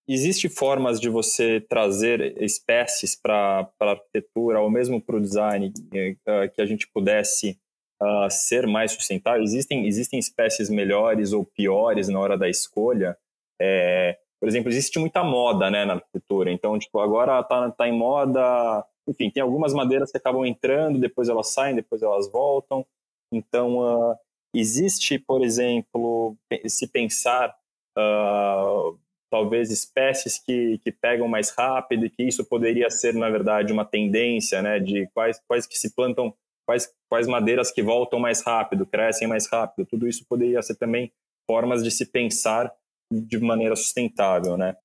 Existe 0.09 0.49
formas 0.49 1.01
de 1.01 1.09
você 1.09 1.61
trazer 1.61 2.41
espécies 2.43 3.15
para 3.15 3.69
a 3.81 3.91
arquitetura 3.91 4.61
ou 4.61 4.71
mesmo 4.71 5.01
para 5.01 5.17
o 5.17 5.21
design 5.21 5.69
uh, 5.69 6.53
que 6.53 6.61
a 6.61 6.67
gente 6.67 6.89
pudesse 6.89 7.59
uh, 8.03 8.29
ser 8.31 8.67
mais 8.67 8.93
sustentável? 8.93 9.43
Existem, 9.43 9.87
existem 9.87 10.19
espécies 10.19 10.69
melhores 10.69 11.33
ou 11.33 11.45
piores 11.45 12.09
na 12.09 12.19
hora 12.19 12.37
da 12.37 12.49
escolha? 12.49 13.17
É, 13.61 14.19
por 14.41 14.49
exemplo, 14.49 14.71
existe 14.71 14.99
muita 14.99 15.23
moda 15.23 15.71
né, 15.71 15.85
na 15.85 15.95
arquitetura. 15.95 16.51
Então, 16.51 16.79
tipo, 16.79 16.99
agora 16.99 17.41
está 17.41 17.71
tá 17.71 17.89
em 17.89 17.97
moda 17.97 18.85
enfim, 19.07 19.31
tem 19.31 19.43
algumas 19.43 19.75
madeiras 19.75 20.11
que 20.11 20.19
acabam 20.19 20.45
entrando, 20.45 20.99
depois 20.99 21.29
elas 21.29 21.49
saem, 21.49 21.75
depois 21.75 22.03
elas 22.03 22.31
voltam. 22.31 22.87
Então, 23.33 23.79
uh, 23.79 24.17
existe, 24.55 25.19
por 25.19 25.43
exemplo, 25.43 26.37
se 26.67 26.87
pensar 26.89 27.55
uh, 27.99 28.99
talvez 29.33 29.71
espécies 29.71 30.39
que, 30.39 30.79
que 30.85 30.93
pegam 30.93 31.27
mais 31.27 31.49
rápido 31.49 32.05
e 32.05 32.11
que 32.11 32.23
isso 32.23 32.45
poderia 32.45 32.91
ser, 32.91 33.15
na 33.15 33.31
verdade, 33.31 33.73
uma 33.73 33.87
tendência, 33.87 34.61
né, 34.61 34.79
de 34.79 35.09
quais, 35.15 35.41
quais 35.49 35.67
que 35.67 35.79
se 35.79 35.95
plantam, 35.95 36.35
quais, 36.67 36.93
quais 37.09 37.27
madeiras 37.27 37.73
que 37.73 37.83
voltam 37.83 38.21
mais 38.21 38.43
rápido, 38.43 38.85
crescem 38.85 39.27
mais 39.27 39.47
rápido. 39.47 39.87
Tudo 39.87 40.07
isso 40.07 40.27
poderia 40.29 40.61
ser 40.61 40.75
também 40.75 41.11
formas 41.47 41.83
de 41.83 41.91
se 41.91 42.05
pensar 42.05 42.71
de 43.11 43.39
maneira 43.39 43.75
sustentável, 43.75 44.59
né. 44.59 44.77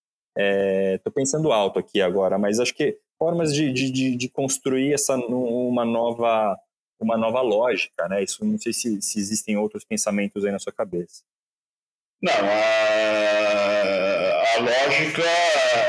Estou 0.95 1.11
é, 1.11 1.13
pensando 1.13 1.51
alto 1.51 1.79
aqui 1.79 2.01
agora, 2.01 2.37
mas 2.37 2.57
acho 2.61 2.73
que 2.73 2.97
formas 3.19 3.53
de, 3.53 3.73
de, 3.73 4.15
de 4.15 4.29
construir 4.29 4.93
essa 4.93 5.17
uma 5.17 5.83
nova 5.83 6.57
uma 6.99 7.17
nova 7.17 7.41
lógica, 7.41 8.07
né? 8.07 8.23
Isso 8.23 8.45
não 8.45 8.57
sei 8.57 8.71
se, 8.71 9.01
se 9.01 9.19
existem 9.19 9.57
outros 9.57 9.83
pensamentos 9.83 10.45
aí 10.45 10.51
na 10.51 10.59
sua 10.59 10.71
cabeça. 10.71 11.23
Não, 12.21 12.31
a, 12.31 12.87
a 14.57 14.59
lógica 14.59 15.21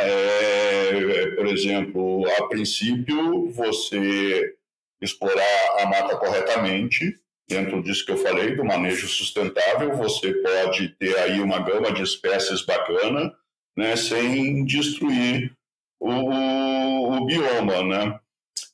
é, 0.05 1.31
por 1.35 1.47
exemplo, 1.47 2.27
a 2.39 2.49
princípio, 2.49 3.51
você 3.51 4.55
explorar 5.01 5.81
a 5.81 5.87
mata 5.87 6.17
corretamente, 6.17 7.19
dentro 7.49 7.83
disso 7.83 8.05
que 8.05 8.13
eu 8.13 8.19
falei, 8.19 8.55
do 8.55 8.65
manejo 8.65 9.09
sustentável, 9.09 9.97
você 9.97 10.35
pode 10.35 10.91
ter 10.99 11.17
aí 11.19 11.41
uma 11.41 11.61
gama 11.61 11.93
de 11.93 12.03
espécies 12.03 12.63
bacana, 12.63 13.35
né, 13.77 13.97
sem 13.97 14.65
destruir 14.67 15.53
o, 15.99 17.17
o 17.17 17.25
bioma, 17.25 17.83
né? 17.83 18.21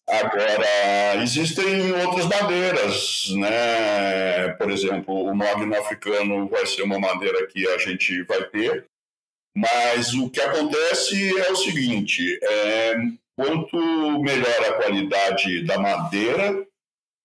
Agora, 0.07 1.23
existem 1.23 1.93
outras 1.93 2.27
madeiras, 2.27 3.27
né? 3.37 4.49
Por 4.59 4.71
exemplo, 4.71 5.15
o 5.15 5.35
mogno 5.35 5.75
africano 5.79 6.47
vai 6.49 6.67
ser 6.67 6.83
uma 6.83 6.99
madeira 6.99 7.47
que 7.47 7.67
a 7.69 7.79
gente 7.79 8.23
vai 8.25 8.45
ter, 8.45 8.87
mas 9.57 10.13
o 10.15 10.29
que 10.29 10.41
acontece 10.41 11.39
é 11.39 11.53
o 11.53 11.57
seguinte: 11.57 12.39
é, 12.43 12.95
quanto 13.37 13.77
melhor 14.21 14.65
a 14.69 14.73
qualidade 14.75 15.65
da 15.65 15.79
madeira, 15.79 16.67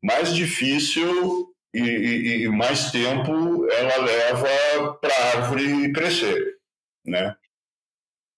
mais 0.03 0.35
difícil 0.35 1.53
e, 1.73 1.79
e, 1.79 2.43
e 2.43 2.49
mais 2.49 2.91
tempo 2.91 3.67
ela 3.71 3.97
leva 3.97 4.93
para 4.95 5.13
a 5.13 5.37
árvore 5.37 5.91
crescer, 5.91 6.57
né? 7.05 7.35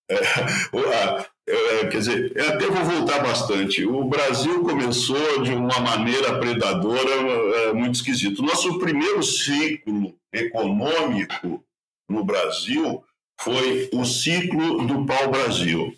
É, 0.09 0.15
é, 1.47 1.87
quer 1.87 1.97
dizer, 1.97 2.31
eu 2.35 2.49
até 2.49 2.65
vou 2.67 2.83
voltar 2.83 3.19
bastante. 3.19 3.85
O 3.85 4.05
Brasil 4.05 4.63
começou 4.63 5.41
de 5.41 5.51
uma 5.51 5.79
maneira 5.79 6.39
predadora 6.39 7.09
é, 7.09 7.73
muito 7.73 7.95
esquisita. 7.95 8.41
Nosso 8.41 8.79
primeiro 8.79 9.23
ciclo 9.23 10.17
econômico 10.33 11.63
no 12.09 12.23
Brasil 12.23 13.03
foi 13.43 13.89
o 13.93 14.05
ciclo 14.05 14.85
do 14.85 15.05
pau-brasil. 15.05 15.93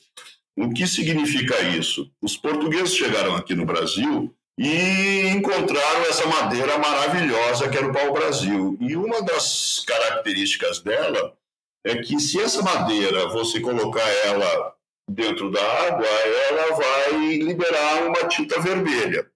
O 0.56 0.72
que 0.74 0.86
significa 0.86 1.60
isso? 1.62 2.10
Os 2.22 2.38
portugueses 2.38 2.96
chegaram 2.96 3.36
aqui 3.36 3.56
no 3.56 3.66
Brasil 3.66 4.34
e 4.58 5.28
encontraram 5.30 6.02
essa 6.10 6.28
madeira 6.28 6.78
maravilhosa 6.78 7.70
que 7.70 7.78
era 7.78 7.88
o 7.88 7.94
pau-brasil. 7.94 8.78
E 8.80 8.96
uma 8.96 9.22
das 9.22 9.84
características 9.86 10.80
dela 10.82 11.36
é 11.86 11.98
que 11.98 12.20
se 12.20 12.40
essa 12.40 12.62
madeira 12.62 13.28
você 13.30 13.60
colocar 13.60 14.08
ela 14.26 14.74
dentro 15.10 15.52
da 15.52 15.62
água, 15.88 16.06
ela 16.06 16.76
vai 16.76 17.36
liberar 17.38 18.06
uma 18.06 18.28
tinta 18.28 18.60
vermelha. 18.62 19.30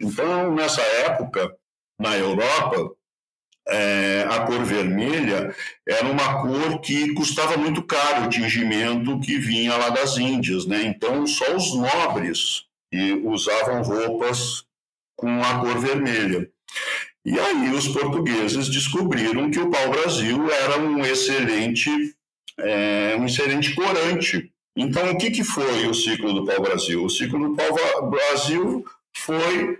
Então, 0.00 0.52
nessa 0.54 0.82
época, 0.82 1.56
na 1.98 2.16
Europa, 2.16 2.94
é, 3.68 4.26
a 4.30 4.40
cor 4.40 4.64
vermelha 4.64 5.54
era 5.86 6.06
uma 6.06 6.42
cor 6.42 6.80
que 6.80 7.12
custava 7.14 7.56
muito 7.56 7.82
caro 7.82 8.26
o 8.26 8.28
tingimento 8.28 9.18
que 9.20 9.38
vinha 9.38 9.76
lá 9.76 9.88
das 9.90 10.16
Índias, 10.16 10.66
né? 10.66 10.84
Então 10.84 11.26
só 11.26 11.54
os 11.54 11.74
nobres 11.74 12.64
usavam 13.24 13.82
roupas 13.82 14.64
com 15.16 15.42
a 15.42 15.58
cor 15.58 15.78
vermelha. 15.78 16.48
E 17.24 17.38
aí 17.38 17.70
os 17.74 17.88
portugueses 17.88 18.68
descobriram 18.68 19.50
que 19.50 19.58
o 19.58 19.70
pau-brasil 19.70 20.48
era 20.48 20.78
um 20.78 21.04
excelente, 21.04 21.90
é, 22.58 23.16
um 23.18 23.26
excelente 23.26 23.74
corante. 23.74 24.52
Então 24.76 25.10
o 25.10 25.18
que, 25.18 25.30
que 25.30 25.42
foi 25.42 25.88
o 25.88 25.94
ciclo 25.94 26.32
do 26.32 26.44
pau-brasil? 26.44 27.04
O 27.04 27.10
ciclo 27.10 27.48
do 27.48 27.56
pau-brasil 27.56 28.84
foi 29.16 29.78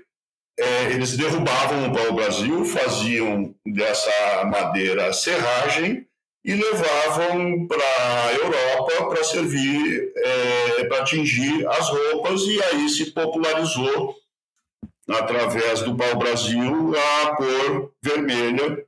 é, 0.59 0.93
eles 0.93 1.17
derrubavam 1.17 1.89
o 1.89 1.93
pau-brasil, 1.93 2.65
faziam 2.65 3.55
dessa 3.67 4.45
madeira 4.45 5.13
serragem 5.13 6.07
e 6.45 6.55
levavam 6.55 7.67
para 7.67 7.85
a 8.27 8.33
Europa 8.33 9.09
para 9.09 9.25
servir, 9.25 10.13
é, 10.17 10.85
para 10.85 11.03
atingir 11.03 11.67
as 11.67 11.89
roupas, 11.89 12.43
e 12.43 12.63
aí 12.63 12.89
se 12.89 13.11
popularizou, 13.11 14.15
através 15.09 15.83
do 15.83 15.97
pau-brasil, 15.97 16.95
a 16.97 17.37
cor 17.37 17.93
vermelha, 18.03 18.85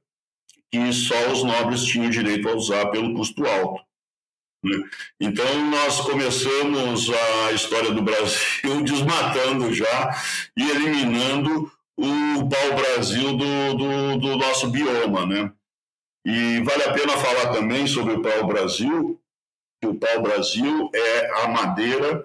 que 0.70 0.92
só 0.92 1.32
os 1.32 1.42
nobres 1.42 1.84
tinham 1.84 2.10
direito 2.10 2.48
a 2.48 2.54
usar 2.54 2.86
pelo 2.90 3.14
custo 3.14 3.44
alto. 3.46 3.82
Né? 4.62 4.76
Então, 5.20 5.70
nós 5.70 6.00
começamos 6.00 7.10
a 7.10 7.52
história 7.52 7.92
do 7.92 8.02
Brasil 8.02 8.82
desmatando 8.82 9.72
já 9.72 10.22
e 10.56 10.68
eliminando 10.68 11.70
o 11.96 12.48
pau-brasil 12.48 13.36
do, 13.36 13.74
do, 13.74 14.18
do, 14.18 14.36
nosso 14.36 14.68
bioma. 14.68 15.26
Né? 15.26 15.52
E 16.24 16.60
vale 16.62 16.84
a 16.84 16.92
pena 16.92 17.16
falar 17.16 17.52
também 17.52 17.86
sobre 17.86 18.14
o 18.14 18.22
pau-brasil, 18.22 19.20
que 19.80 19.88
o 19.88 19.94
pau-brasil 19.94 20.90
é 20.94 21.42
a 21.42 21.48
madeira 21.48 22.24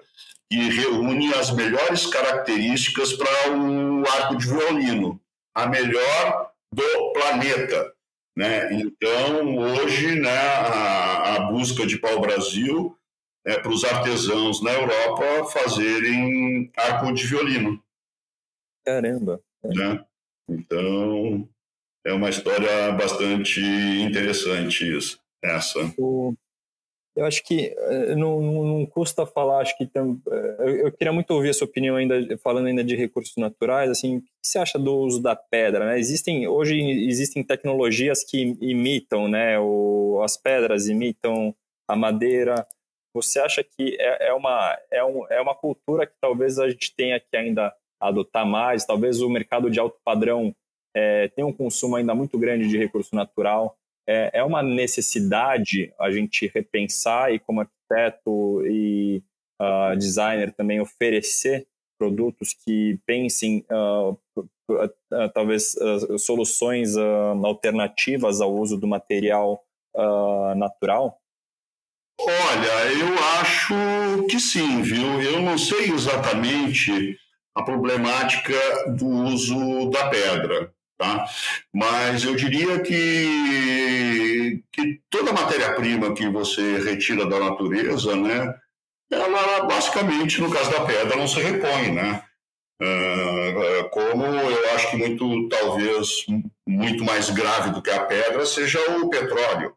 que 0.50 0.56
reúne 0.70 1.32
as 1.34 1.50
melhores 1.50 2.06
características 2.06 3.12
para 3.12 3.50
o 3.50 4.04
arco 4.08 4.36
de 4.36 4.46
violino, 4.46 5.20
a 5.54 5.66
melhor 5.66 6.50
do 6.72 7.12
planeta. 7.12 7.93
Né? 8.36 8.72
Então, 8.72 9.56
hoje, 9.56 10.20
né, 10.20 10.38
a, 10.38 11.36
a 11.36 11.40
busca 11.52 11.86
de 11.86 11.98
pau-brasil 11.98 12.98
é 13.46 13.58
para 13.58 13.70
os 13.70 13.84
artesãos 13.84 14.62
na 14.62 14.72
Europa 14.72 15.50
fazerem 15.52 16.70
arco 16.76 17.12
de 17.12 17.26
violino. 17.26 17.82
Caramba! 18.84 19.40
Né? 19.62 20.04
Então, 20.48 21.48
é 22.04 22.12
uma 22.12 22.28
história 22.28 22.92
bastante 22.92 23.60
interessante 23.60 24.84
isso, 24.96 25.20
essa. 25.42 25.94
O, 25.96 26.34
eu 27.16 27.24
acho 27.24 27.44
que 27.44 27.74
eh, 27.76 28.14
não, 28.16 28.40
não, 28.40 28.86
custa 28.86 29.24
falar, 29.24 29.60
acho 29.60 29.76
que 29.78 29.86
tem, 29.86 30.20
eh, 30.30 30.82
eu, 30.84 30.92
queria 30.92 31.12
muito 31.12 31.30
ouvir 31.30 31.50
a 31.50 31.54
sua 31.54 31.66
opinião 31.66 31.96
ainda, 31.96 32.36
falando 32.38 32.66
ainda 32.66 32.82
de 32.82 32.96
recursos 32.96 33.36
naturais, 33.36 33.90
assim, 33.90 34.16
o 34.18 34.20
que 34.20 34.28
você 34.42 34.58
acha 34.58 34.78
do 34.78 34.96
uso 34.96 35.22
da 35.22 35.36
pedra, 35.36 35.86
né? 35.86 35.98
Existem, 35.98 36.48
hoje 36.48 36.80
existem 36.80 37.44
tecnologias 37.44 38.24
que 38.24 38.56
imitam, 38.60 39.28
né, 39.28 39.58
o, 39.58 40.20
as 40.24 40.36
pedras 40.36 40.88
imitam 40.88 41.54
a 41.88 41.94
madeira, 41.94 42.66
você 43.14 43.38
acha 43.38 43.62
que 43.62 43.96
é, 44.00 44.28
é, 44.28 44.32
uma, 44.34 44.76
é, 44.90 45.04
um, 45.04 45.26
é 45.30 45.40
uma 45.40 45.54
cultura 45.54 46.06
que 46.06 46.14
talvez 46.20 46.58
a 46.58 46.68
gente 46.68 46.94
tenha 46.96 47.20
que 47.20 47.36
ainda 47.36 47.72
adotar 48.00 48.44
mais, 48.44 48.84
talvez 48.84 49.20
o 49.20 49.30
mercado 49.30 49.70
de 49.70 49.78
alto 49.78 49.98
padrão 50.04 50.54
é, 50.94 51.28
tenha 51.28 51.46
um 51.46 51.52
consumo 51.52 51.94
ainda 51.94 52.14
muito 52.14 52.36
grande 52.38 52.68
de 52.68 52.76
recurso 52.76 53.14
natural, 53.14 53.76
é, 54.06 54.30
é 54.34 54.44
uma 54.44 54.62
necessidade 54.62 55.92
a 55.98 56.10
gente 56.10 56.50
repensar 56.54 57.32
e 57.32 57.38
como 57.38 57.60
arquiteto 57.60 58.66
e 58.66 59.22
uh, 59.60 59.96
designer 59.96 60.52
também 60.52 60.80
oferecer 60.80 61.66
produtos 61.98 62.52
que 62.52 62.98
pensem 63.06 63.64
uh, 63.70 64.18
uh, 64.36 65.28
talvez 65.32 65.74
soluções 66.18 66.96
alternativas 66.96 68.40
ao 68.40 68.52
uso 68.54 68.76
do 68.76 68.86
material 68.86 69.64
natural? 70.56 71.20
Olha, 72.20 72.92
eu 72.92 73.40
acho 73.40 74.26
que 74.28 74.40
sim, 74.40 74.82
viu? 74.82 75.22
Eu 75.22 75.40
não 75.40 75.56
sei 75.56 75.90
exatamente 75.90 77.16
a 77.54 77.62
problemática 77.62 78.54
do 78.88 79.06
uso 79.06 79.90
da 79.90 80.08
pedra. 80.08 80.74
Tá? 80.96 81.26
Mas 81.72 82.24
eu 82.24 82.36
diria 82.36 82.80
que, 82.80 82.94
que 84.72 85.00
toda 85.10 85.32
matéria-prima 85.32 86.14
que 86.14 86.28
você 86.28 86.78
retira 86.78 87.26
da 87.26 87.38
natureza, 87.38 88.14
né, 88.14 88.54
ela 89.10 89.64
basicamente, 89.64 90.40
no 90.40 90.50
caso 90.50 90.70
da 90.70 90.84
pedra, 90.84 91.16
não 91.16 91.28
se 91.28 91.40
repõe, 91.40 91.92
né? 91.92 92.22
Uh, 92.82 93.88
como 93.90 94.24
eu 94.24 94.74
acho 94.74 94.90
que 94.90 94.96
muito, 94.96 95.48
talvez, 95.48 96.26
muito 96.66 97.04
mais 97.04 97.30
grave 97.30 97.70
do 97.70 97.80
que 97.80 97.90
a 97.90 98.04
pedra 98.04 98.44
seja 98.44 98.78
o 98.98 99.08
petróleo 99.08 99.74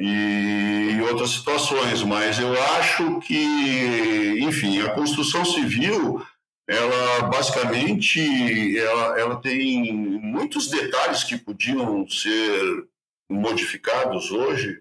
e 0.00 0.98
outras 1.02 1.30
situações, 1.30 2.02
mas 2.02 2.38
eu 2.38 2.52
acho 2.76 3.20
que, 3.20 4.38
enfim, 4.40 4.80
a 4.80 4.90
construção 4.90 5.44
civil 5.44 6.24
ela 6.66 7.28
basicamente 7.28 8.78
ela, 8.78 9.20
ela 9.20 9.36
tem 9.36 9.92
muitos 9.92 10.68
detalhes 10.68 11.22
que 11.22 11.36
podiam 11.36 12.08
ser 12.08 12.86
modificados 13.34 14.30
hoje 14.30 14.80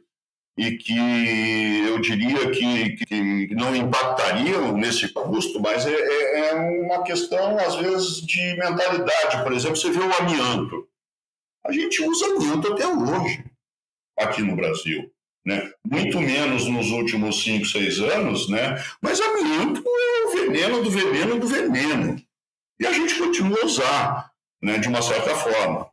e 0.58 0.78
que 0.78 1.88
eu 1.88 2.00
diria 2.00 2.52
que, 2.52 2.92
que 2.92 3.56
não 3.56 3.76
impactariam 3.76 4.78
nesse 4.78 5.10
custo, 5.10 5.60
mas 5.60 5.86
é, 5.86 5.94
é, 5.94 6.50
é 6.50 6.54
uma 6.54 7.04
questão, 7.04 7.58
às 7.58 7.76
vezes, 7.76 8.22
de 8.22 8.56
mentalidade. 8.58 9.44
Por 9.44 9.52
exemplo, 9.52 9.78
você 9.78 9.90
vê 9.90 10.00
o 10.00 10.18
amianto. 10.20 10.88
A 11.66 11.72
gente 11.72 12.04
usa 12.04 12.26
amianto 12.28 12.72
até 12.72 12.88
hoje 12.88 13.44
aqui 14.18 14.42
no 14.44 14.56
Brasil 14.56 15.12
né? 15.46 15.72
muito 15.86 16.20
menos 16.20 16.68
nos 16.68 16.90
últimos 16.92 17.44
5, 17.44 17.66
6 17.66 18.00
anos, 18.00 18.50
né? 18.50 18.82
mas 19.02 19.20
amianto 19.20 19.84
é 19.86 20.26
o 20.26 20.32
veneno 20.32 20.84
do 20.84 20.90
veneno 20.90 21.40
do 21.40 21.48
veneno. 21.48 22.22
E 22.80 22.88
a 22.88 22.94
gente 22.94 23.18
continua 23.18 23.60
a 23.62 23.66
usar. 23.66 24.34
né, 24.62 24.78
de 24.78 24.88
uma 24.88 25.02
certa 25.02 25.36
forma. 25.36 25.90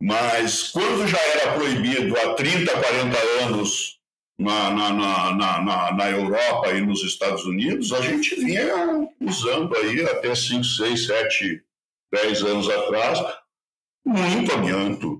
Mas 0.00 0.68
quando 0.70 1.06
já 1.06 1.18
era 1.18 1.54
proibido 1.54 2.16
há 2.18 2.34
30, 2.34 2.70
40 2.70 3.18
anos 3.44 3.98
na, 4.38 4.70
na, 4.70 4.92
na, 4.92 5.62
na, 5.62 5.92
na 5.92 6.10
Europa 6.10 6.70
e 6.72 6.80
nos 6.80 7.02
Estados 7.02 7.44
Unidos, 7.46 7.92
a 7.92 8.02
gente 8.02 8.34
vinha 8.34 9.08
usando 9.20 9.74
aí 9.76 10.02
até 10.02 10.34
5, 10.34 10.62
6, 10.62 11.06
7, 11.06 11.64
10 12.12 12.42
anos 12.42 12.68
atrás 12.68 13.20
muito 14.06 14.52
amianto. 14.52 15.18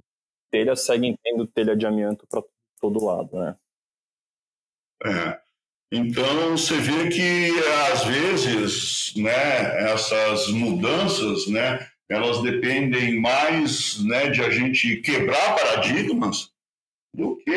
Telha 0.50 0.76
segue 0.76 1.18
tendo 1.22 1.46
telha 1.48 1.76
de 1.76 1.84
amianto 1.84 2.24
para 2.28 2.42
todo 2.80 3.04
lado, 3.04 3.36
né? 3.36 3.56
É. 5.04 5.40
Então 5.90 6.56
você 6.56 6.78
vê 6.78 7.08
que 7.08 7.50
às 7.92 8.04
vezes, 8.04 9.14
né, 9.16 9.90
essas 9.92 10.48
mudanças, 10.48 11.48
né, 11.48 11.90
elas 12.08 12.42
dependem 12.42 13.20
mais, 13.20 14.02
né, 14.04 14.30
de 14.30 14.42
a 14.42 14.50
gente 14.50 14.96
quebrar 14.96 15.56
paradigmas 15.56 16.50
do 17.14 17.36
que 17.36 17.50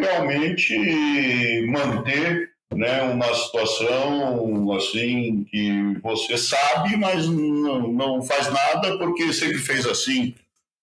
realmente 0.00 1.66
manter, 1.68 2.50
né, 2.74 3.02
uma 3.02 3.32
situação 3.34 4.72
assim 4.72 5.44
que 5.44 5.98
você 6.02 6.36
sabe, 6.36 6.96
mas 6.96 7.28
não, 7.28 7.88
não 7.92 8.22
faz 8.22 8.52
nada 8.52 8.98
porque 8.98 9.32
sempre 9.32 9.58
fez 9.58 9.86
assim, 9.86 10.34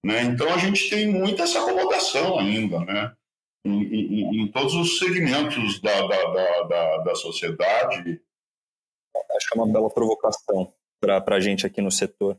né? 0.04 0.24
Então 0.24 0.52
a 0.54 0.58
gente 0.58 0.90
tem 0.90 1.08
muita 1.08 1.44
essa 1.44 1.60
acomodação 1.60 2.40
ainda, 2.40 2.80
né? 2.80 3.12
em, 3.66 3.84
em, 3.84 4.42
em 4.42 4.52
todos 4.52 4.74
os 4.76 5.00
segmentos 5.00 5.80
da, 5.80 6.08
da, 6.08 6.64
da, 6.64 6.98
da, 6.98 7.16
sociedade. 7.16 8.22
Acho 9.36 9.50
que 9.50 9.58
é 9.58 9.62
uma 9.62 9.72
bela 9.72 9.90
provocação 9.90 10.74
para 11.00 11.24
a 11.36 11.40
gente 11.40 11.66
aqui 11.66 11.82
no 11.82 11.92
setor. 11.92 12.38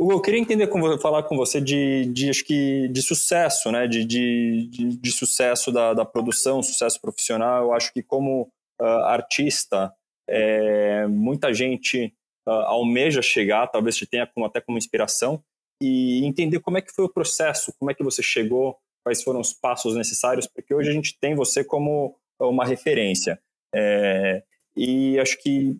Hugo, 0.00 0.12
eu 0.12 0.20
queria 0.22 0.40
entender 0.40 0.66
com, 0.68 0.98
falar 0.98 1.24
com 1.24 1.36
você 1.36 1.60
de, 1.60 2.06
de, 2.06 2.30
acho 2.30 2.42
que, 2.42 2.88
de 2.88 3.02
sucesso, 3.02 3.70
né? 3.70 3.86
de, 3.86 4.02
de, 4.02 4.66
de, 4.70 4.96
de 4.96 5.12
sucesso 5.12 5.70
da, 5.70 5.92
da 5.92 6.06
produção, 6.06 6.62
sucesso 6.62 6.98
profissional. 6.98 7.64
Eu 7.64 7.74
acho 7.74 7.92
que 7.92 8.02
como 8.02 8.50
uh, 8.80 8.84
artista, 8.84 9.92
é, 10.26 11.06
muita 11.06 11.52
gente 11.52 12.14
uh, 12.48 12.50
almeja 12.50 13.20
chegar, 13.20 13.66
talvez 13.66 13.94
te 13.94 14.06
tenha 14.06 14.26
como, 14.26 14.46
até 14.46 14.58
como 14.58 14.78
inspiração, 14.78 15.44
e 15.82 16.24
entender 16.24 16.60
como 16.60 16.78
é 16.78 16.80
que 16.80 16.94
foi 16.94 17.04
o 17.04 17.12
processo, 17.12 17.70
como 17.78 17.90
é 17.90 17.94
que 17.94 18.02
você 18.02 18.22
chegou 18.22 18.78
quais 19.04 19.22
foram 19.22 19.40
os 19.40 19.52
passos 19.52 19.94
necessários, 19.94 20.46
porque 20.46 20.74
hoje 20.74 20.88
a 20.88 20.94
gente 20.94 21.18
tem 21.20 21.34
você 21.34 21.62
como 21.62 22.16
uma 22.40 22.64
referência. 22.64 23.38
É, 23.74 24.42
e 24.74 25.20
acho 25.20 25.36
que 25.42 25.78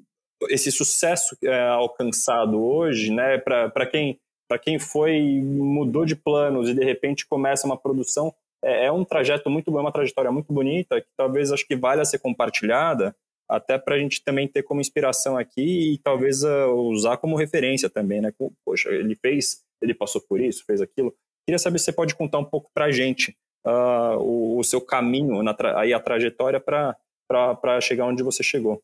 esse 0.49 0.71
sucesso 0.73 1.37
é, 1.43 1.69
alcançado 1.69 2.63
hoje, 2.63 3.13
né, 3.13 3.39
para 3.39 3.87
quem 3.87 4.19
para 4.49 4.59
quem 4.59 4.81
foi 4.81 5.41
mudou 5.41 6.05
de 6.05 6.17
planos 6.17 6.69
e 6.69 6.75
de 6.75 6.85
repente 6.85 7.25
começa 7.25 7.65
uma 7.69 7.77
produção, 7.77 8.35
é, 8.65 8.87
é 8.87 8.93
um 8.93 9.05
trajeto 9.05 9.49
muito 9.49 9.71
bom, 9.71 9.79
é 9.79 9.83
uma 9.83 9.93
trajetória 9.93 10.33
muito 10.33 10.53
bonita 10.53 11.01
que 11.01 11.07
talvez 11.17 11.53
acho 11.53 11.65
que 11.65 11.77
valha 11.77 12.05
ser 12.05 12.19
compartilhada 12.19 13.15
até 13.51 13.77
para 13.77 13.97
a 13.97 13.99
gente 13.99 14.23
também 14.23 14.47
ter 14.47 14.63
como 14.63 14.81
inspiração 14.81 15.37
aqui 15.37 15.95
e 15.95 15.99
talvez 15.99 16.45
uh, 16.45 16.71
usar 16.89 17.17
como 17.17 17.37
referência 17.37 17.91
também, 17.91 18.21
né? 18.21 18.33
Poxa, 18.65 18.91
ele 18.91 19.17
fez, 19.17 19.65
ele 19.83 19.93
passou 19.93 20.21
por 20.21 20.41
isso, 20.41 20.65
fez 20.65 20.81
aquilo. 20.81 21.13
Queria 21.45 21.59
saber 21.59 21.81
se 21.81 21.87
você 21.87 21.93
pode 21.93 22.15
contar 22.15 22.39
um 22.39 22.45
pouco 22.45 22.71
para 22.73 22.85
a 22.85 22.93
gente 22.93 23.37
uh, 23.67 24.17
o, 24.21 24.59
o, 24.59 24.65
seu 24.65 24.81
caminho, 24.81 25.43
aí 25.75 25.93
a 25.93 25.99
trajetória 25.99 26.61
para 26.61 27.81
chegar 27.81 28.07
onde 28.07 28.23
você 28.23 28.43
chegou, 28.43 28.81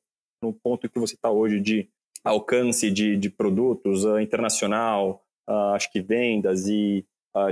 no 0.46 0.52
ponto 0.52 0.88
que 0.88 0.98
você 0.98 1.14
está 1.14 1.30
hoje 1.30 1.60
de 1.60 1.88
alcance 2.24 2.90
de, 2.90 3.16
de 3.16 3.30
produtos 3.30 4.04
uh, 4.04 4.18
internacional, 4.18 5.22
uh, 5.48 5.74
acho 5.74 5.90
que 5.90 6.00
vendas 6.00 6.66
e 6.68 7.04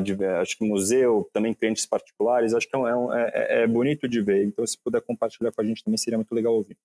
de, 0.03 0.24
acho 0.40 0.57
que 0.57 0.64
museu, 0.64 1.28
também 1.30 1.53
clientes 1.53 1.84
particulares, 1.84 2.55
acho 2.55 2.66
que 2.66 2.74
é, 2.74 2.78
um, 2.78 3.12
é, 3.12 3.30
é, 3.34 3.62
é 3.62 3.66
bonito 3.66 4.09
de 4.09 4.22
ver. 4.22 4.42
Então, 4.45 4.66
se 4.66 4.78
puder 4.82 5.03
compartilhar 5.03 5.53
com 5.53 5.61
a 5.61 5.64
gente 5.64 5.84
também 5.84 5.99
seria 5.99 6.16
muito 6.16 6.34
legal 6.34 6.55
ouvir. 6.55 6.76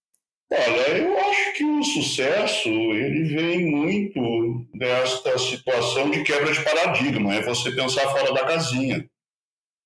Olha, 0.51 0.97
eu 0.97 1.17
acho 1.17 1.53
que 1.53 1.63
o 1.63 1.83
sucesso 1.83 2.69
ele 2.69 3.23
vem 3.23 3.71
muito 3.71 4.67
desta 4.73 5.37
situação 5.37 6.09
de 6.09 6.23
quebra 6.23 6.51
de 6.51 6.63
paradigma, 6.63 7.35
é 7.35 7.41
você 7.41 7.71
pensar 7.71 8.09
fora 8.09 8.33
da 8.33 8.45
casinha. 8.45 9.07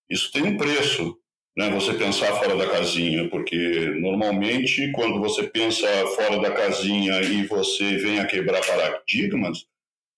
Isso 0.09 0.32
tem 0.32 0.43
um 0.43 0.57
preço, 0.57 1.17
né? 1.58 1.70
Você 1.72 1.93
pensar 1.93 2.34
fora 2.36 2.56
da 2.56 2.70
casinha, 2.70 3.30
porque 3.30 3.91
normalmente 3.99 4.91
quando 4.91 5.20
você 5.20 5.43
pensa 5.43 5.88
fora 6.16 6.39
da 6.39 6.51
casinha 6.51 7.22
e 7.22 7.45
você 7.45 7.97
vem 7.97 8.20
a 8.20 8.26
quebrar 8.26 8.66
paradigmas, 8.66 9.66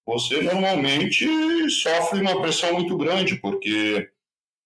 você 0.05 0.41
normalmente 0.41 1.27
sofre 1.69 2.21
uma 2.21 2.41
pressão 2.41 2.73
muito 2.73 2.95
grande, 2.97 3.35
porque 3.35 4.09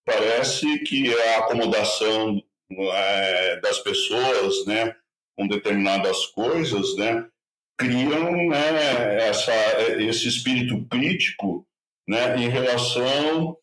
parece 0.05 0.80
que 0.80 1.13
a 1.13 1.38
acomodação 1.39 2.41
é, 2.72 3.59
das 3.61 3.80
pessoas, 3.80 4.65
né? 4.65 4.95
com 5.39 5.47
determinadas 5.47 6.26
coisas, 6.28 6.97
né, 6.97 7.26
criam 7.78 8.49
né, 8.49 9.30
essa, 9.30 9.53
esse 9.97 10.28
espírito 10.28 10.86
crítico 10.89 11.65
né, 12.05 12.36
em 12.36 12.49
relação 12.49 13.55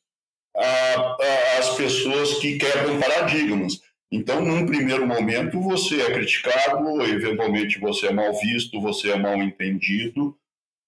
às 1.58 1.76
pessoas 1.76 2.34
que 2.38 2.58
quebram 2.58 2.98
paradigmas. 2.98 3.80
Então, 4.10 4.40
num 4.40 4.66
primeiro 4.66 5.06
momento, 5.06 5.60
você 5.60 6.00
é 6.00 6.12
criticado, 6.12 7.02
eventualmente 7.02 7.78
você 7.78 8.06
é 8.06 8.12
mal 8.12 8.32
visto, 8.38 8.80
você 8.80 9.10
é 9.10 9.16
mal 9.16 9.36
entendido, 9.36 10.38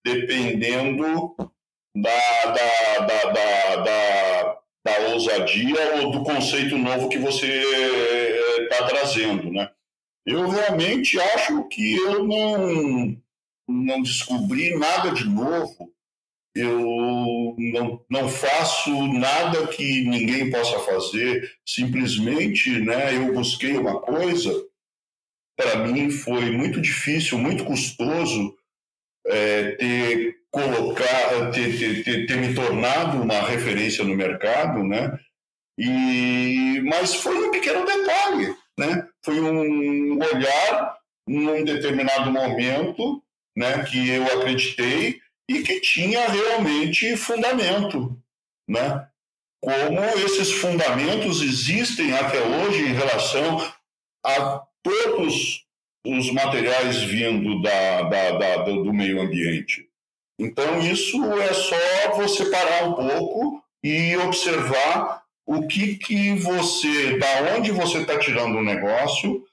dependendo 0.04 1.34
da, 1.94 2.44
da, 2.44 2.98
da, 3.00 3.24
da, 3.24 3.76
da, 3.76 4.58
da 4.84 4.98
ousadia 5.12 5.96
ou 5.96 6.12
do 6.12 6.22
conceito 6.22 6.78
novo 6.78 7.08
que 7.08 7.18
você 7.18 7.46
está 8.62 8.86
trazendo, 8.86 9.50
né? 9.50 9.68
Eu 10.24 10.48
realmente 10.48 11.18
acho 11.18 11.66
que 11.68 11.96
eu 11.96 12.22
não, 12.24 13.16
não 13.66 14.02
descobri 14.02 14.78
nada 14.78 15.10
de 15.10 15.24
novo. 15.24 15.92
Eu 16.58 17.54
não, 17.58 18.04
não 18.10 18.28
faço 18.28 18.90
nada 19.12 19.66
que 19.68 20.04
ninguém 20.04 20.50
possa 20.50 20.78
fazer. 20.80 21.50
Simplesmente, 21.66 22.80
né, 22.80 23.16
eu 23.16 23.32
busquei 23.32 23.76
uma 23.76 24.00
coisa. 24.00 24.52
Para 25.56 25.86
mim 25.86 26.10
foi 26.10 26.50
muito 26.50 26.80
difícil, 26.80 27.38
muito 27.38 27.64
custoso 27.64 28.54
é, 29.26 29.72
ter 29.72 30.38
colocar, 30.50 31.50
ter, 31.52 31.78
ter, 31.78 32.04
ter, 32.04 32.26
ter 32.26 32.36
me 32.36 32.54
tornado 32.54 33.20
uma 33.20 33.40
referência 33.42 34.02
no 34.02 34.14
mercado, 34.14 34.82
né? 34.82 35.18
E 35.78 36.80
mas 36.84 37.14
foi 37.14 37.36
um 37.36 37.50
pequeno 37.50 37.84
detalhe 37.84 38.56
né? 38.78 39.06
Foi 39.24 39.40
um 39.40 40.16
olhar 40.16 40.96
num 41.26 41.64
determinado 41.64 42.30
momento, 42.30 43.22
né, 43.56 43.84
que 43.84 44.08
eu 44.08 44.24
acreditei 44.24 45.20
e 45.48 45.62
que 45.62 45.80
tinha 45.80 46.28
realmente 46.28 47.16
fundamento, 47.16 48.16
né? 48.68 49.08
Como 49.60 50.00
esses 50.24 50.52
fundamentos 50.52 51.42
existem 51.42 52.12
até 52.12 52.40
hoje 52.40 52.82
em 52.82 52.92
relação 52.92 53.72
a 54.24 54.62
todos 54.82 55.64
os 56.06 56.30
materiais 56.30 57.02
vindo 57.02 57.60
da, 57.62 58.02
da, 58.02 58.30
da, 58.32 58.56
do 58.64 58.92
meio 58.92 59.20
ambiente. 59.20 59.88
Então, 60.38 60.80
isso 60.80 61.20
é 61.40 61.52
só 61.52 62.16
você 62.16 62.48
parar 62.50 62.84
um 62.84 62.94
pouco 62.94 63.62
e 63.82 64.16
observar 64.18 65.24
o 65.44 65.66
que, 65.66 65.96
que 65.96 66.34
você, 66.34 67.18
da 67.18 67.56
onde 67.56 67.72
você 67.72 67.98
está 67.98 68.18
tirando 68.18 68.56
o 68.56 68.62
negócio, 68.62 69.44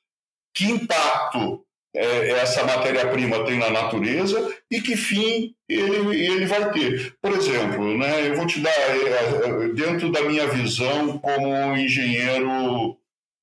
que 0.53 0.65
impacto 0.65 1.64
é, 1.95 2.31
essa 2.31 2.63
matéria-prima 2.65 3.45
tem 3.45 3.57
na 3.57 3.69
natureza 3.69 4.53
e 4.69 4.81
que 4.81 4.97
fim 4.97 5.55
ele, 5.67 6.25
ele 6.25 6.45
vai 6.45 6.71
ter. 6.71 7.15
Por 7.21 7.31
exemplo, 7.31 7.97
né, 7.97 8.29
eu 8.29 8.35
vou 8.35 8.45
te 8.45 8.59
dar, 8.59 8.69
é, 8.69 9.65
é, 9.65 9.67
dentro 9.69 10.11
da 10.11 10.21
minha 10.23 10.47
visão 10.47 11.17
como 11.19 11.75
engenheiro 11.77 12.97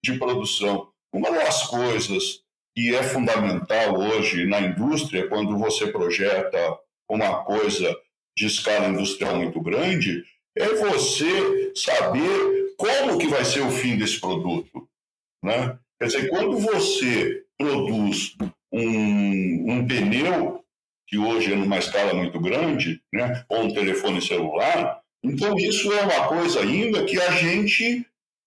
de 0.05 0.19
produção, 0.19 0.89
uma 1.13 1.31
das 1.31 1.67
coisas 1.67 2.43
que 2.77 2.95
é 2.95 3.03
fundamental 3.03 3.99
hoje 3.99 4.47
na 4.47 4.61
indústria, 4.61 5.29
quando 5.29 5.57
você 5.57 5.87
projeta 5.87 6.79
uma 7.09 7.45
coisa 7.45 7.95
de 8.37 8.47
escala 8.47 8.89
industrial 8.89 9.37
muito 9.37 9.61
grande, 9.61 10.25
é 10.57 10.69
você 10.69 11.73
saber 11.75 12.75
como 12.77 13.19
que 13.19 13.29
vai 13.29 13.45
ser 13.45 13.61
o 13.61 13.71
fim 13.71 13.97
desse 13.97 14.19
produto. 14.21 14.89
Né? 15.43 15.79
Quer 15.99 16.07
dizer, 16.07 16.29
quando 16.29 16.59
você 16.59 17.41
produz 17.63 18.35
um, 18.73 19.73
um 19.73 19.87
pneu, 19.87 20.65
que 21.07 21.19
hoje 21.19 21.53
é 21.53 21.57
numa 21.57 21.79
escala 21.79 22.13
muito 22.15 22.41
grande, 22.41 23.01
né? 23.13 23.45
ou 23.49 23.65
um 23.65 23.75
telefone 23.75 24.21
celular, 24.21 25.01
então 25.23 25.57
isso 25.57 25.93
é 25.93 26.03
uma 26.03 26.27
coisa 26.27 26.61
ainda 26.61 27.05
que 27.05 27.21
a 27.21 27.31
gente 27.33 28.05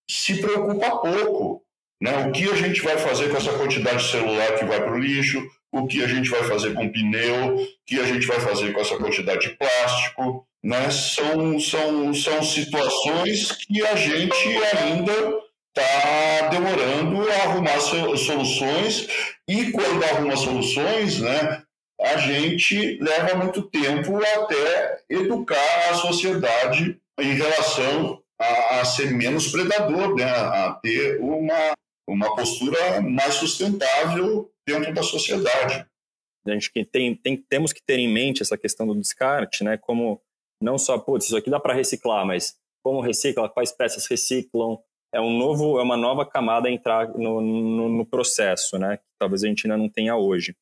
se 0.09 0.41
preocupa 0.41 0.97
pouco. 0.97 1.63
Né? 2.01 2.28
O 2.28 2.32
que 2.34 2.49
a 2.49 2.55
gente 2.55 2.82
vai 2.82 2.97
fazer 2.97 3.30
com 3.30 3.38
essa 3.38 3.57
quantidade 3.57 4.03
de 4.03 4.11
celular 4.11 4.55
que 4.57 4.66
vai 4.66 4.82
para 4.82 4.93
o 4.93 4.99
lixo? 4.99 5.41
O 5.72 5.88
que 5.88 6.03
a 6.03 6.07
gente 6.07 6.30
vai 6.30 6.43
fazer 6.43 6.74
com 6.74 6.91
pneu? 6.91 7.55
O 7.55 7.68
que 7.86 7.99
a 7.99 8.05
gente 8.05 8.28
vai 8.28 8.39
fazer 8.39 8.74
com 8.74 8.82
essa 8.82 8.97
quantidade 8.97 9.47
de 9.47 9.57
plástico? 9.57 10.45
Né? 10.63 10.89
São, 10.91 11.59
são, 11.59 12.13
são 12.13 12.43
situações 12.43 13.51
que 13.51 13.86
a 13.86 13.95
gente 13.95 14.47
ainda 14.78 15.44
está 15.78 16.47
demorando 16.47 17.30
a 17.30 17.36
arrumar 17.43 17.80
soluções 17.82 19.07
e 19.47 19.71
quando 19.71 20.03
arruma 20.03 20.38
soluções, 20.38 21.19
né, 21.19 21.63
a 21.99 22.17
gente 22.17 22.97
leva 23.01 23.36
muito 23.36 23.61
tempo 23.63 24.17
até 24.17 25.03
educar 25.09 25.89
a 25.89 25.95
sociedade 25.95 26.99
em 27.19 27.34
relação 27.34 28.21
a, 28.39 28.80
a 28.80 28.86
ser 28.86 29.11
menos 29.11 29.49
predador, 29.49 30.15
né, 30.15 30.26
a 30.26 30.80
ter 30.82 31.19
uma, 31.19 31.73
uma 32.07 32.36
postura 32.36 33.01
mais 33.01 33.36
sustentável 33.36 34.49
dentro 34.67 34.93
da 34.93 35.03
sociedade. 35.03 35.86
A 36.47 36.51
gente 36.51 36.71
tem, 36.86 37.15
tem, 37.15 37.38
temos 37.38 37.73
que 37.73 37.82
ter 37.84 37.97
em 37.97 38.07
mente 38.07 38.41
essa 38.41 38.57
questão 38.57 38.86
do 38.86 38.95
descarte, 38.95 39.63
né? 39.63 39.78
Como 39.78 40.21
não 40.61 40.78
só, 40.78 40.97
putz, 40.99 41.26
isso 41.26 41.36
aqui 41.36 41.49
dá 41.49 41.59
para 41.59 41.73
reciclar, 41.73 42.23
mas 42.23 42.55
como 42.84 43.01
recicla, 43.01 43.49
quais 43.49 43.71
peças 43.71 44.05
reciclam, 44.05 44.78
é 45.16 45.22
um 45.22 45.38
novo, 45.38 45.80
é 45.80 45.84
uma 45.84 45.95
nova 45.95 46.26
camada 46.26 46.68
a 46.68 46.72
entrar 46.72 47.07
no, 47.18 47.39
no, 47.39 47.89
no 47.89 48.05
processo, 48.05 48.78
né? 48.78 48.99
Talvez 49.18 49.43
a 49.43 49.47
gente 49.47 49.66
ainda 49.66 49.78
não 49.78 49.88
tenha 49.88 50.18
hoje. 50.18 50.53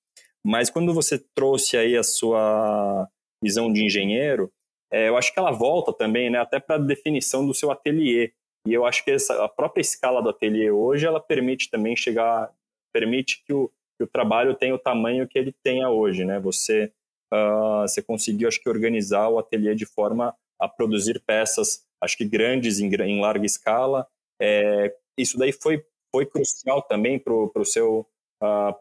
Mas 0.46 0.70
quando 0.70 0.94
você 0.94 1.18
trouxe 1.34 1.76
aí 1.76 1.98
a 1.98 2.04
sua 2.04 3.10
visão 3.44 3.74
de 3.74 3.84
engenheiro, 3.84 4.52
é, 4.92 5.10
eu 5.10 5.18
acho 5.18 5.34
que 5.34 5.40
ela 5.40 5.52
volta 5.52 5.92
também, 5.92 6.30
né, 6.30 6.38
até 6.38 6.60
para 6.60 6.76
a 6.76 6.80
definição 6.80 7.46
do 7.48 7.54
seu 7.54 7.72
ateliê. 7.72 8.32
E 8.68 8.74
eu 8.74 8.86
acho 8.86 9.04
que 9.04 9.10
essa, 9.10 9.44
a 9.44 9.50
própria 9.50 9.82
escala 9.82 10.22
do 10.22 10.30
ateliê 10.30 10.70
hoje, 10.70 11.08
ela 11.08 11.20
permite 11.20 11.72
também 11.72 11.96
chegar, 11.96 12.52
permite 12.94 13.44
que 13.44 13.54
o, 13.54 13.72
que 13.98 14.04
o 14.04 14.08
trabalho 14.08 14.54
tenha 14.54 14.76
o 14.76 14.80
tamanho 14.80 15.28
que 15.28 15.40
ele 15.40 15.54
tenha 15.64 15.90
hoje, 15.90 16.24
né? 16.24 16.40
Você, 16.40 16.92
uh, 17.34 17.82
você 17.82 18.04
conseguiu, 18.04 18.48
acho 18.48 18.62
que, 18.62 18.70
organizar 18.70 19.30
o 19.30 19.40
ateliê 19.40 19.74
de 19.74 19.86
forma 19.86 20.36
a 20.62 20.68
produzir 20.68 21.20
peças, 21.26 21.84
acho 22.00 22.16
que 22.16 22.26
grandes 22.26 22.80
em, 22.80 22.94
em 22.94 23.20
larga 23.20 23.46
escala. 23.46 24.08
É, 24.46 24.94
isso 25.18 25.38
daí 25.38 25.54
foi, 25.54 25.82
foi 26.12 26.26
crucial 26.26 26.82
também 26.82 27.18
para 27.18 27.34
o 27.34 27.64
seu 27.64 28.06
uh, 28.42 28.74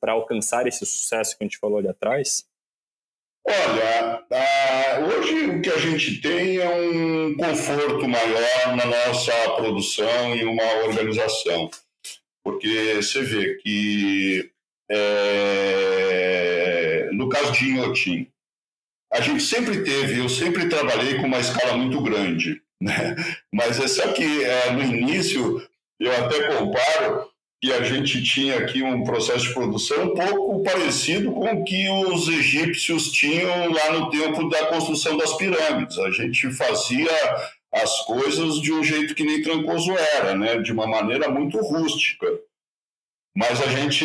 para 0.00 0.12
alcançar 0.12 0.66
esse 0.66 0.86
sucesso 0.86 1.36
que 1.36 1.44
a 1.44 1.46
gente 1.46 1.58
falou 1.58 1.76
ali 1.76 1.88
atrás? 1.88 2.46
Olha, 3.46 4.24
hoje 5.08 5.50
o 5.50 5.60
que 5.60 5.68
a 5.68 5.76
gente 5.76 6.22
tem 6.22 6.56
é 6.56 6.70
um 6.70 7.36
conforto 7.36 8.08
maior 8.08 8.76
na 8.76 8.86
nossa 8.86 9.32
produção 9.56 10.34
e 10.36 10.44
uma 10.44 10.86
organização, 10.86 11.68
porque 12.42 12.94
você 12.94 13.20
vê 13.20 13.56
que 13.56 14.50
é, 14.90 15.50
no 17.12 17.28
caso 17.28 17.52
de 17.52 17.64
Inhotim, 17.66 18.26
a 19.12 19.20
gente 19.20 19.42
sempre 19.42 19.82
teve, 19.82 20.20
eu 20.20 20.28
sempre 20.28 20.68
trabalhei 20.68 21.16
com 21.16 21.26
uma 21.26 21.40
escala 21.40 21.76
muito 21.76 22.00
grande, 22.00 22.62
né? 22.82 23.14
mas 23.52 23.78
é 23.78 23.86
só 23.86 24.08
que 24.12 24.44
é, 24.44 24.72
no 24.72 24.82
início 24.82 25.62
eu 26.00 26.12
até 26.16 26.56
comparo 26.56 27.30
que 27.62 27.72
a 27.72 27.84
gente 27.84 28.20
tinha 28.24 28.58
aqui 28.58 28.82
um 28.82 29.04
processo 29.04 29.46
de 29.46 29.54
produção 29.54 30.06
um 30.06 30.14
pouco 30.14 30.64
parecido 30.64 31.30
com 31.30 31.52
o 31.52 31.64
que 31.64 31.88
os 31.88 32.26
egípcios 32.26 33.12
tinham 33.12 33.72
lá 33.72 33.92
no 33.92 34.10
tempo 34.10 34.48
da 34.48 34.66
construção 34.66 35.16
das 35.16 35.36
pirâmides. 35.36 35.96
A 36.00 36.10
gente 36.10 36.50
fazia 36.50 37.08
as 37.72 38.04
coisas 38.04 38.60
de 38.60 38.72
um 38.72 38.82
jeito 38.82 39.14
que 39.14 39.22
nem 39.22 39.42
Trancoso 39.42 39.92
era, 40.14 40.34
né? 40.34 40.58
de 40.58 40.72
uma 40.72 40.88
maneira 40.88 41.30
muito 41.30 41.56
rústica. 41.58 42.26
Mas 43.34 43.62
a 43.62 43.68
gente 43.68 44.04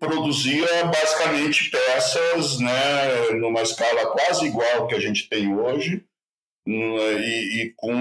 produzia 0.00 0.84
basicamente 0.86 1.70
peças 1.70 2.58
né, 2.58 3.30
numa 3.38 3.62
escala 3.62 4.06
quase 4.06 4.46
igual 4.46 4.88
que 4.88 4.94
a 4.96 5.00
gente 5.00 5.28
tem 5.28 5.54
hoje, 5.54 6.02
e, 6.66 7.62
e, 7.62 7.74
com 7.76 7.92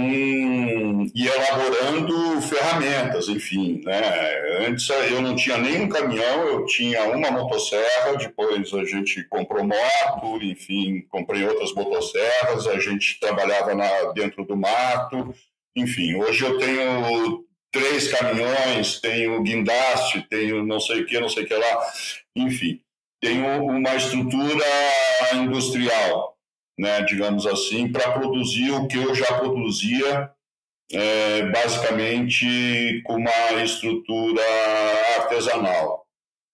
e 1.14 1.28
elaborando 1.28 2.41
ferramentas, 2.41 3.28
enfim, 3.28 3.82
né? 3.84 4.68
Antes 4.68 4.88
eu 4.89 5.22
não 5.22 5.36
tinha 5.36 5.57
nenhum 5.57 5.89
caminhão, 5.89 6.47
eu 6.47 6.66
tinha 6.66 7.03
uma 7.03 7.30
motosserra, 7.30 8.16
depois 8.18 8.74
a 8.74 8.86
gente 8.86 9.24
comprou 9.26 9.66
moto, 9.66 10.41
enfim, 10.41 11.05
comprei 11.09 11.43
outras 11.45 11.74
motosserras, 11.74 12.68
a 12.68 12.80
gente 12.80 13.20
trabalhava 13.20 13.76
na, 13.76 14.14
dentro 14.14 14.45
do 14.45 14.55
mato, 14.55 15.34
enfim, 15.76 16.16
hoje 16.16 16.45
eu 16.45 16.57
tenho 16.57 17.45
três 17.70 18.11
caminhões, 18.11 19.01
tenho 19.01 19.41
guindaste, 19.43 20.26
tenho 20.30 20.64
não 20.64 20.80
sei 20.80 21.01
o 21.01 21.05
que, 21.05 21.20
não 21.20 21.28
sei 21.28 21.43
o 21.43 21.47
que 21.47 21.53
lá, 21.53 21.91
enfim, 22.36 22.80
tenho 23.20 23.66
uma 23.66 23.95
estrutura 23.95 24.66
industrial 25.34 26.32
né, 26.78 27.01
digamos 27.03 27.45
assim, 27.45 27.91
para 27.91 28.11
produzir 28.11 28.71
o 28.71 28.88
que 28.88 28.97
eu 28.97 29.13
já 29.13 29.38
produzia, 29.39 30.32
é, 30.91 31.43
basicamente 31.49 33.01
com 33.05 33.15
uma 33.15 33.63
estrutura 33.63 34.41
artesanal. 35.17 36.05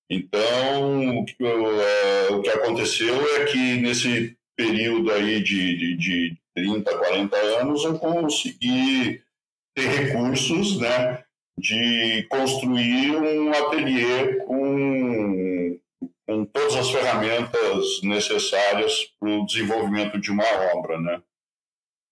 Então, 0.09 1.19
o 1.19 1.25
que, 1.25 1.35
é, 1.39 2.33
o 2.33 2.41
que, 2.41 2.49
aconteceu 2.49 3.15
é 3.37 3.45
que 3.45 3.77
nesse 3.77 4.35
período 4.57 5.11
aí 5.11 5.41
de, 5.41 5.77
de, 5.77 5.97
de 5.97 6.37
30, 6.55 6.97
40 6.97 7.37
anos, 7.37 7.83
eu 7.85 7.97
consegui 7.99 9.21
ter 9.75 9.87
recursos, 9.87 10.79
né, 10.79 11.23
de 11.57 12.25
construir 12.29 13.15
um 13.15 13.51
ateliê 13.51 14.35
com 14.45 15.08
todas 16.45 16.75
as 16.75 16.89
ferramentas 16.89 18.01
necessárias 18.03 19.13
para 19.19 19.29
o 19.29 19.45
desenvolvimento 19.45 20.19
de 20.19 20.31
uma 20.31 20.45
obra, 20.75 20.99
né? 20.99 21.21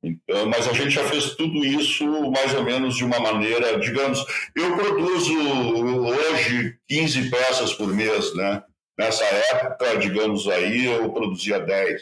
Então, 0.04 0.46
mas 0.48 0.68
a 0.68 0.74
gente 0.74 0.92
já 0.92 1.04
fez 1.04 1.36
tudo 1.36 1.66
isso 1.66 2.06
mais 2.32 2.54
ou 2.54 2.64
menos 2.64 2.96
de 2.96 3.04
uma 3.04 3.20
maneira, 3.20 3.80
digamos, 3.80 4.24
eu 4.56 4.76
produzo 4.76 5.34
hoje 6.06 6.78
15 6.88 7.30
peças 7.30 7.74
por 7.74 7.88
mês, 7.88 8.34
né? 8.36 8.64
Nessa 8.98 9.26
época, 9.26 9.98
digamos 9.98 10.48
aí, 10.48 10.86
eu 10.86 11.12
produzia 11.12 11.60
10. 11.60 12.02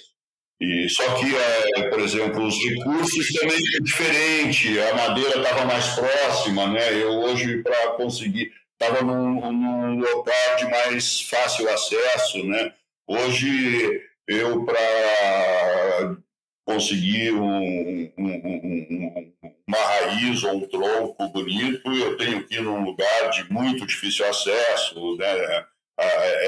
E 0.61 0.87
só 0.89 1.03
que, 1.15 1.35
é, 1.35 1.89
por 1.89 1.99
exemplo, 1.99 2.45
os 2.45 2.57
recursos 2.63 3.33
também 3.33 3.57
é 3.57 3.79
diferente, 3.81 4.79
a 4.79 4.95
madeira 4.95 5.41
estava 5.41 5.65
mais 5.65 5.85
próxima, 5.95 6.67
né? 6.67 6.93
Eu 7.01 7.11
hoje 7.11 7.61
para 7.61 7.91
conseguir 7.93 8.53
estava 8.79 9.01
num, 9.01 9.51
num 9.51 9.99
local 9.99 10.55
de 10.57 10.65
mais 10.65 11.21
fácil 11.21 11.69
acesso, 11.69 12.45
né? 12.45 12.73
Hoje, 13.07 14.01
eu, 14.27 14.65
para 14.65 16.17
conseguir 16.65 17.31
um, 17.33 18.11
um, 18.17 18.27
um, 18.27 19.33
uma 19.67 19.77
raiz 19.77 20.43
ou 20.43 20.55
um 20.55 20.67
tronco 20.67 21.27
bonito, 21.29 21.91
eu 21.93 22.17
tenho 22.17 22.43
que 22.45 22.55
ir 22.55 22.61
num 22.61 22.83
lugar 22.83 23.29
de 23.29 23.51
muito 23.51 23.85
difícil 23.85 24.27
acesso, 24.27 25.15
né? 25.17 25.65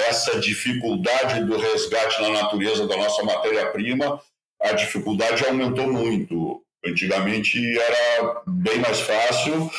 Essa 0.09 0.39
dificuldade 0.39 1.45
do 1.45 1.57
resgate 1.57 2.21
na 2.21 2.29
natureza 2.29 2.85
da 2.87 2.97
nossa 2.97 3.23
matéria-prima, 3.23 4.21
a 4.61 4.73
dificuldade 4.73 5.45
aumentou 5.45 5.87
muito. 5.87 6.61
Antigamente 6.85 7.59
era 7.79 8.41
bem 8.45 8.79
mais 8.79 8.99
fácil, 8.99 9.69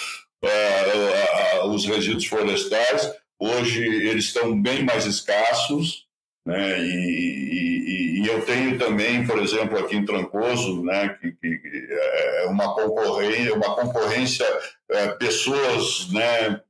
é, 0.43 1.65
os 1.65 1.85
resíduos 1.87 2.27
florestais. 2.27 3.13
Hoje 3.39 3.85
eles 3.85 4.25
estão 4.25 4.61
bem 4.61 4.85
mais 4.85 5.07
escassos, 5.07 6.07
né? 6.45 6.81
E, 6.81 8.21
e, 8.21 8.23
e, 8.23 8.27
eu 8.27 8.45
tenho 8.45 8.79
também, 8.79 9.27
por 9.27 9.39
exemplo, 9.39 9.79
aqui 9.79 9.97
em 9.97 10.05
Trancoso, 10.05 10.83
né, 10.83 11.11
que, 11.21 11.33
que 11.33 11.89
é 11.91 12.47
uma 12.47 12.75
concorrência, 12.75 13.55
uma 13.55 13.75
concorrência 13.75 14.47
é, 14.91 15.09
pessoas, 15.09 16.11
né, 16.11 16.61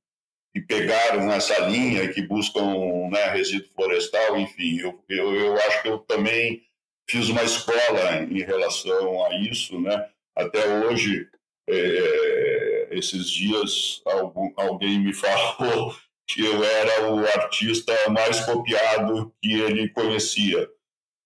que 0.52 0.60
pegaram 0.60 1.30
essa 1.32 1.58
linha, 1.68 2.08
que 2.08 2.22
buscam 2.22 3.08
né, 3.10 3.30
resíduo 3.30 3.68
florestal, 3.74 4.38
enfim, 4.38 4.80
eu, 4.80 5.00
eu, 5.08 5.34
eu 5.36 5.54
acho 5.54 5.82
que 5.82 5.88
eu 5.88 5.98
também 5.98 6.62
fiz 7.08 7.28
uma 7.28 7.44
escola 7.44 8.22
em 8.22 8.42
relação 8.42 9.24
a 9.24 9.36
isso, 9.38 9.80
né? 9.80 10.08
Até 10.36 10.66
hoje 10.66 11.26
é, 11.68 12.57
esses 12.98 13.30
dias 13.30 14.02
algum, 14.04 14.52
alguém 14.56 14.98
me 14.98 15.12
falou 15.12 15.94
que 16.26 16.44
eu 16.44 16.62
era 16.62 17.10
o 17.10 17.20
artista 17.20 17.92
mais 18.10 18.40
copiado 18.40 19.32
que 19.42 19.52
ele 19.52 19.88
conhecia. 19.88 20.68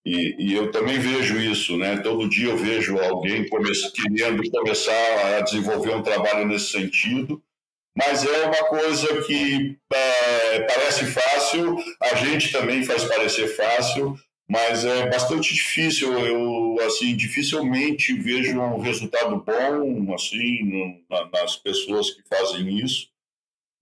E, 0.05 0.35
e, 0.39 0.55
eu 0.55 0.70
também 0.73 0.99
vejo 0.99 1.39
isso, 1.39 1.77
né? 1.77 1.97
Todo 1.99 2.29
dia 2.29 2.49
eu 2.49 2.57
vejo 2.57 2.99
alguém 2.99 3.47
querendo 3.49 4.51
começar 4.51 5.37
a 5.37 5.41
desenvolver 5.41 5.95
um 5.95 6.03
trabalho 6.03 6.47
nesse 6.47 6.73
sentido, 6.73 7.41
mas 7.97 8.25
é 8.25 8.47
uma 8.47 8.64
coisa 8.68 9.23
que 9.23 9.79
é, 9.93 10.61
parece 10.61 11.07
fácil, 11.07 11.77
a 12.01 12.16
gente 12.16 12.51
também 12.51 12.85
faz 12.85 13.05
parecer 13.05 13.49
fácil, 13.49 14.16
mas 14.53 14.84
é 14.84 15.09
bastante 15.09 15.55
difícil. 15.55 16.12
Eu 16.12 16.76
assim 16.86 17.16
dificilmente 17.16 18.12
vejo 18.12 18.61
um 18.61 18.80
resultado 18.80 19.42
bom 19.42 20.14
assim 20.14 21.00
nas 21.32 21.57
pessoas 21.57 22.11
que 22.11 22.22
fazem 22.28 22.78
isso. 22.78 23.09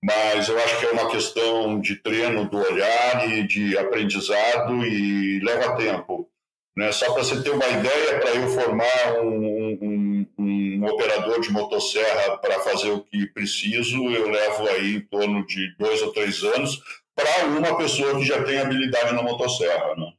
mas 0.03 0.49
eu 0.49 0.57
acho 0.59 0.79
que 0.79 0.87
é 0.87 0.93
uma 0.93 1.11
questão 1.11 1.81
de 1.81 1.97
treino 1.97 2.49
do 2.49 2.57
olhar 2.57 3.29
e 3.29 3.47
de 3.47 3.77
aprendizado 3.77 4.87
e 4.87 5.41
leva 5.41 5.77
tempo. 5.77 6.31
Né? 6.77 6.93
Só 6.93 7.13
para 7.13 7.25
você 7.25 7.43
ter 7.43 7.51
uma 7.51 7.67
ideia, 7.67 8.21
para 8.21 8.31
eu 8.37 8.49
formar 8.49 9.21
um, 9.23 9.79
um, 9.83 10.27
um, 10.39 10.85
operador 10.85 11.41
de 11.41 11.51
motosserra 11.51 12.39
para 12.39 12.61
fazer 12.61 12.91
o 12.91 13.01
que 13.01 13.27
preciso, 13.27 14.09
eu 14.09 14.31
levo 14.31 14.69
aí 14.69 14.97
em 14.97 15.01
torno 15.01 15.45
de 15.45 15.77
dois 15.77 16.01
ou 16.01 16.13
três 16.13 16.43
anos 16.45 16.81
para 17.15 17.47
uma 17.47 17.77
pessoa 17.77 18.17
que 18.17 18.25
já 18.25 18.43
tem 18.45 18.59
habilidade 18.59 19.13
na 19.13 19.23
motosserra. 19.23 19.97
Né? 19.97 20.13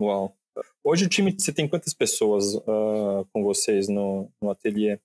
Uau! 0.00 0.32
Hoje 0.84 1.06
o 1.06 1.08
time, 1.08 1.34
você 1.36 1.52
tem 1.52 1.66
quantas 1.66 1.92
pessoas 1.92 2.54
uh, 2.54 3.26
com 3.32 3.42
vocês 3.42 3.88
no, 3.88 4.30
no 4.40 4.50
ateliê? 4.50 4.98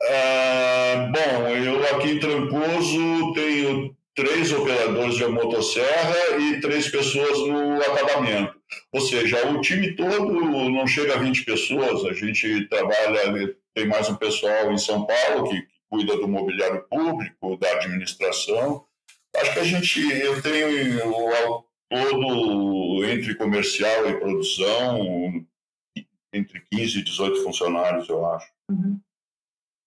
Ah, 0.00 1.10
bom, 1.12 1.48
eu 1.48 1.96
aqui 1.96 2.12
em 2.12 2.20
Trancoso 2.20 3.32
tenho 3.34 3.96
três 4.14 4.52
operadores 4.52 5.16
de 5.16 5.26
motosserra 5.26 6.38
e 6.38 6.60
três 6.60 6.88
pessoas 6.88 7.38
no 7.40 7.80
acabamento. 7.80 8.54
Ou 8.92 9.00
seja, 9.00 9.50
o 9.50 9.60
time 9.60 9.96
todo 9.96 10.32
não 10.32 10.86
chega 10.86 11.14
a 11.14 11.18
20 11.18 11.44
pessoas, 11.44 12.04
a 12.04 12.12
gente 12.12 12.68
trabalha, 12.68 13.52
tem 13.74 13.86
mais 13.86 14.08
um 14.08 14.14
pessoal 14.14 14.72
em 14.72 14.78
São 14.78 15.06
Paulo 15.06 15.50
que, 15.50 15.60
que 15.60 15.80
cuida 15.90 16.16
do 16.16 16.28
mobiliário 16.28 16.84
público, 16.88 17.56
da 17.56 17.72
administração. 17.72 18.84
Acho 19.36 19.52
que 19.54 19.58
a 19.58 19.64
gente, 19.64 20.00
eu 20.08 20.40
tenho 20.40 21.65
todo, 21.88 23.04
entre 23.04 23.34
comercial 23.34 24.08
e 24.08 24.18
produção, 24.18 25.46
entre 26.32 26.62
15 26.72 26.98
e 26.98 27.04
18 27.04 27.42
funcionários, 27.42 28.08
eu 28.08 28.24
acho. 28.26 28.52
Uhum. 28.70 29.00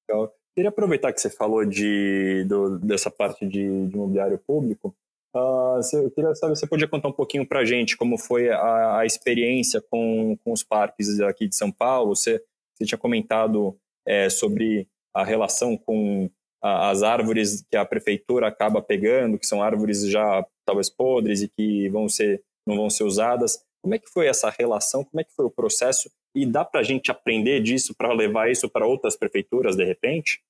Legal. 0.10 0.34
Queria 0.56 0.70
aproveitar 0.70 1.14
que 1.14 1.22
você 1.22 1.30
falou 1.30 1.64
de, 1.64 2.44
do, 2.46 2.80
dessa 2.80 3.10
parte 3.10 3.46
de, 3.46 3.88
de 3.88 3.96
imobiliário 3.96 4.40
público. 4.40 4.96
Uh, 5.36 5.76
você, 5.76 5.98
eu 5.98 6.10
queria 6.10 6.34
saber 6.34 6.56
se 6.56 6.62
você 6.62 6.68
podia 6.68 6.88
contar 6.88 7.08
um 7.08 7.14
pouquinho 7.14 7.48
para 7.48 7.60
a 7.60 7.66
gente 7.66 7.96
como 7.96 8.18
foi 8.18 8.50
a, 8.50 9.00
a, 9.00 9.06
experiência 9.06 9.80
com, 9.80 10.36
com 10.44 10.52
os 10.52 10.64
parques 10.64 11.20
aqui 11.20 11.48
de 11.48 11.56
São 11.56 11.72
Paulo. 11.72 12.16
Você, 12.16 12.44
você 12.74 12.86
tinha 12.86 12.98
comentado 12.98 13.78
é, 14.06 14.30
sobre 14.30 14.88
a 15.14 15.24
relação 15.24 15.78
com 15.78 16.30
a, 16.62 16.90
as 16.90 17.04
árvores 17.04 17.64
que 17.70 17.78
a 17.78 17.86
prefeitura 17.86 18.48
acaba 18.48 18.82
pegando, 18.82 19.38
que 19.38 19.46
são 19.46 19.62
árvores 19.62 20.02
já 20.10 20.44
talvez 20.70 20.90
podres 20.90 21.42
e 21.42 21.48
que 21.50 21.90
vão 21.90 22.08
ser, 22.08 22.44
não 22.66 22.78
vão 22.78 22.90
ser 22.90 23.04
usadas. 23.04 23.60
Como 23.82 23.96
é 23.96 24.00
que 24.00 24.10
foi 24.10 24.28
essa 24.28 24.50
relação? 24.50 25.04
Como 25.04 25.20
é 25.20 25.24
que 25.24 25.34
foi 25.34 25.46
o 25.46 25.52
processo? 25.52 26.12
E 26.36 26.46
dá 26.46 26.64
para 26.64 26.82
a 26.82 26.84
gente 26.84 27.10
aprender 27.10 27.60
disso 27.60 27.96
para 27.98 28.14
levar 28.14 28.52
isso 28.52 28.70
para 28.70 28.86
outras 28.86 29.18
prefeituras 29.18 29.76
de 29.76 29.84
repente? 29.84 30.42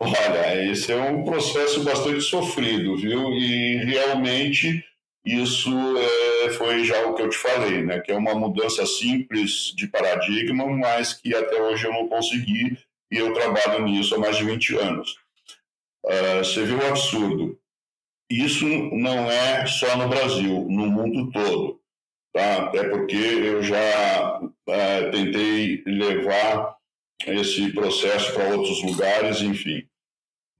Olha, 0.00 0.70
esse 0.70 0.92
é 0.92 0.96
um 0.96 1.24
processo 1.24 1.82
bastante 1.82 2.20
sofrido, 2.20 2.96
viu? 2.96 3.32
E 3.32 3.78
realmente 3.78 4.84
isso 5.24 5.70
é, 6.44 6.50
foi 6.50 6.84
já 6.84 7.04
o 7.06 7.14
que 7.14 7.22
eu 7.22 7.28
te 7.28 7.36
falei, 7.36 7.82
né? 7.82 7.98
Que 7.98 8.12
é 8.12 8.16
uma 8.16 8.34
mudança 8.34 8.86
simples 8.86 9.72
de 9.74 9.88
paradigma, 9.88 10.66
mas 10.66 11.14
que 11.14 11.34
até 11.34 11.60
hoje 11.60 11.84
eu 11.84 11.92
não 11.92 12.06
consegui 12.06 12.78
e 13.10 13.16
eu 13.16 13.32
trabalho 13.32 13.84
nisso 13.84 14.14
há 14.14 14.18
mais 14.18 14.36
de 14.36 14.44
20 14.44 14.76
anos. 14.76 15.16
Uh, 16.04 16.38
você 16.38 16.62
vê 16.64 16.74
o 16.74 16.86
absurdo. 16.86 17.57
Isso 18.30 18.66
não 18.66 19.30
é 19.30 19.66
só 19.66 19.96
no 19.96 20.08
Brasil, 20.08 20.66
no 20.68 20.86
mundo 20.86 21.30
todo 21.30 21.78
tá? 22.38 22.64
até 22.64 22.88
porque 22.88 23.16
eu 23.16 23.62
já 23.62 24.40
é, 24.68 25.10
tentei 25.10 25.82
levar 25.86 26.76
esse 27.26 27.72
processo 27.72 28.32
para 28.32 28.54
outros 28.54 28.82
lugares, 28.82 29.40
enfim. 29.40 29.86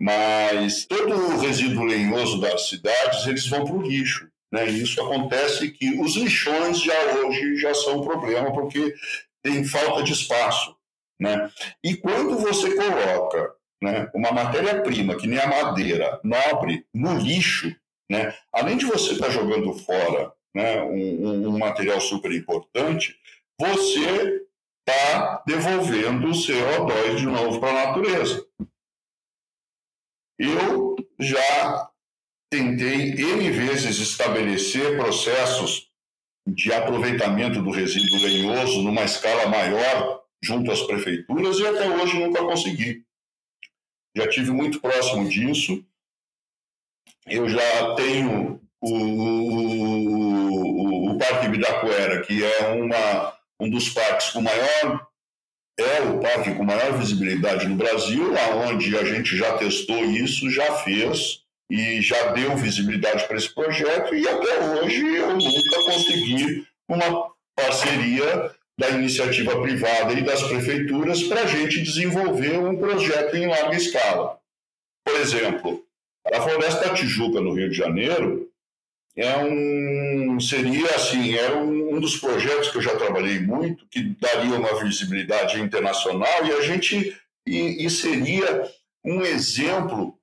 Mas 0.01 0.87
todo 0.87 1.13
o 1.13 1.39
resíduo 1.39 1.85
lenhoso 1.85 2.41
das 2.41 2.69
cidades, 2.69 3.27
eles 3.27 3.47
vão 3.47 3.65
para 3.65 3.77
o 3.77 3.83
lixo. 3.83 4.29
Né? 4.53 4.69
E 4.71 4.83
isso 4.83 5.01
acontece 5.01 5.71
que 5.71 6.01
os 6.01 6.17
lixões 6.17 6.81
já 6.81 6.99
hoje 7.17 7.57
já 7.59 7.75
são 7.75 8.01
um 8.01 8.05
problema, 8.05 8.53
porque 8.53 8.95
tem 9.43 9.65
falta 9.65 10.03
de 10.03 10.13
espaço. 10.13 10.77
Né? 11.21 11.51
E 11.83 11.97
quando 11.97 12.39
você 12.39 12.75
coloca 12.75 13.55
né, 13.83 14.11
uma 14.15 14.33
matéria-prima, 14.33 15.17
que 15.17 15.27
nem 15.27 15.39
a 15.39 15.47
madeira, 15.47 16.21
nobre, 16.23 16.87
no 16.93 17.19
lixo, 17.19 17.75
né, 18.11 18.35
além 18.53 18.77
de 18.77 18.87
você 18.87 19.13
estar 19.13 19.27
tá 19.27 19.33
jogando 19.33 19.73
fora 19.75 20.33
né, 20.55 20.83
um, 20.83 21.49
um 21.49 21.59
material 21.59 22.01
super 22.01 22.33
importante, 22.33 23.17
você 23.61 24.47
está 24.89 25.43
devolvendo 25.47 26.29
o 26.29 26.33
CO2 26.33 27.17
de 27.17 27.27
novo 27.27 27.61
para 27.61 27.71
a 27.71 27.87
natureza. 27.87 28.47
Eu 30.39 30.97
já 31.19 31.91
tentei 32.51 33.13
N 33.13 33.51
vezes 33.51 33.99
estabelecer 33.99 34.97
processos 34.97 35.89
de 36.47 36.73
aproveitamento 36.73 37.61
do 37.61 37.71
resíduo 37.71 38.23
lenhoso 38.23 38.83
numa 38.83 39.05
escala 39.05 39.47
maior 39.49 40.23
junto 40.43 40.71
às 40.71 40.81
prefeituras 40.83 41.59
e 41.59 41.67
até 41.67 41.89
hoje 41.91 42.19
nunca 42.19 42.43
consegui. 42.43 43.05
Já 44.19 44.29
tive 44.29 44.51
muito 44.51 44.81
próximo 44.81 45.29
disso. 45.29 45.81
Eu 47.25 47.49
já 47.49 47.95
tenho 47.95 48.61
o, 48.81 48.95
o, 50.11 51.11
o 51.13 51.19
Parque 51.19 51.47
Ibirapuera, 51.47 52.23
que 52.23 52.45
é 52.45 52.69
uma, 52.71 53.33
um 53.61 53.71
dos 53.71 53.91
parques 53.91 54.31
com 54.31 54.43
maior 54.43 55.07
é 55.79 56.01
o 56.01 56.19
parque 56.19 56.53
com 56.57 56.65
maior 56.65 56.99
visibilidade 56.99 57.69
no 57.69 57.77
Brasil, 57.77 58.35
aonde 58.37 58.99
a 58.99 59.05
gente 59.05 59.37
já 59.37 59.57
testou 59.59 60.05
isso, 60.05 60.51
já 60.51 60.73
fez 60.79 61.45
e 61.71 62.03
já 62.03 62.33
deu 62.33 62.57
visibilidade 62.57 63.29
para 63.29 63.37
esse 63.37 63.55
projeto 63.55 64.13
e 64.13 64.27
até 64.27 64.59
hoje 64.59 65.07
eu 65.07 65.37
nunca 65.37 65.85
consegui 65.85 66.67
uma 66.89 67.31
parceria 67.55 68.53
da 68.79 68.91
iniciativa 68.91 69.61
privada 69.61 70.13
e 70.13 70.23
das 70.23 70.41
prefeituras 70.45 71.25
para 71.25 71.43
a 71.43 71.47
gente 71.47 71.83
desenvolver 71.83 72.59
um 72.61 72.77
projeto 72.77 73.37
em 73.37 73.49
larga 73.49 73.77
escala. 73.77 74.39
Por 75.05 75.17
exemplo, 75.17 75.85
a 76.33 76.41
Floresta 76.41 76.95
Tijuca, 76.95 77.41
no 77.41 77.55
Rio 77.55 77.69
de 77.69 77.77
Janeiro, 77.77 78.49
é 79.17 79.37
um 79.39 80.39
seria 80.39 80.95
assim 80.95 81.35
é 81.35 81.53
um, 81.53 81.97
um, 81.97 82.01
dos 82.01 82.17
projetos 82.19 82.71
que 82.71 82.77
eu 82.77 82.83
já 82.83 82.95
trabalhei 82.95 83.41
muito 83.41 83.85
que 83.91 84.15
daria 84.21 84.55
uma 84.55 84.81
visibilidade 84.81 85.61
internacional 85.61 86.47
e 86.47 86.53
a 86.53 86.61
gente 86.61 87.17
e, 87.45 87.85
e 87.85 87.91
seria 87.91 88.71
um 89.05 89.23
exemplo 89.23 90.17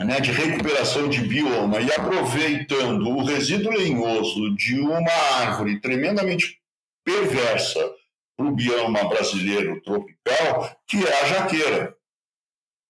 né, 0.00 0.18
de 0.18 0.32
recuperação 0.32 1.10
de 1.10 1.20
bioma 1.20 1.78
e 1.82 1.92
aproveitando 1.92 3.06
o 3.10 3.22
resíduo 3.22 3.72
lenhoso 3.72 4.56
de 4.56 4.80
uma 4.80 5.12
árvore 5.40 5.78
tremendamente 5.80 6.58
perversa 7.04 7.97
o 8.38 8.52
bioma 8.52 9.04
brasileiro 9.08 9.80
tropical, 9.80 10.76
que 10.86 11.04
é 11.04 11.20
a 11.20 11.26
jaqueira. 11.26 11.96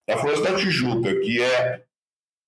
A 0.09 0.17
floresta 0.17 0.51
da 0.51 0.57
Tijuca, 0.57 1.19
que 1.19 1.41
é 1.41 1.83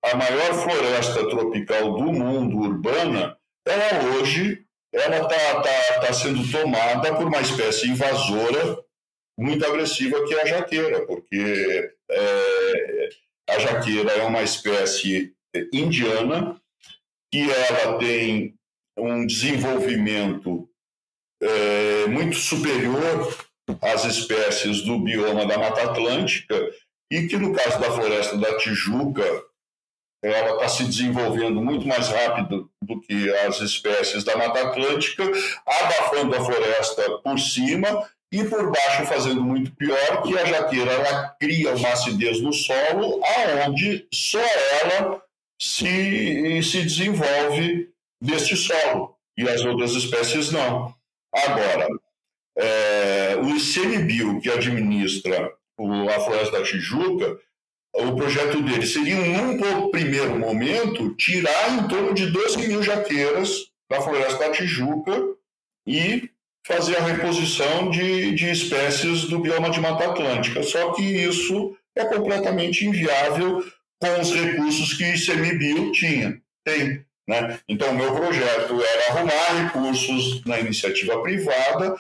a 0.04 0.16
maior 0.16 0.54
floresta 0.54 1.30
tropical 1.30 1.94
do 1.94 2.12
mundo 2.12 2.58
urbana, 2.58 3.38
ela 3.66 4.16
hoje 4.16 4.66
ela 4.94 5.18
está 5.18 5.62
tá, 5.62 6.00
tá 6.02 6.14
sendo 6.14 6.50
tomada 6.52 7.16
por 7.16 7.28
uma 7.28 7.40
espécie 7.40 7.88
invasora 7.88 8.84
muito 9.40 9.66
agressiva 9.66 10.24
que 10.26 10.34
é 10.34 10.42
a 10.42 10.46
jaqueira, 10.46 11.06
porque 11.06 11.94
é, 12.10 13.10
a 13.50 13.60
jaqueira 13.60 14.12
é 14.12 14.24
uma 14.24 14.44
espécie 14.44 15.34
indiana 15.74 16.62
que 17.32 17.50
ela 17.50 17.98
tem 17.98 18.56
um 18.98 19.26
desenvolvimento 19.26 20.70
é, 21.42 22.08
muito 22.08 22.36
superior 22.36 23.36
às 23.82 24.06
espécies 24.06 24.82
do 24.82 25.00
bioma 25.00 25.46
da 25.46 25.58
Mata 25.58 25.84
Atlântica 25.84 26.56
e 27.12 27.28
que 27.28 27.38
no 27.38 27.54
caso 27.54 27.80
da 27.80 27.92
floresta 27.92 28.38
da 28.38 28.58
Tijuca 28.58 29.26
ela 30.24 30.54
está 30.54 30.70
se 30.70 30.84
desenvolvendo 30.86 31.62
muito 31.62 31.88
mais 31.88 32.08
rápido 32.08 32.70
do 32.82 33.02
que 33.02 33.36
as 33.38 33.60
espécies 33.60 34.24
da 34.24 34.38
Mata 34.38 34.68
Atlântica, 34.68 35.24
abafando 35.66 36.36
a 36.36 36.46
floresta 36.46 37.18
por 37.24 37.40
cima 37.40 38.08
e 38.32 38.44
por 38.46 38.72
baixo 38.72 39.06
fazendo 39.08 39.42
muito 39.42 39.76
pior, 39.76 40.22
que 40.22 40.38
a 40.38 40.46
jaqueira 40.46 40.92
ela 40.92 41.36
cria 41.40 41.76
uma 41.76 41.90
acidez 41.90 42.40
no 42.40 42.54
solo, 42.54 43.20
aonde 43.24 44.08
só 44.14 44.40
ela 44.84 45.22
se, 45.60 46.62
se 46.64 46.84
desenvolve 46.84 47.90
deste 48.22 48.56
solo, 48.56 49.16
e 49.38 49.50
as 49.50 49.66
outras 49.66 49.92
espécies 49.94 50.52
não. 50.52 50.94
Agora, 51.34 51.88
é, 52.58 53.36
o 53.38 53.50
ICMBio, 53.56 54.40
que 54.42 54.50
administra 54.50 55.52
a 55.78 56.20
floresta 56.20 56.60
da 56.60 56.64
Tijuca, 56.64 57.40
o 57.94 58.16
projeto 58.16 58.62
dele 58.62 58.86
seria, 58.86 59.16
num 59.16 59.92
primeiro 59.92 60.38
momento, 60.38 61.14
tirar 61.16 61.74
em 61.74 61.88
torno 61.88 62.14
de 62.14 62.28
12 62.28 62.68
mil 62.68 62.82
jaqueiras 62.82 63.72
da 63.90 64.02
floresta 64.02 64.40
da 64.40 64.52
Tijuca 64.52 65.12
e 65.86 66.30
fazer 66.66 66.98
a 66.98 67.06
reposição 67.06 67.90
de, 67.90 68.34
de 68.34 68.50
espécies 68.50 69.26
do 69.26 69.40
bioma 69.40 69.70
de 69.70 69.82
Mata 69.82 70.06
Atlântica. 70.06 70.64
Só 70.64 70.94
que 70.94 71.02
isso 71.02 71.76
é 71.96 72.06
completamente 72.06 72.86
inviável 72.86 73.64
com 74.00 74.22
os 74.22 74.32
recursos 74.34 74.94
que 74.94 75.04
ICMBio 75.04 75.92
tinha, 75.92 76.42
tem. 76.64 77.06
Né? 77.32 77.62
Então, 77.66 77.92
o 77.92 77.96
meu 77.96 78.14
projeto 78.14 78.84
era 78.84 79.14
arrumar 79.14 79.64
recursos 79.64 80.44
na 80.44 80.60
iniciativa 80.60 81.22
privada, 81.22 81.96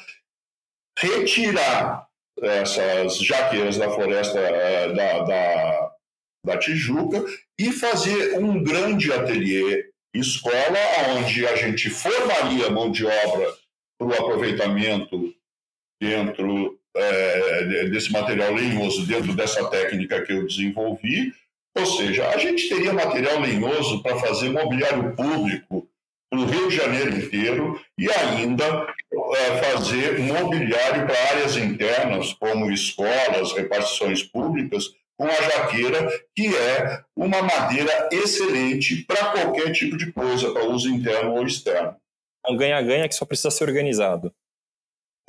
retirar 0.99 2.05
essas 2.41 3.17
jaqueiras 3.17 3.77
da 3.77 3.89
floresta 3.91 4.38
eh, 4.39 4.93
da, 4.93 5.19
da, 5.23 5.91
da 6.45 6.57
Tijuca 6.57 7.23
e 7.57 7.71
fazer 7.71 8.39
um 8.39 8.61
grande 8.61 9.13
ateliê 9.13 9.89
escola, 10.13 10.77
onde 11.15 11.47
a 11.47 11.55
gente 11.55 11.89
formaria 11.89 12.69
mão 12.69 12.91
de 12.91 13.05
obra 13.05 13.53
para 13.97 14.07
o 14.07 14.13
aproveitamento 14.13 15.34
dentro 16.01 16.77
é, 16.93 17.86
desse 17.86 18.11
material 18.11 18.53
lenhoso, 18.53 19.07
dentro 19.07 19.34
dessa 19.34 19.69
técnica 19.69 20.21
que 20.23 20.34
eu 20.34 20.45
desenvolvi. 20.45 21.34
Ou 21.78 21.86
seja, 21.86 22.30
a 22.30 22.38
gente 22.38 22.67
teria 22.67 22.93
material 22.93 23.39
lenhoso 23.39 24.03
para 24.03 24.17
fazer 24.19 24.49
mobiliário 24.49 25.15
público 25.15 25.88
para 26.30 26.39
o 26.39 26.45
Rio 26.45 26.69
de 26.69 26.76
Janeiro 26.76 27.17
inteiro 27.17 27.82
e 27.97 28.09
ainda 28.09 28.88
é, 29.36 29.57
fazer 29.63 30.19
mobiliário 30.19 31.05
para 31.05 31.30
áreas 31.30 31.57
internas, 31.57 32.34
como 32.34 32.72
escolas, 32.72 33.53
repartições 33.53 34.24
públicas, 34.24 34.86
com 35.17 35.28
a 35.28 35.34
jaqueira, 35.34 36.09
que 36.36 36.47
é 36.55 37.03
uma 37.15 37.41
madeira 37.41 38.09
excelente 38.11 39.03
para 39.03 39.32
qualquer 39.32 39.72
tipo 39.72 39.97
de 39.97 40.11
coisa, 40.11 40.51
para 40.51 40.65
uso 40.65 40.89
interno 40.89 41.36
ou 41.36 41.45
externo. 41.45 41.95
É 42.45 42.51
um 42.51 42.57
ganha-ganha 42.57 43.07
que 43.07 43.15
só 43.15 43.26
precisa 43.26 43.51
ser 43.51 43.65
organizado. 43.65 44.34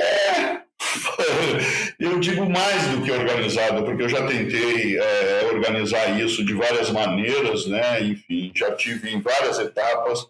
É, 0.01 0.62
eu 1.99 2.19
digo 2.21 2.49
mais 2.49 2.89
do 2.89 3.03
que 3.03 3.11
organizado, 3.11 3.85
porque 3.85 4.03
eu 4.03 4.09
já 4.09 4.27
tentei 4.27 4.99
é, 4.99 5.51
organizar 5.53 6.21
isso 6.21 6.45
de 6.45 6.55
várias 6.55 6.91
maneiras, 6.91 7.67
né? 7.67 8.03
Enfim, 8.03 8.53
já 8.55 8.75
tive 8.75 9.11
em 9.11 9.21
várias 9.21 9.59
etapas. 9.59 10.27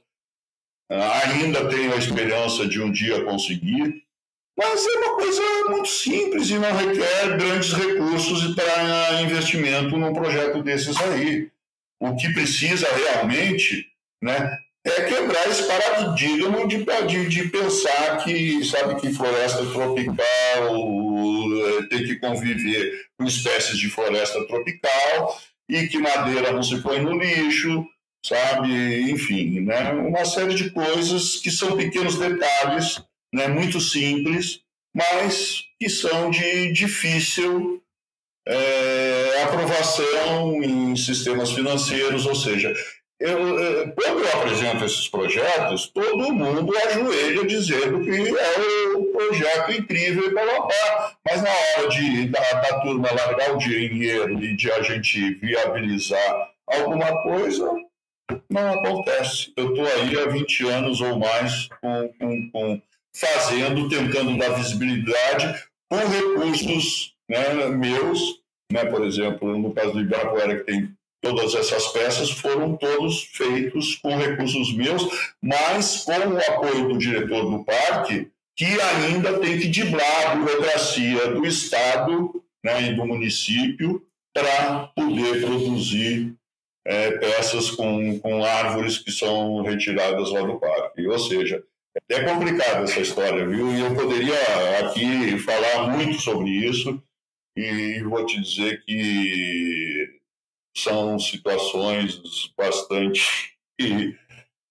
Ainda 0.91 1.69
tenho 1.69 1.95
a 1.95 1.97
esperança 1.97 2.67
de 2.67 2.81
um 2.81 2.93
dia 2.93 3.25
conseguir, 3.25 4.05
mas 4.57 4.87
é 4.87 4.99
uma 4.99 5.17
coisa 5.17 5.43
muito 5.71 5.89
simples 5.89 6.51
e 6.51 6.59
não 6.59 6.77
requer 6.77 7.39
grandes 7.39 7.73
recursos 7.73 8.55
para 8.55 9.23
investimento 9.23 9.97
num 9.97 10.13
projeto 10.13 10.63
desses 10.63 10.95
aí. 11.01 11.51
O 11.99 12.15
que 12.17 12.33
precisa 12.35 12.87
realmente 12.95 13.91
né, 14.23 14.59
é 14.85 15.05
quebrar 15.05 15.49
esse 15.49 15.63
paradigma 15.65 16.67
de, 16.67 16.85
de, 17.07 17.29
de 17.29 17.49
pensar 17.49 18.25
que, 18.25 18.65
sabe, 18.65 19.01
que 19.01 19.13
floresta 19.13 19.65
tropical 19.67 20.77
eh, 21.79 21.87
tem 21.89 22.05
que 22.05 22.17
conviver 22.17 23.07
com 23.17 23.25
espécies 23.25 23.79
de 23.79 23.89
floresta 23.89 24.45
tropical 24.47 25.41
e 25.69 25.87
que 25.87 25.99
madeira 25.99 26.53
não 26.53 26.63
se 26.63 26.81
põe 26.83 27.01
no 27.01 27.17
lixo, 27.17 27.87
sabe? 28.25 29.11
Enfim, 29.11 29.61
né? 29.61 29.93
uma 29.93 30.25
série 30.25 30.55
de 30.55 30.71
coisas 30.71 31.37
que 31.37 31.51
são 31.51 31.77
pequenos 31.77 32.19
detalhes 32.19 33.01
né, 33.33 33.47
muito 33.47 33.81
simples, 33.81 34.61
mas 34.95 35.63
que 35.79 35.89
são 35.89 36.31
de 36.31 36.73
difícil 36.73 37.83
é, 38.47 39.43
aprovação 39.45 40.63
em 40.63 40.97
sistemas 40.97 41.53
financeiros, 41.53 42.27
ou 42.27 42.35
seja, 42.35 42.75
eu, 43.23 43.93
quando 43.95 44.21
eu 44.21 44.41
apresento 44.41 44.85
esses 44.85 45.09
projetos, 45.09 45.87
todo 45.89 46.33
mundo 46.33 46.77
ajoelha 46.77 47.47
dizendo 47.47 48.03
que 48.03 48.11
é 48.11 48.97
um 48.97 49.13
projeto 49.13 49.73
incrível 49.73 50.27
e 50.27 50.31
blá, 50.31 51.15
Mas 51.25 51.43
na 51.43 51.51
hora 51.51 51.89
de, 51.89 52.29
da, 52.29 52.41
da 52.41 52.81
turma 52.81 53.09
largar 53.13 53.55
o 53.55 53.59
dinheiro 53.59 54.43
e 54.43 54.57
de 54.57 54.71
a 54.73 54.83
gente 54.83 55.35
viabilizar 55.35 56.51
alguma 56.67 57.23
coisa, 57.23 57.71
não 58.51 58.73
acontece. 58.73 59.53
Eu 59.57 59.71
estou 59.71 59.87
aí 59.87 60.19
há 60.19 60.27
20 60.27 60.69
anos 60.69 61.01
ou 61.01 61.19
mais 61.19 61.69
com, 61.81 62.13
com, 62.19 62.51
com 62.51 62.83
fazendo, 63.15 63.89
tentando 63.89 64.37
dar 64.39 64.51
visibilidade 64.51 65.65
com 65.91 65.99
recursos 65.99 67.15
né, 67.29 67.69
meus, 67.69 68.41
né, 68.73 68.85
por 68.87 69.05
exemplo, 69.05 69.59
no 69.59 69.73
caso 69.73 69.93
do 69.93 70.01
Ibirapuera, 70.01 70.57
que 70.57 70.65
tem 70.65 70.95
todas 71.23 71.55
essas 71.55 71.87
peças, 71.89 72.31
foram 72.31 72.77
todos 72.77 73.23
feitos 73.33 73.95
com 73.97 74.17
recursos 74.17 74.75
meus, 74.75 75.33
mas 75.41 76.05
com 76.05 76.13
o 76.13 76.39
apoio 76.39 76.89
do 76.89 76.99
diretor 76.99 77.49
do 77.49 77.65
parque, 77.65 78.29
que 78.57 78.67
ainda 78.81 79.39
tem 79.39 79.59
que 79.59 79.69
driblar 79.69 80.33
a 80.33 80.35
burocracia 80.35 81.29
do 81.29 81.47
Estado 81.47 82.43
né, 82.63 82.91
e 82.91 82.95
do 82.95 83.07
município 83.07 84.05
para 84.35 84.89
poder 84.97 85.41
produzir 85.41 86.35
é, 86.85 87.13
peças 87.13 87.71
com, 87.71 88.19
com 88.19 88.45
árvores 88.45 88.99
que 88.99 89.13
são 89.13 89.63
retiradas 89.63 90.31
lá 90.33 90.43
do 90.43 90.59
parque. 90.59 91.07
Ou 91.07 91.19
seja, 91.19 91.63
é 92.09 92.25
complicada 92.25 92.85
essa 92.85 93.01
história, 93.01 93.47
viu? 93.47 93.73
E 93.73 93.81
eu 93.81 93.95
poderia 93.95 94.35
aqui 94.81 95.39
falar 95.39 95.97
muito 95.97 96.21
sobre 96.21 96.51
isso 96.51 97.01
e 97.57 98.01
vou 98.03 98.25
te 98.27 98.41
dizer 98.41 98.83
que 98.85 100.21
são 100.77 101.19
situações 101.19 102.21
bastante 102.57 103.57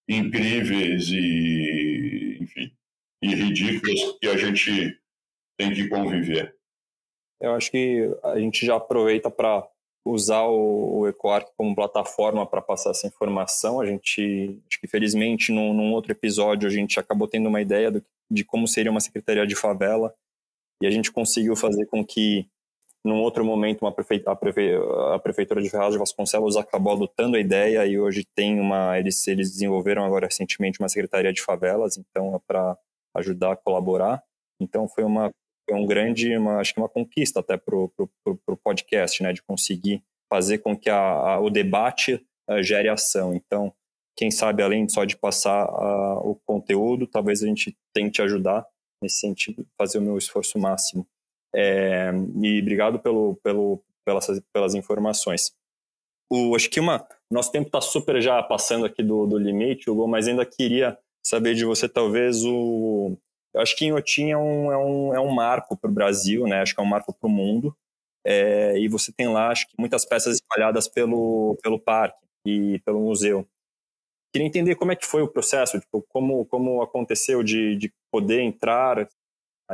incríveis 0.07 1.07
e, 1.09 2.37
enfim, 2.41 2.71
e 3.21 3.35
ridículas 3.35 4.17
que 4.19 4.27
a 4.27 4.37
gente 4.37 4.99
tem 5.57 5.73
que 5.73 5.87
conviver. 5.87 6.55
Eu 7.39 7.53
acho 7.53 7.71
que 7.71 8.09
a 8.23 8.39
gente 8.39 8.65
já 8.65 8.75
aproveita 8.75 9.29
para 9.29 9.67
usar 10.05 10.43
o, 10.43 10.99
o 10.99 11.07
EcoArc 11.07 11.51
como 11.55 11.75
plataforma 11.75 12.45
para 12.45 12.61
passar 12.61 12.91
essa 12.91 13.07
informação. 13.07 13.79
A 13.79 13.85
gente, 13.85 14.59
acho 14.69 14.79
que 14.79 14.87
felizmente, 14.87 15.51
num, 15.51 15.73
num, 15.73 15.93
outro 15.93 16.11
episódio, 16.11 16.67
a 16.67 16.71
gente 16.71 16.99
acabou 16.99 17.27
tendo 17.27 17.47
uma 17.47 17.61
ideia 17.61 17.91
do, 17.91 18.03
de 18.29 18.43
como 18.43 18.67
seria 18.67 18.91
uma 18.91 18.99
secretaria 18.99 19.45
de 19.45 19.55
favela 19.55 20.13
e 20.81 20.87
a 20.87 20.91
gente 20.91 21.11
conseguiu 21.11 21.55
fazer 21.55 21.85
com 21.85 22.03
que, 22.03 22.47
num 23.05 23.21
outro 23.21 23.43
momento, 23.43 23.81
uma 23.81 23.91
prefe... 23.91 24.23
a, 24.25 24.35
prefe... 24.35 24.75
a 25.13 25.19
prefeitura 25.19 25.61
de 25.61 25.69
Ferraz 25.69 25.93
de 25.93 25.99
Vasconcelos 25.99 26.55
acabou 26.55 26.93
adotando 26.93 27.35
a 27.35 27.39
ideia 27.39 27.85
e 27.85 27.99
hoje 27.99 28.23
tem 28.35 28.59
uma, 28.59 28.97
eles, 28.99 29.27
eles 29.27 29.51
desenvolveram 29.51 30.05
agora 30.05 30.27
recentemente 30.27 30.79
uma 30.79 30.89
secretaria 30.89 31.33
de 31.33 31.41
favelas, 31.41 31.97
então 31.97 32.35
é 32.35 32.39
para 32.47 32.77
ajudar 33.15 33.53
a 33.53 33.55
colaborar. 33.55 34.23
Então 34.59 34.87
foi 34.87 35.03
uma 35.03 35.31
foi 35.69 35.79
um 35.79 35.85
grande, 35.85 36.35
uma, 36.35 36.57
acho 36.57 36.73
que 36.73 36.79
uma 36.79 36.89
conquista 36.89 37.39
até 37.39 37.55
para 37.55 37.75
o 37.75 38.57
podcast, 38.63 39.23
né, 39.23 39.31
de 39.31 39.41
conseguir 39.41 40.03
fazer 40.29 40.57
com 40.59 40.77
que 40.77 40.89
a, 40.89 40.97
a, 40.97 41.39
o 41.39 41.49
debate 41.49 42.15
uh, 42.49 42.61
gere 42.61 42.89
ação. 42.89 43.33
Então, 43.33 43.73
quem 44.17 44.31
sabe, 44.31 44.63
além 44.63 44.87
só 44.89 45.05
de 45.05 45.15
passar 45.15 45.65
uh, 45.65 46.29
o 46.29 46.35
conteúdo, 46.45 47.07
talvez 47.07 47.43
a 47.43 47.47
gente 47.47 47.77
tente 47.93 48.21
ajudar 48.21 48.65
nesse 49.01 49.19
sentido, 49.19 49.65
fazer 49.77 49.99
o 49.99 50.01
meu 50.01 50.17
esforço 50.17 50.59
máximo. 50.59 51.07
É, 51.53 52.11
e 52.41 52.61
obrigado 52.61 52.99
pelo, 52.99 53.35
pelo, 53.43 53.83
pelas, 54.05 54.27
pelas 54.53 54.75
informações. 54.75 55.53
O, 56.29 56.55
acho 56.55 56.69
que 56.69 56.79
uma, 56.79 57.05
nosso 57.29 57.51
tempo 57.51 57.67
está 57.67 57.81
super 57.81 58.21
já 58.21 58.41
passando 58.41 58.85
aqui 58.85 59.03
do, 59.03 59.25
do 59.25 59.37
limite, 59.37 59.89
Hugo, 59.89 60.07
mas 60.07 60.27
ainda 60.27 60.45
queria 60.45 60.97
saber 61.23 61.55
de 61.55 61.65
você, 61.65 61.89
talvez, 61.89 62.43
o, 62.45 63.17
eu 63.53 63.61
acho 63.61 63.75
que 63.75 63.85
Inhotim 63.85 64.31
é 64.31 64.37
um, 64.37 64.71
é 64.71 64.77
um, 64.77 65.13
é 65.15 65.19
um 65.19 65.31
marco 65.31 65.77
para 65.77 65.89
o 65.89 65.93
Brasil, 65.93 66.47
né? 66.47 66.61
Acho 66.61 66.73
que 66.73 66.79
é 66.81 66.83
um 66.83 66.87
marco 66.87 67.13
para 67.13 67.27
o 67.27 67.31
mundo. 67.31 67.75
É, 68.25 68.77
e 68.77 68.87
você 68.87 69.11
tem 69.11 69.27
lá, 69.27 69.49
acho 69.49 69.67
que 69.67 69.75
muitas 69.77 70.05
peças 70.05 70.35
espalhadas 70.35 70.87
pelo, 70.87 71.57
pelo 71.61 71.79
parque 71.79 72.19
e 72.45 72.79
pelo 72.85 73.01
museu. 73.01 73.45
Queria 74.33 74.47
entender 74.47 74.75
como 74.75 74.91
é 74.91 74.95
que 74.95 75.05
foi 75.05 75.21
o 75.21 75.27
processo, 75.27 75.79
tipo, 75.79 76.01
como, 76.07 76.45
como 76.45 76.81
aconteceu 76.81 77.43
de, 77.43 77.75
de 77.75 77.93
poder 78.09 78.41
entrar, 78.41 79.09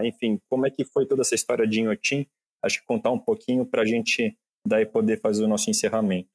enfim, 0.05 0.39
como 0.49 0.65
é 0.65 0.69
que 0.69 0.85
foi 0.85 1.05
toda 1.05 1.21
essa 1.21 1.35
história 1.35 1.67
de 1.67 1.81
Inhotim. 1.81 2.27
Acho 2.63 2.79
que 2.79 2.85
contar 2.85 3.11
um 3.11 3.19
pouquinho 3.19 3.65
para 3.65 3.83
a 3.83 3.85
gente 3.85 4.35
daí 4.65 4.85
poder 4.85 5.19
fazer 5.19 5.43
o 5.43 5.47
nosso 5.47 5.69
encerramento. 5.69 6.29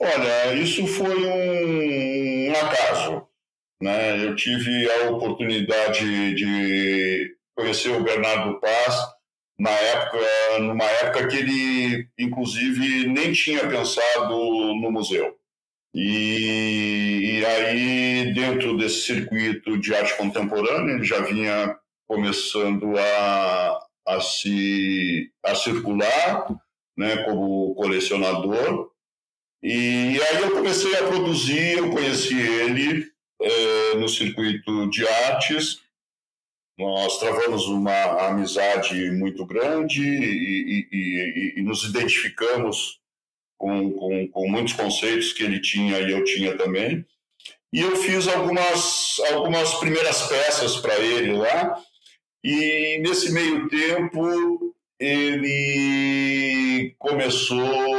Olha, 0.00 0.54
isso 0.54 0.86
foi 0.86 1.26
um, 1.26 2.50
um 2.50 2.52
acaso. 2.52 3.26
Né? 3.80 4.24
Eu 4.24 4.34
tive 4.36 4.90
a 4.90 5.10
oportunidade 5.10 6.34
de 6.34 7.36
conhecer 7.54 7.90
o 7.90 8.02
Bernardo 8.02 8.60
Paz 8.60 8.96
na 9.58 9.70
época, 9.70 10.18
numa 10.60 10.84
época 10.84 11.28
que 11.28 11.36
ele, 11.36 12.08
inclusive, 12.18 13.06
nem 13.08 13.32
tinha 13.32 13.68
pensado 13.68 14.34
no 14.36 14.90
museu. 14.90 15.36
E, 15.94 17.38
e, 17.38 17.44
aí, 17.44 18.32
dentro 18.34 18.76
desse 18.76 19.02
circuito 19.02 19.78
de 19.78 19.94
arte 19.94 20.16
contemporânea, 20.16 20.94
ele 20.94 21.04
já 21.04 21.20
vinha 21.20 21.76
começando 22.12 22.94
a, 22.98 23.86
a, 24.06 24.20
se, 24.20 25.32
a 25.42 25.54
circular 25.54 26.46
né, 26.96 27.24
como 27.24 27.74
colecionador. 27.74 28.90
E 29.62 30.20
aí 30.20 30.42
eu 30.42 30.50
comecei 30.50 30.94
a 30.96 31.06
produzir, 31.06 31.78
eu 31.78 31.90
conheci 31.90 32.38
ele 32.38 33.10
é, 33.40 33.94
no 33.94 34.08
circuito 34.10 34.90
de 34.90 35.08
artes. 35.08 35.80
Nós 36.78 37.18
travamos 37.18 37.66
uma 37.66 38.28
amizade 38.28 39.10
muito 39.12 39.46
grande 39.46 40.02
e, 40.02 40.84
e, 40.84 40.88
e, 40.92 41.60
e 41.60 41.62
nos 41.62 41.84
identificamos 41.84 43.00
com, 43.56 43.90
com, 43.92 44.28
com 44.28 44.50
muitos 44.50 44.74
conceitos 44.74 45.32
que 45.32 45.44
ele 45.44 45.60
tinha 45.60 45.98
e 46.00 46.12
eu 46.12 46.24
tinha 46.24 46.58
também. 46.58 47.06
E 47.72 47.80
eu 47.80 47.96
fiz 47.96 48.28
algumas, 48.28 49.18
algumas 49.32 49.74
primeiras 49.76 50.26
peças 50.28 50.76
para 50.76 50.98
ele 50.98 51.32
lá, 51.32 51.82
e 52.44 52.98
nesse 53.00 53.32
meio 53.32 53.68
tempo 53.68 54.74
ele 54.98 56.94
começou 56.98 57.94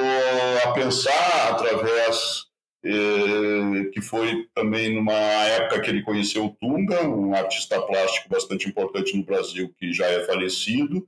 a 0.63 0.71
pensar 0.71 1.51
através 1.51 2.45
eh, 2.85 3.89
que 3.93 4.01
foi 4.01 4.47
também 4.53 4.95
numa 4.95 5.13
época 5.13 5.81
que 5.81 5.89
ele 5.89 6.01
conheceu 6.01 6.45
o 6.45 6.53
Tunga, 6.55 7.01
um 7.07 7.33
artista 7.33 7.81
plástico 7.81 8.29
bastante 8.29 8.67
importante 8.67 9.15
no 9.15 9.23
Brasil 9.23 9.73
que 9.77 9.93
já 9.93 10.05
é 10.07 10.25
falecido, 10.25 11.05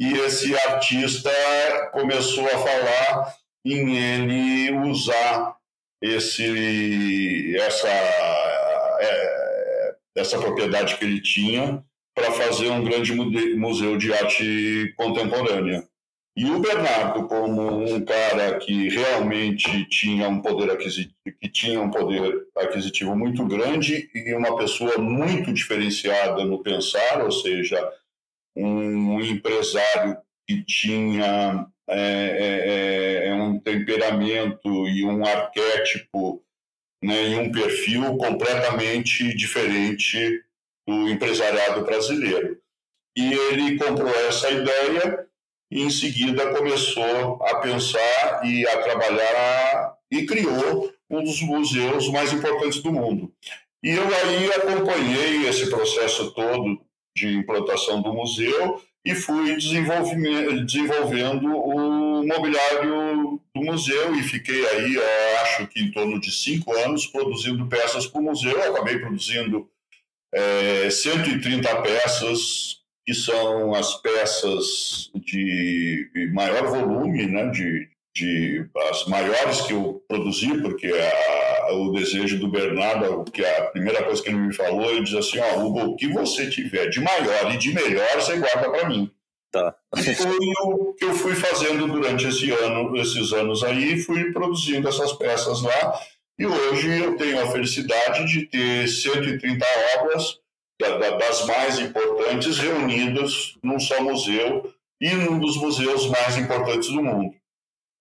e 0.00 0.12
esse 0.12 0.54
artista 0.54 1.30
começou 1.92 2.46
a 2.46 2.58
falar 2.58 3.36
em 3.64 3.96
ele 3.96 4.72
usar 4.88 5.56
esse 6.02 7.56
essa 7.56 7.88
é, 9.00 9.96
essa 10.16 10.38
propriedade 10.38 10.96
que 10.96 11.04
ele 11.04 11.20
tinha 11.20 11.82
para 12.16 12.32
fazer 12.32 12.70
um 12.70 12.82
grande 12.82 13.14
museu 13.14 13.98
de 13.98 14.10
arte 14.10 14.94
contemporânea. 14.96 15.86
E 16.34 16.46
o 16.46 16.58
Bernardo, 16.58 17.28
como 17.28 17.84
um 17.84 18.04
cara 18.04 18.58
que 18.58 18.88
realmente 18.88 19.84
tinha 19.88 20.26
um 20.28 20.40
poder 20.40 20.70
aquisitivo, 20.70 21.14
que 21.40 21.48
tinha 21.48 21.80
um 21.80 21.90
poder 21.90 22.46
aquisitivo 22.56 23.14
muito 23.14 23.44
grande 23.46 24.10
e 24.14 24.34
uma 24.34 24.56
pessoa 24.56 24.96
muito 24.98 25.52
diferenciada 25.52 26.44
no 26.44 26.62
pensar, 26.62 27.22
ou 27.22 27.30
seja, 27.30 27.78
um 28.56 29.20
empresário 29.20 30.16
que 30.48 30.62
tinha 30.64 31.66
é, 31.88 31.98
é, 31.98 33.26
é, 33.26 33.28
é 33.28 33.34
um 33.34 33.58
temperamento 33.58 34.88
e 34.88 35.04
um 35.04 35.24
arquétipo 35.24 36.42
né, 37.02 37.28
e 37.28 37.36
um 37.36 37.52
perfil 37.52 38.16
completamente 38.16 39.34
diferente 39.36 40.42
do 40.86 41.08
empresariado 41.08 41.84
brasileiro. 41.84 42.58
E 43.16 43.32
ele 43.32 43.78
comprou 43.78 44.14
essa 44.28 44.50
ideia 44.50 45.26
e 45.70 45.82
em 45.82 45.90
seguida 45.90 46.52
começou 46.54 47.42
a 47.42 47.56
pensar 47.56 48.42
e 48.44 48.66
a 48.68 48.82
trabalhar 48.82 49.96
e 50.10 50.26
criou 50.26 50.92
um 51.10 51.22
dos 51.22 51.40
museus 51.42 52.08
mais 52.10 52.32
importantes 52.32 52.80
do 52.80 52.92
mundo. 52.92 53.32
E 53.82 53.90
eu 53.90 54.02
aí 54.02 54.52
acompanhei 54.52 55.48
esse 55.48 55.68
processo 55.70 56.32
todo 56.32 56.80
de 57.16 57.36
implantação 57.36 58.02
do 58.02 58.12
museu 58.12 58.82
e 59.04 59.14
fui 59.14 59.56
desenvolvendo 59.56 61.46
o 61.46 62.26
mobiliário 62.26 63.40
do 63.54 63.62
museu 63.62 64.14
e 64.16 64.22
fiquei 64.22 64.66
aí, 64.66 64.98
acho 65.42 65.66
que 65.68 65.80
em 65.80 65.92
torno 65.92 66.20
de 66.20 66.32
cinco 66.32 66.72
anos, 66.72 67.06
produzindo 67.06 67.66
peças 67.66 68.06
para 68.06 68.20
o 68.20 68.24
museu. 68.24 68.50
Eu 68.50 68.74
acabei 68.74 68.98
produzindo 68.98 69.70
é, 70.34 70.90
130 70.90 71.82
peças 71.82 72.76
que 73.06 73.14
são 73.14 73.72
as 73.72 73.94
peças 74.02 75.10
de 75.14 76.10
maior 76.32 76.66
volume, 76.66 77.26
né, 77.26 77.48
de, 77.50 77.88
de 78.14 78.66
as 78.90 79.06
maiores 79.06 79.60
que 79.60 79.72
eu 79.72 80.02
produzi, 80.08 80.60
porque 80.60 80.88
a, 80.88 81.72
o 81.74 81.92
desejo 81.92 82.38
do 82.40 82.50
Bernardo, 82.50 83.24
que 83.30 83.44
a 83.44 83.66
primeira 83.66 84.02
coisa 84.02 84.20
que 84.20 84.28
ele 84.28 84.38
me 84.38 84.52
falou, 84.52 84.90
ele 84.90 85.04
diz 85.04 85.14
assim, 85.14 85.38
ó, 85.38 85.60
Hugo, 85.60 85.80
o 85.82 85.96
que 85.96 86.08
você 86.08 86.50
tiver 86.50 86.88
de 86.88 87.00
maior 87.00 87.54
e 87.54 87.58
de 87.58 87.72
melhor, 87.72 88.08
você 88.16 88.36
guarda 88.38 88.70
para 88.70 88.88
mim. 88.88 89.08
Tá. 89.52 89.74
E 89.96 90.14
foi 90.14 90.36
o 90.62 90.92
que 90.94 91.04
eu 91.04 91.14
fui 91.14 91.34
fazendo 91.34 91.86
durante 91.86 92.26
esse 92.26 92.50
ano, 92.50 92.96
esses 92.96 93.32
anos 93.32 93.62
aí, 93.62 93.98
fui 94.00 94.32
produzindo 94.32 94.88
essas 94.88 95.12
peças 95.12 95.62
lá, 95.62 96.00
e 96.38 96.46
hoje 96.46 97.00
eu 97.02 97.16
tenho 97.16 97.42
a 97.42 97.50
felicidade 97.50 98.26
de 98.26 98.46
ter 98.46 98.88
130 98.88 99.64
obras 99.98 100.38
das 100.78 101.46
mais 101.46 101.78
importantes 101.78 102.58
reunidas 102.58 103.56
num 103.62 103.80
só 103.80 104.02
museu 104.02 104.72
e 105.00 105.14
num 105.14 105.38
dos 105.38 105.56
museus 105.56 106.06
mais 106.06 106.36
importantes 106.36 106.88
do 106.88 107.02
mundo. 107.02 107.34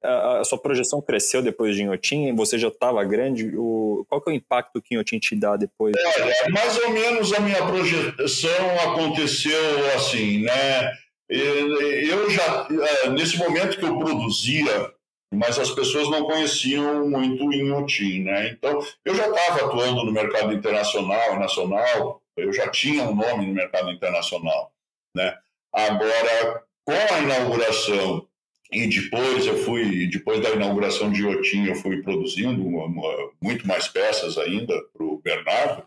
A, 0.04 0.44
sua 0.44 0.58
projeção 0.58 1.02
cresceu 1.02 1.42
depois 1.42 1.76
de 1.76 1.84
Inhotim? 1.84 2.36
Você 2.36 2.60
já 2.60 2.68
estava 2.68 3.04
grande? 3.04 3.54
O, 3.56 4.06
qual 4.08 4.22
que 4.22 4.30
é 4.30 4.34
o 4.34 4.36
impacto 4.36 4.82
que 4.82 4.94
Inhotim 4.94 5.18
te 5.18 5.36
dá 5.36 5.56
depois? 5.56 5.96
Olha, 6.20 6.36
mais 6.52 6.78
ou 6.80 6.92
menos 6.92 7.34
a 7.34 7.40
minha 7.40 7.66
projeção 7.66 8.80
aconteceu 8.84 9.96
assim, 9.96 10.44
né? 10.44 10.92
Eu 11.28 12.30
já, 12.30 12.68
é, 13.04 13.10
nesse 13.10 13.38
momento 13.38 13.80
que 13.80 13.86
eu 13.86 13.98
produzia, 13.98 14.94
mas 15.36 15.60
as 15.60 15.72
pessoas 15.72 16.10
não 16.10 16.24
conheciam 16.24 17.08
muito 17.10 17.54
Inhotim, 17.54 18.24
né? 18.24 18.50
Então, 18.50 18.80
eu 19.04 19.16
já 19.16 19.28
estava 19.28 19.66
atuando 19.66 20.04
no 20.04 20.12
mercado 20.12 20.54
internacional 20.54 21.36
e 21.36 21.40
nacional 21.40 22.22
eu 22.38 22.52
já 22.52 22.68
tinha 22.70 23.04
um 23.04 23.16
nome 23.16 23.46
no 23.46 23.54
mercado 23.54 23.90
internacional, 23.92 24.74
né? 25.16 25.38
Agora, 25.72 26.64
com 26.84 26.94
a 26.94 27.20
inauguração 27.20 28.28
e 28.72 28.88
depois 28.88 29.46
eu 29.46 29.58
fui, 29.58 30.08
depois 30.08 30.42
da 30.42 30.50
inauguração 30.50 31.12
de 31.12 31.22
Iotim, 31.22 31.66
eu 31.66 31.76
fui 31.76 32.02
produzindo 32.02 32.66
uma, 32.66 32.86
uma, 32.86 33.32
muito 33.42 33.66
mais 33.68 33.88
peças 33.88 34.38
ainda 34.38 34.74
para 34.94 35.06
o 35.06 35.22
Bernardo. 35.24 35.84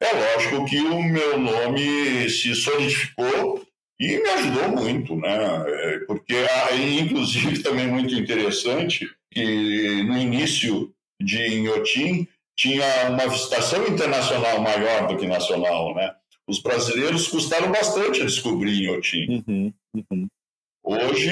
É 0.00 0.12
lógico 0.12 0.64
que 0.64 0.78
o 0.78 1.02
meu 1.02 1.38
nome 1.38 2.30
se 2.30 2.54
solidificou 2.54 3.66
e 4.00 4.16
me 4.16 4.28
ajudou 4.30 4.68
muito, 4.70 5.14
né? 5.14 5.38
É, 5.68 5.98
porque, 6.06 6.34
inclusive, 7.00 7.60
também 7.62 7.86
muito 7.86 8.14
interessante 8.14 9.06
que 9.30 10.02
no 10.04 10.16
início 10.16 10.92
de 11.20 11.58
Inhotim, 11.58 12.26
tinha 12.56 13.10
uma 13.10 13.28
visitação 13.28 13.86
internacional 13.86 14.60
maior 14.60 15.06
do 15.06 15.16
que 15.16 15.26
nacional, 15.26 15.94
né? 15.94 16.14
Os 16.46 16.60
brasileiros 16.60 17.28
custaram 17.28 17.70
bastante 17.70 18.22
a 18.22 18.24
descobrir 18.24 18.82
Inhotim. 18.82 19.44
Uhum, 19.46 19.72
uhum. 19.94 20.26
Hoje, 20.82 21.30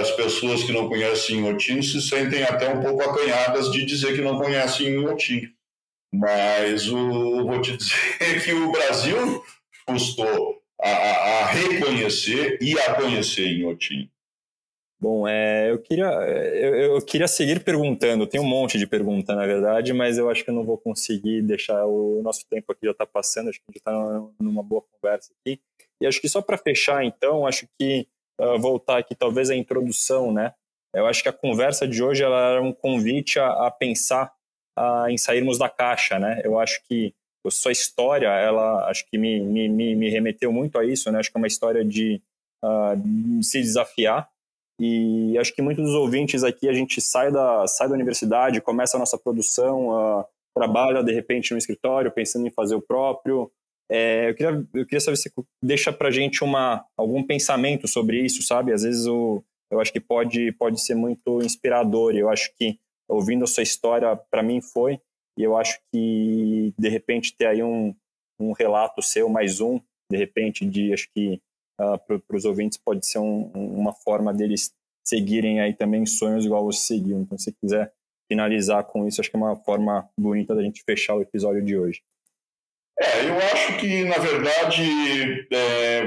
as 0.00 0.10
pessoas 0.12 0.62
que 0.62 0.72
não 0.72 0.88
conhecem 0.88 1.38
Inhotim 1.38 1.82
se 1.82 2.00
sentem 2.00 2.42
até 2.44 2.72
um 2.72 2.80
pouco 2.80 3.02
acanhadas 3.02 3.70
de 3.72 3.84
dizer 3.84 4.14
que 4.14 4.22
não 4.22 4.38
conhecem 4.38 4.94
Inhotim. 4.94 5.50
Mas 6.14 6.88
o, 6.88 7.46
vou 7.46 7.60
te 7.60 7.76
dizer 7.76 8.44
que 8.44 8.52
o 8.52 8.70
Brasil 8.70 9.42
custou 9.86 10.59
a, 10.82 10.90
a, 10.90 11.46
reconhecer 11.46 12.58
e 12.60 12.78
a 12.78 12.94
conhecer 12.94 13.46
Inhotim. 13.46 14.10
Bom, 15.00 15.26
é, 15.26 15.70
eu, 15.70 15.78
queria, 15.78 16.04
eu, 16.04 16.74
eu, 16.74 17.02
queria 17.02 17.26
seguir 17.26 17.64
perguntando, 17.64 18.26
tem 18.26 18.38
um 18.38 18.44
monte 18.44 18.78
de 18.78 18.86
pergunta, 18.86 19.34
na 19.34 19.46
verdade, 19.46 19.94
mas 19.94 20.18
eu 20.18 20.28
acho 20.28 20.44
que 20.44 20.50
eu 20.50 20.54
não 20.54 20.64
vou 20.64 20.76
conseguir 20.76 21.40
deixar 21.40 21.86
o 21.86 22.20
nosso 22.22 22.46
tempo 22.46 22.70
aqui 22.70 22.84
já 22.84 22.92
está 22.92 23.06
passando, 23.06 23.48
acho 23.48 23.58
que 23.58 23.64
a 23.66 23.72
gente 23.72 23.78
está 23.78 23.92
numa 24.38 24.62
boa 24.62 24.82
conversa 24.82 25.32
aqui. 25.40 25.58
E 26.02 26.06
acho 26.06 26.20
que 26.20 26.28
só 26.28 26.42
para 26.42 26.58
fechar, 26.58 27.02
então, 27.02 27.46
acho 27.46 27.66
que 27.78 28.06
uh, 28.38 28.58
voltar 28.58 28.98
aqui 28.98 29.14
talvez 29.14 29.48
a 29.48 29.56
introdução, 29.56 30.32
né? 30.32 30.52
Eu 30.94 31.06
acho 31.06 31.22
que 31.22 31.28
a 31.28 31.32
conversa 31.32 31.88
de 31.88 32.02
hoje 32.02 32.22
ela 32.22 32.52
era 32.52 32.62
um 32.62 32.72
convite 32.72 33.38
a, 33.38 33.66
a 33.66 33.70
pensar 33.70 34.32
em 35.08 35.18
sairmos 35.18 35.58
da 35.58 35.68
caixa, 35.68 36.18
né? 36.18 36.40
Eu 36.42 36.58
acho 36.58 36.80
que 36.88 37.14
sua 37.48 37.72
história, 37.72 38.28
ela 38.28 38.88
acho 38.90 39.06
que 39.08 39.16
me, 39.16 39.40
me, 39.40 39.94
me 39.94 40.10
remeteu 40.10 40.52
muito 40.52 40.78
a 40.78 40.84
isso, 40.84 41.10
né? 41.10 41.18
Acho 41.18 41.30
que 41.30 41.38
é 41.38 41.40
uma 41.40 41.46
história 41.46 41.84
de, 41.84 42.20
uh, 42.64 43.42
se 43.42 43.60
desafiar, 43.60 44.28
e 44.80 45.36
acho 45.38 45.54
que 45.54 45.60
muitos 45.60 45.84
dos 45.84 45.94
ouvintes 45.94 46.42
aqui, 46.42 46.66
a 46.66 46.72
gente 46.72 47.02
sai 47.02 47.30
da, 47.30 47.66
sai 47.66 47.86
da 47.86 47.94
universidade, 47.94 48.62
começa 48.62 48.96
a 48.96 49.00
nossa 49.00 49.18
produção, 49.18 49.88
uh, 49.88 50.24
trabalha 50.54 51.04
de 51.04 51.12
repente 51.12 51.52
no 51.52 51.58
escritório, 51.58 52.10
pensando 52.10 52.46
em 52.46 52.50
fazer 52.50 52.74
o 52.74 52.80
próprio. 52.80 53.52
É, 53.90 54.30
eu, 54.30 54.34
queria, 54.34 54.66
eu 54.72 54.86
queria 54.86 55.00
saber 55.00 55.16
se 55.16 55.30
deixa 55.62 55.92
para 55.92 56.10
gente 56.10 56.42
uma, 56.42 56.82
algum 56.96 57.22
pensamento 57.22 57.86
sobre 57.86 58.24
isso, 58.24 58.42
sabe? 58.42 58.72
Às 58.72 58.82
vezes 58.82 59.06
o, 59.06 59.44
eu 59.70 59.80
acho 59.80 59.92
que 59.92 60.00
pode, 60.00 60.50
pode 60.52 60.80
ser 60.80 60.94
muito 60.94 61.42
inspirador. 61.42 62.16
Eu 62.16 62.30
acho 62.30 62.50
que 62.56 62.78
ouvindo 63.06 63.44
a 63.44 63.48
sua 63.48 63.62
história, 63.62 64.16
para 64.30 64.42
mim 64.42 64.62
foi, 64.62 64.98
e 65.40 65.42
eu 65.42 65.56
acho 65.56 65.80
que 65.90 66.74
de 66.78 66.88
repente 66.90 67.34
ter 67.34 67.46
aí 67.46 67.62
um, 67.62 67.94
um 68.38 68.52
relato 68.52 69.00
seu, 69.00 69.26
mais 69.26 69.58
um, 69.58 69.80
de 70.10 70.18
repente, 70.18 70.66
de 70.66 70.92
acho 70.92 71.08
que 71.14 71.40
uh, 71.80 71.98
para 71.98 72.36
os 72.36 72.44
ouvintes 72.44 72.76
pode 72.76 73.06
ser 73.06 73.20
um, 73.20 73.50
uma 73.54 73.94
forma 73.94 74.34
deles 74.34 74.70
seguirem 75.02 75.60
aí 75.60 75.72
também 75.72 76.04
sonhos 76.04 76.44
igual 76.44 76.64
você 76.64 76.80
seguiu. 76.80 77.20
Então, 77.20 77.38
se 77.38 77.54
quiser 77.54 77.90
finalizar 78.30 78.84
com 78.84 79.08
isso, 79.08 79.22
acho 79.22 79.30
que 79.30 79.36
é 79.36 79.40
uma 79.40 79.56
forma 79.56 80.06
bonita 80.18 80.54
da 80.54 80.62
gente 80.62 80.84
fechar 80.84 81.14
o 81.14 81.22
episódio 81.22 81.64
de 81.64 81.74
hoje. 81.74 82.02
É, 83.00 83.26
eu 83.26 83.38
acho 83.38 83.78
que, 83.78 84.04
na 84.04 84.18
verdade, 84.18 85.48
é, 85.50 86.02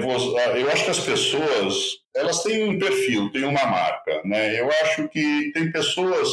eu 0.62 0.70
acho 0.70 0.86
que 0.86 0.92
as 0.92 1.00
pessoas, 1.00 1.76
elas 2.16 2.44
têm 2.44 2.70
um 2.70 2.78
perfil, 2.78 3.32
têm 3.32 3.46
uma 3.46 3.66
marca, 3.66 4.22
né? 4.24 4.60
Eu 4.60 4.70
acho 4.84 5.10
que 5.10 5.52
tem 5.54 5.72
pessoas 5.72 6.30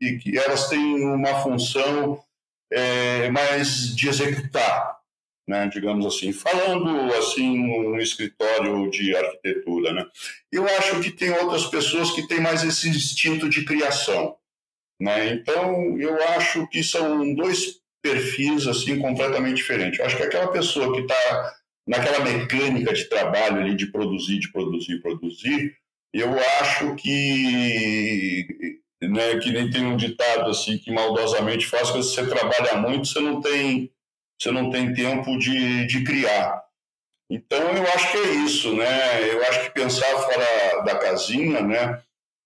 que, 0.00 0.18
que 0.18 0.36
elas 0.36 0.68
têm 0.68 1.04
uma 1.04 1.40
função 1.40 2.20
é, 2.72 3.30
mais 3.30 3.94
de 3.94 4.08
executar, 4.08 4.98
né, 5.46 5.68
digamos 5.68 6.06
assim, 6.06 6.32
falando 6.32 7.12
assim 7.14 7.58
no 7.58 8.00
escritório 8.00 8.90
de 8.90 9.14
arquitetura, 9.14 9.92
né? 9.92 10.06
Eu 10.50 10.66
acho 10.66 11.00
que 11.00 11.10
tem 11.10 11.30
outras 11.30 11.66
pessoas 11.66 12.10
que 12.12 12.26
têm 12.26 12.40
mais 12.40 12.62
esse 12.64 12.88
instinto 12.88 13.48
de 13.48 13.64
criação, 13.64 14.36
Né? 15.00 15.30
Então, 15.34 15.98
eu 15.98 16.16
acho 16.36 16.66
que 16.68 16.82
são 16.82 17.34
dois 17.34 17.80
perfis 18.02 18.66
assim 18.68 19.00
completamente 19.00 19.56
diferentes. 19.56 19.98
Eu 19.98 20.06
acho 20.06 20.16
que 20.16 20.22
aquela 20.22 20.52
pessoa 20.52 20.94
que 20.94 21.00
está 21.00 21.54
naquela 21.88 22.20
mecânica 22.20 22.92
de 22.92 23.04
trabalho 23.06 23.60
ali 23.60 23.74
de 23.74 23.86
produzir, 23.90 24.38
de 24.38 24.52
produzir, 24.52 25.00
produzir, 25.02 25.76
eu 26.14 26.30
acho 26.60 26.94
que 26.96 28.80
né, 29.08 29.38
que 29.38 29.50
nem 29.50 29.70
tem 29.70 29.84
um 29.84 29.96
ditado 29.96 30.50
assim 30.50 30.78
que 30.78 30.90
maldosamente 30.90 31.66
faz 31.66 31.90
que 31.90 31.98
você 31.98 32.26
trabalha 32.26 32.76
muito, 32.76 33.08
você 33.08 33.20
não 33.20 33.40
tem 33.40 33.90
você 34.40 34.50
não 34.50 34.70
tem 34.70 34.92
tempo 34.92 35.38
de, 35.38 35.86
de 35.86 36.02
criar. 36.02 36.62
Então 37.30 37.60
eu 37.60 37.82
acho 37.94 38.10
que 38.10 38.18
é 38.18 38.30
isso, 38.44 38.74
né? 38.74 39.32
Eu 39.32 39.42
acho 39.44 39.64
que 39.64 39.70
pensar 39.70 40.06
fora 40.18 40.82
da 40.84 40.96
casinha, 40.96 41.62
né, 41.62 42.00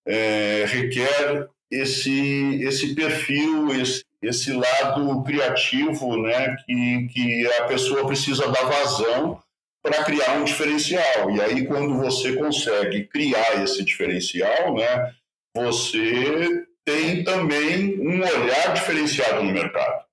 é, 0.07 0.65
requer 0.67 1.49
esse 1.71 2.63
esse 2.63 2.95
perfil, 2.95 3.75
esse, 3.75 4.05
esse 4.23 4.53
lado 4.53 5.23
criativo, 5.25 6.17
né, 6.23 6.57
que, 6.67 7.09
que 7.13 7.47
a 7.59 7.65
pessoa 7.65 8.07
precisa 8.07 8.49
dar 8.51 8.65
vazão 8.65 9.41
para 9.83 10.05
criar 10.05 10.33
um 10.33 10.45
diferencial. 10.45 11.31
E 11.31 11.41
aí, 11.41 11.67
quando 11.67 11.97
você 11.97 12.35
consegue 12.35 13.05
criar 13.05 13.63
esse 13.63 13.85
diferencial, 13.85 14.75
né, 14.75 15.15
você 15.57 16.67
tem 16.85 17.25
também 17.25 17.99
um 17.99 18.21
olhar 18.21 18.75
diferenciado 18.75 19.43
no 19.43 19.53
mercado. 19.53 20.05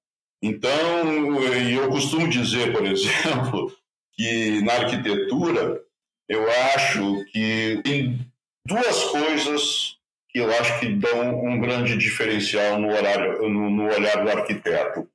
Então, 0.41 1.41
eu 1.69 1.89
costumo 1.89 2.27
dizer, 2.29 2.71
por 2.71 2.85
exemplo, 2.87 3.71
que 4.13 4.61
na 4.61 4.73
arquitetura, 4.73 5.81
eu 6.29 6.49
acho 6.73 7.25
que 7.25 7.81
tem 7.83 8.19
duas 8.65 9.03
coisas 9.05 9.97
que 10.29 10.39
eu 10.39 10.49
acho 10.51 10.79
que 10.79 10.87
dão 10.89 11.45
um 11.45 11.59
grande 11.59 11.95
diferencial 11.97 12.79
no, 12.79 12.87
horário, 12.87 13.47
no, 13.49 13.69
no 13.69 13.83
olhar 13.85 14.23
do 14.23 14.31
arquiteto. 14.31 15.07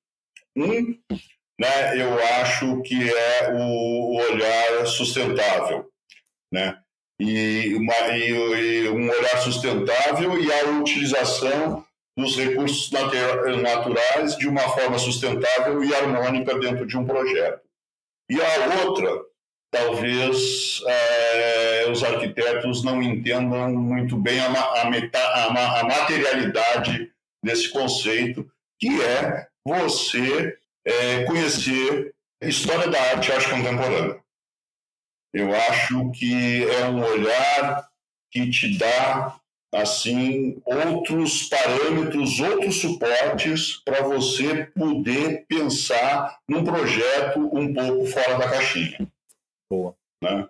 Um, 0.55 0.97
né, 1.59 2.01
eu 2.01 2.15
acho 2.41 2.81
que 2.83 3.11
é 3.11 3.53
o 3.53 4.17
olhar 4.17 4.87
sustentável, 4.87 5.91
né? 6.53 6.79
E, 7.21 7.75
uma, 7.75 8.17
e, 8.17 8.31
e 8.31 8.89
um 8.89 9.09
olhar 9.09 9.39
sustentável 9.39 10.39
e 10.39 10.53
a 10.53 10.71
utilização 10.79 11.85
dos 12.17 12.37
recursos 12.37 12.91
naturais 13.63 14.37
de 14.37 14.49
uma 14.49 14.63
forma 14.63 14.99
sustentável 14.99 15.83
e 15.83 15.95
harmônica 15.95 16.59
dentro 16.59 16.87
de 16.87 16.97
um 16.97 17.05
projeto. 17.05 17.61
E 18.31 18.41
a 18.41 18.85
outra 18.85 19.25
talvez 19.71 20.83
é, 20.87 21.91
os 21.91 22.03
arquitetos 22.03 22.83
não 22.83 23.03
entendam 23.03 23.71
muito 23.73 24.17
bem 24.17 24.41
a, 24.41 24.83
a, 24.83 24.91
meta, 24.91 25.19
a, 25.19 25.81
a 25.81 25.85
materialidade 25.85 27.11
desse 27.45 27.69
conceito, 27.71 28.51
que 28.81 29.03
é 29.03 29.47
você 29.65 30.57
é, 30.85 31.25
conhecer 31.25 32.15
história 32.43 32.89
da 32.89 33.01
arte 33.01 33.33
arte 33.33 33.51
contemporânea. 33.51 34.21
Eu 35.33 35.55
acho 35.55 36.11
que 36.13 36.65
é 36.65 36.89
um 36.89 37.03
olhar 37.03 37.89
que 38.31 38.51
te 38.51 38.79
dá 38.79 39.39
assim 39.73 40.61
outros 40.65 41.49
parâmetros, 41.49 42.41
outros 42.41 42.81
suportes 42.81 43.83
para 43.85 44.03
você 44.03 44.67
poder 44.67 45.45
pensar 45.47 46.39
num 46.49 46.65
projeto 46.65 47.41
um 47.53 47.73
pouco 47.75 48.07
fora 48.07 48.39
da 48.39 48.49
caixinha. 48.49 49.07
Boa. 49.71 49.95
Né? 50.23 50.49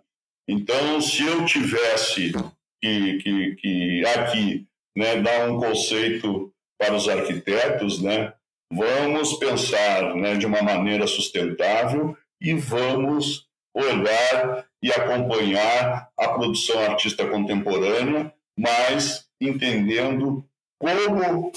Então, 0.49 1.01
se 1.01 1.27
eu 1.27 1.45
tivesse 1.45 2.33
que, 2.81 3.19
que, 3.19 3.57
que 3.57 4.07
aqui 4.07 4.67
né, 4.97 5.21
dar 5.21 5.51
um 5.51 5.59
conceito 5.59 6.53
para 6.79 6.95
os 6.95 7.09
arquitetos, 7.09 8.01
né, 8.01 8.33
vamos 8.73 9.35
pensar 9.35 10.15
né, 10.15 10.37
de 10.37 10.47
uma 10.47 10.63
maneira 10.63 11.07
sustentável 11.07 12.17
e 12.41 12.55
vamos 12.55 13.48
olhar 13.79 14.67
e 14.83 14.91
acompanhar 14.91 16.11
a 16.17 16.29
produção 16.29 16.79
artista 16.81 17.29
contemporânea, 17.29 18.33
mas 18.59 19.29
entendendo 19.41 20.45
como 20.81 21.53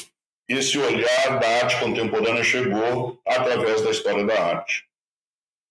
esse 0.48 0.78
olhar 0.78 1.40
da 1.40 1.48
arte 1.64 1.80
contemporânea 1.80 2.44
chegou 2.44 3.20
através 3.26 3.82
da 3.82 3.92
história 3.92 4.26
da 4.26 4.40
arte. 4.40 4.86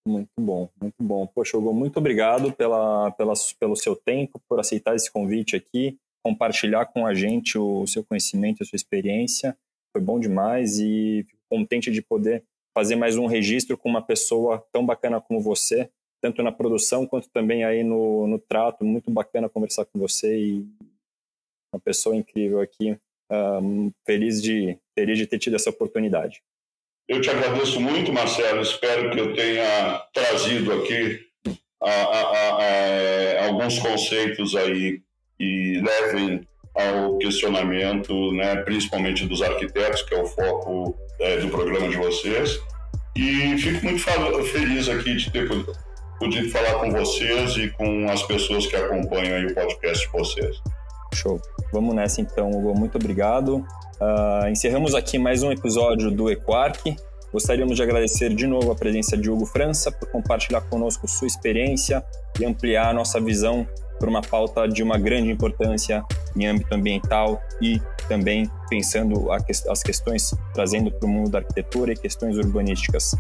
Muito 0.07 0.31
bom, 0.39 0.69
muito 0.81 0.97
bom. 1.01 1.27
Poxa, 1.27 1.57
Hugo, 1.57 1.73
muito 1.73 1.99
obrigado 1.99 2.53
pela, 2.53 3.11
pela, 3.13 3.35
pelo 3.59 3.77
seu 3.77 3.95
tempo, 3.95 4.41
por 4.49 4.59
aceitar 4.59 4.97
esse 4.97 5.11
convite 5.11 5.55
aqui, 5.55 5.99
compartilhar 6.25 6.87
com 6.87 7.07
a 7.07 7.15
gente 7.15 7.59
o 7.59 7.87
seu 7.87 8.03
conhecimento, 8.03 8.63
a 8.63 8.67
sua 8.67 8.77
experiência. 8.77 9.57
Foi 9.93 10.03
bom 10.03 10.19
demais 10.19 10.79
e 10.79 11.27
fico 11.29 11.43
contente 11.51 11.91
de 11.91 12.01
poder 12.01 12.43
fazer 12.75 12.97
mais 12.97 13.17
um 13.17 13.27
registro 13.27 13.77
com 13.77 13.89
uma 13.89 14.01
pessoa 14.01 14.65
tão 14.73 14.87
bacana 14.87 15.21
como 15.21 15.41
você, 15.41 15.91
tanto 16.21 16.43
na 16.43 16.53
produção 16.53 17.07
quanto 17.07 17.29
também 17.31 17.65
aí 17.65 17.83
no, 17.83 18.27
no 18.27 18.39
trato. 18.39 18.85
Muito 18.85 19.11
bacana 19.11 19.49
conversar 19.49 19.85
com 19.87 19.99
você 19.99 20.37
e 20.39 20.67
uma 21.73 21.81
pessoa 21.81 22.15
incrível 22.15 22.61
aqui. 22.61 22.99
Um, 23.33 23.93
feliz, 24.05 24.43
de, 24.43 24.77
feliz 24.99 25.17
de 25.17 25.27
ter 25.27 25.39
tido 25.39 25.55
essa 25.55 25.71
oportunidade. 25.71 26.43
Eu 27.09 27.21
te 27.21 27.31
agradeço 27.31 27.81
muito, 27.81 28.13
Marcelo. 28.13 28.61
Espero 28.61 29.11
que 29.11 29.21
eu 29.21 29.35
tenha 29.35 29.99
trazido 30.13 30.73
aqui 30.73 31.27
a, 31.81 31.91
a, 31.91 32.59
a, 32.59 32.63
é, 32.65 33.47
alguns 33.47 33.79
conceitos 33.79 34.55
aí 34.55 35.01
que 35.39 35.81
levem 35.81 36.47
ao 36.75 37.19
questionamento, 37.19 38.33
né, 38.33 38.57
principalmente 38.63 39.27
dos 39.27 39.43
arquitetos, 39.43 40.03
que 40.03 40.15
é 40.15 40.23
o 40.23 40.27
foco 40.27 40.97
é, 41.21 41.39
do 41.39 41.49
programa 41.49 41.89
de 41.89 41.97
vocês. 41.97 42.59
E 43.17 43.57
fico 43.59 43.85
muito 43.85 44.03
feliz 44.45 44.89
aqui 44.89 45.17
de 45.17 45.31
ter 45.31 45.49
podido 46.21 46.51
falar 46.51 46.75
com 46.75 46.91
vocês 46.91 47.57
e 47.57 47.71
com 47.71 48.09
as 48.11 48.23
pessoas 48.23 48.67
que 48.67 48.77
acompanham 48.77 49.49
o 49.49 49.55
podcast 49.55 50.07
de 50.07 50.13
vocês. 50.13 50.63
Show. 51.15 51.41
Vamos 51.73 51.95
nessa 51.95 52.21
então, 52.21 52.51
Hugo. 52.51 52.79
Muito 52.79 52.97
obrigado. 52.97 53.65
Uh, 53.99 54.49
encerramos 54.51 54.95
aqui 54.95 55.19
mais 55.19 55.43
um 55.43 55.51
episódio 55.51 56.11
do 56.11 56.31
Equark. 56.31 56.95
Gostaríamos 57.33 57.77
de 57.77 57.83
agradecer 57.83 58.35
de 58.35 58.47
novo 58.47 58.71
a 58.71 58.75
presença 58.75 59.17
de 59.17 59.31
Hugo 59.31 59.47
França 59.47 59.91
por 59.91 60.11
compartilhar 60.11 60.61
conosco 60.63 61.09
sua 61.09 61.27
experiência 61.27 62.05
e 62.39 62.45
ampliar 62.45 62.93
nossa 62.93 63.19
visão 63.19 63.67
por 63.99 64.09
uma 64.09 64.21
pauta 64.21 64.69
de 64.69 64.83
uma 64.83 64.99
grande 64.99 65.31
importância 65.31 66.05
em 66.37 66.47
âmbito 66.47 66.75
ambiental 66.75 67.41
e 67.63 67.81
também 68.09 68.51
pensando 68.69 69.29
as 69.33 69.83
questões 69.83 70.35
trazendo 70.53 70.91
para 70.91 71.07
o 71.07 71.09
mundo 71.09 71.31
da 71.31 71.39
arquitetura 71.39 71.93
e 71.93 71.97
questões 71.97 72.37
urbanísticas. 72.37 73.15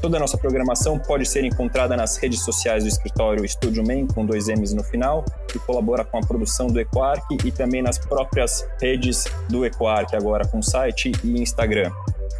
Toda 0.00 0.16
a 0.16 0.20
nossa 0.20 0.38
programação 0.38 0.96
pode 0.96 1.26
ser 1.26 1.44
encontrada 1.44 1.96
nas 1.96 2.16
redes 2.18 2.44
sociais 2.44 2.84
do 2.84 2.88
escritório 2.88 3.44
Estúdio 3.44 3.84
Man, 3.84 4.06
com 4.06 4.24
dois 4.24 4.48
M's 4.48 4.72
no 4.72 4.84
final, 4.84 5.24
que 5.48 5.58
colabora 5.58 6.04
com 6.04 6.18
a 6.18 6.20
produção 6.20 6.68
do 6.68 6.80
Equark 6.80 7.36
e 7.44 7.50
também 7.50 7.82
nas 7.82 7.98
próprias 7.98 8.64
redes 8.80 9.24
do 9.48 9.66
Equark, 9.66 10.14
agora 10.14 10.46
com 10.46 10.62
site 10.62 11.10
e 11.24 11.42
Instagram. 11.42 11.90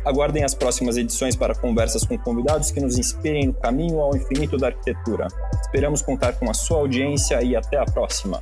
Aguardem 0.05 0.45
as 0.45 0.55
próximas 0.55 0.97
edições 0.97 1.35
para 1.35 1.55
conversas 1.55 2.05
com 2.05 2.17
convidados 2.17 2.71
que 2.71 2.81
nos 2.81 2.97
inspirem 2.97 3.49
no 3.49 3.55
caminho 3.55 4.01
ao 4.01 4.17
infinito 4.17 4.57
da 4.57 4.69
arquitetura. 4.69 5.27
Esperamos 5.61 6.01
contar 6.01 6.35
com 6.35 6.49
a 6.49 6.55
sua 6.55 6.79
audiência 6.79 7.43
e 7.43 7.57
até 7.57 7.77
a 7.77 7.85
próxima. 7.85 8.41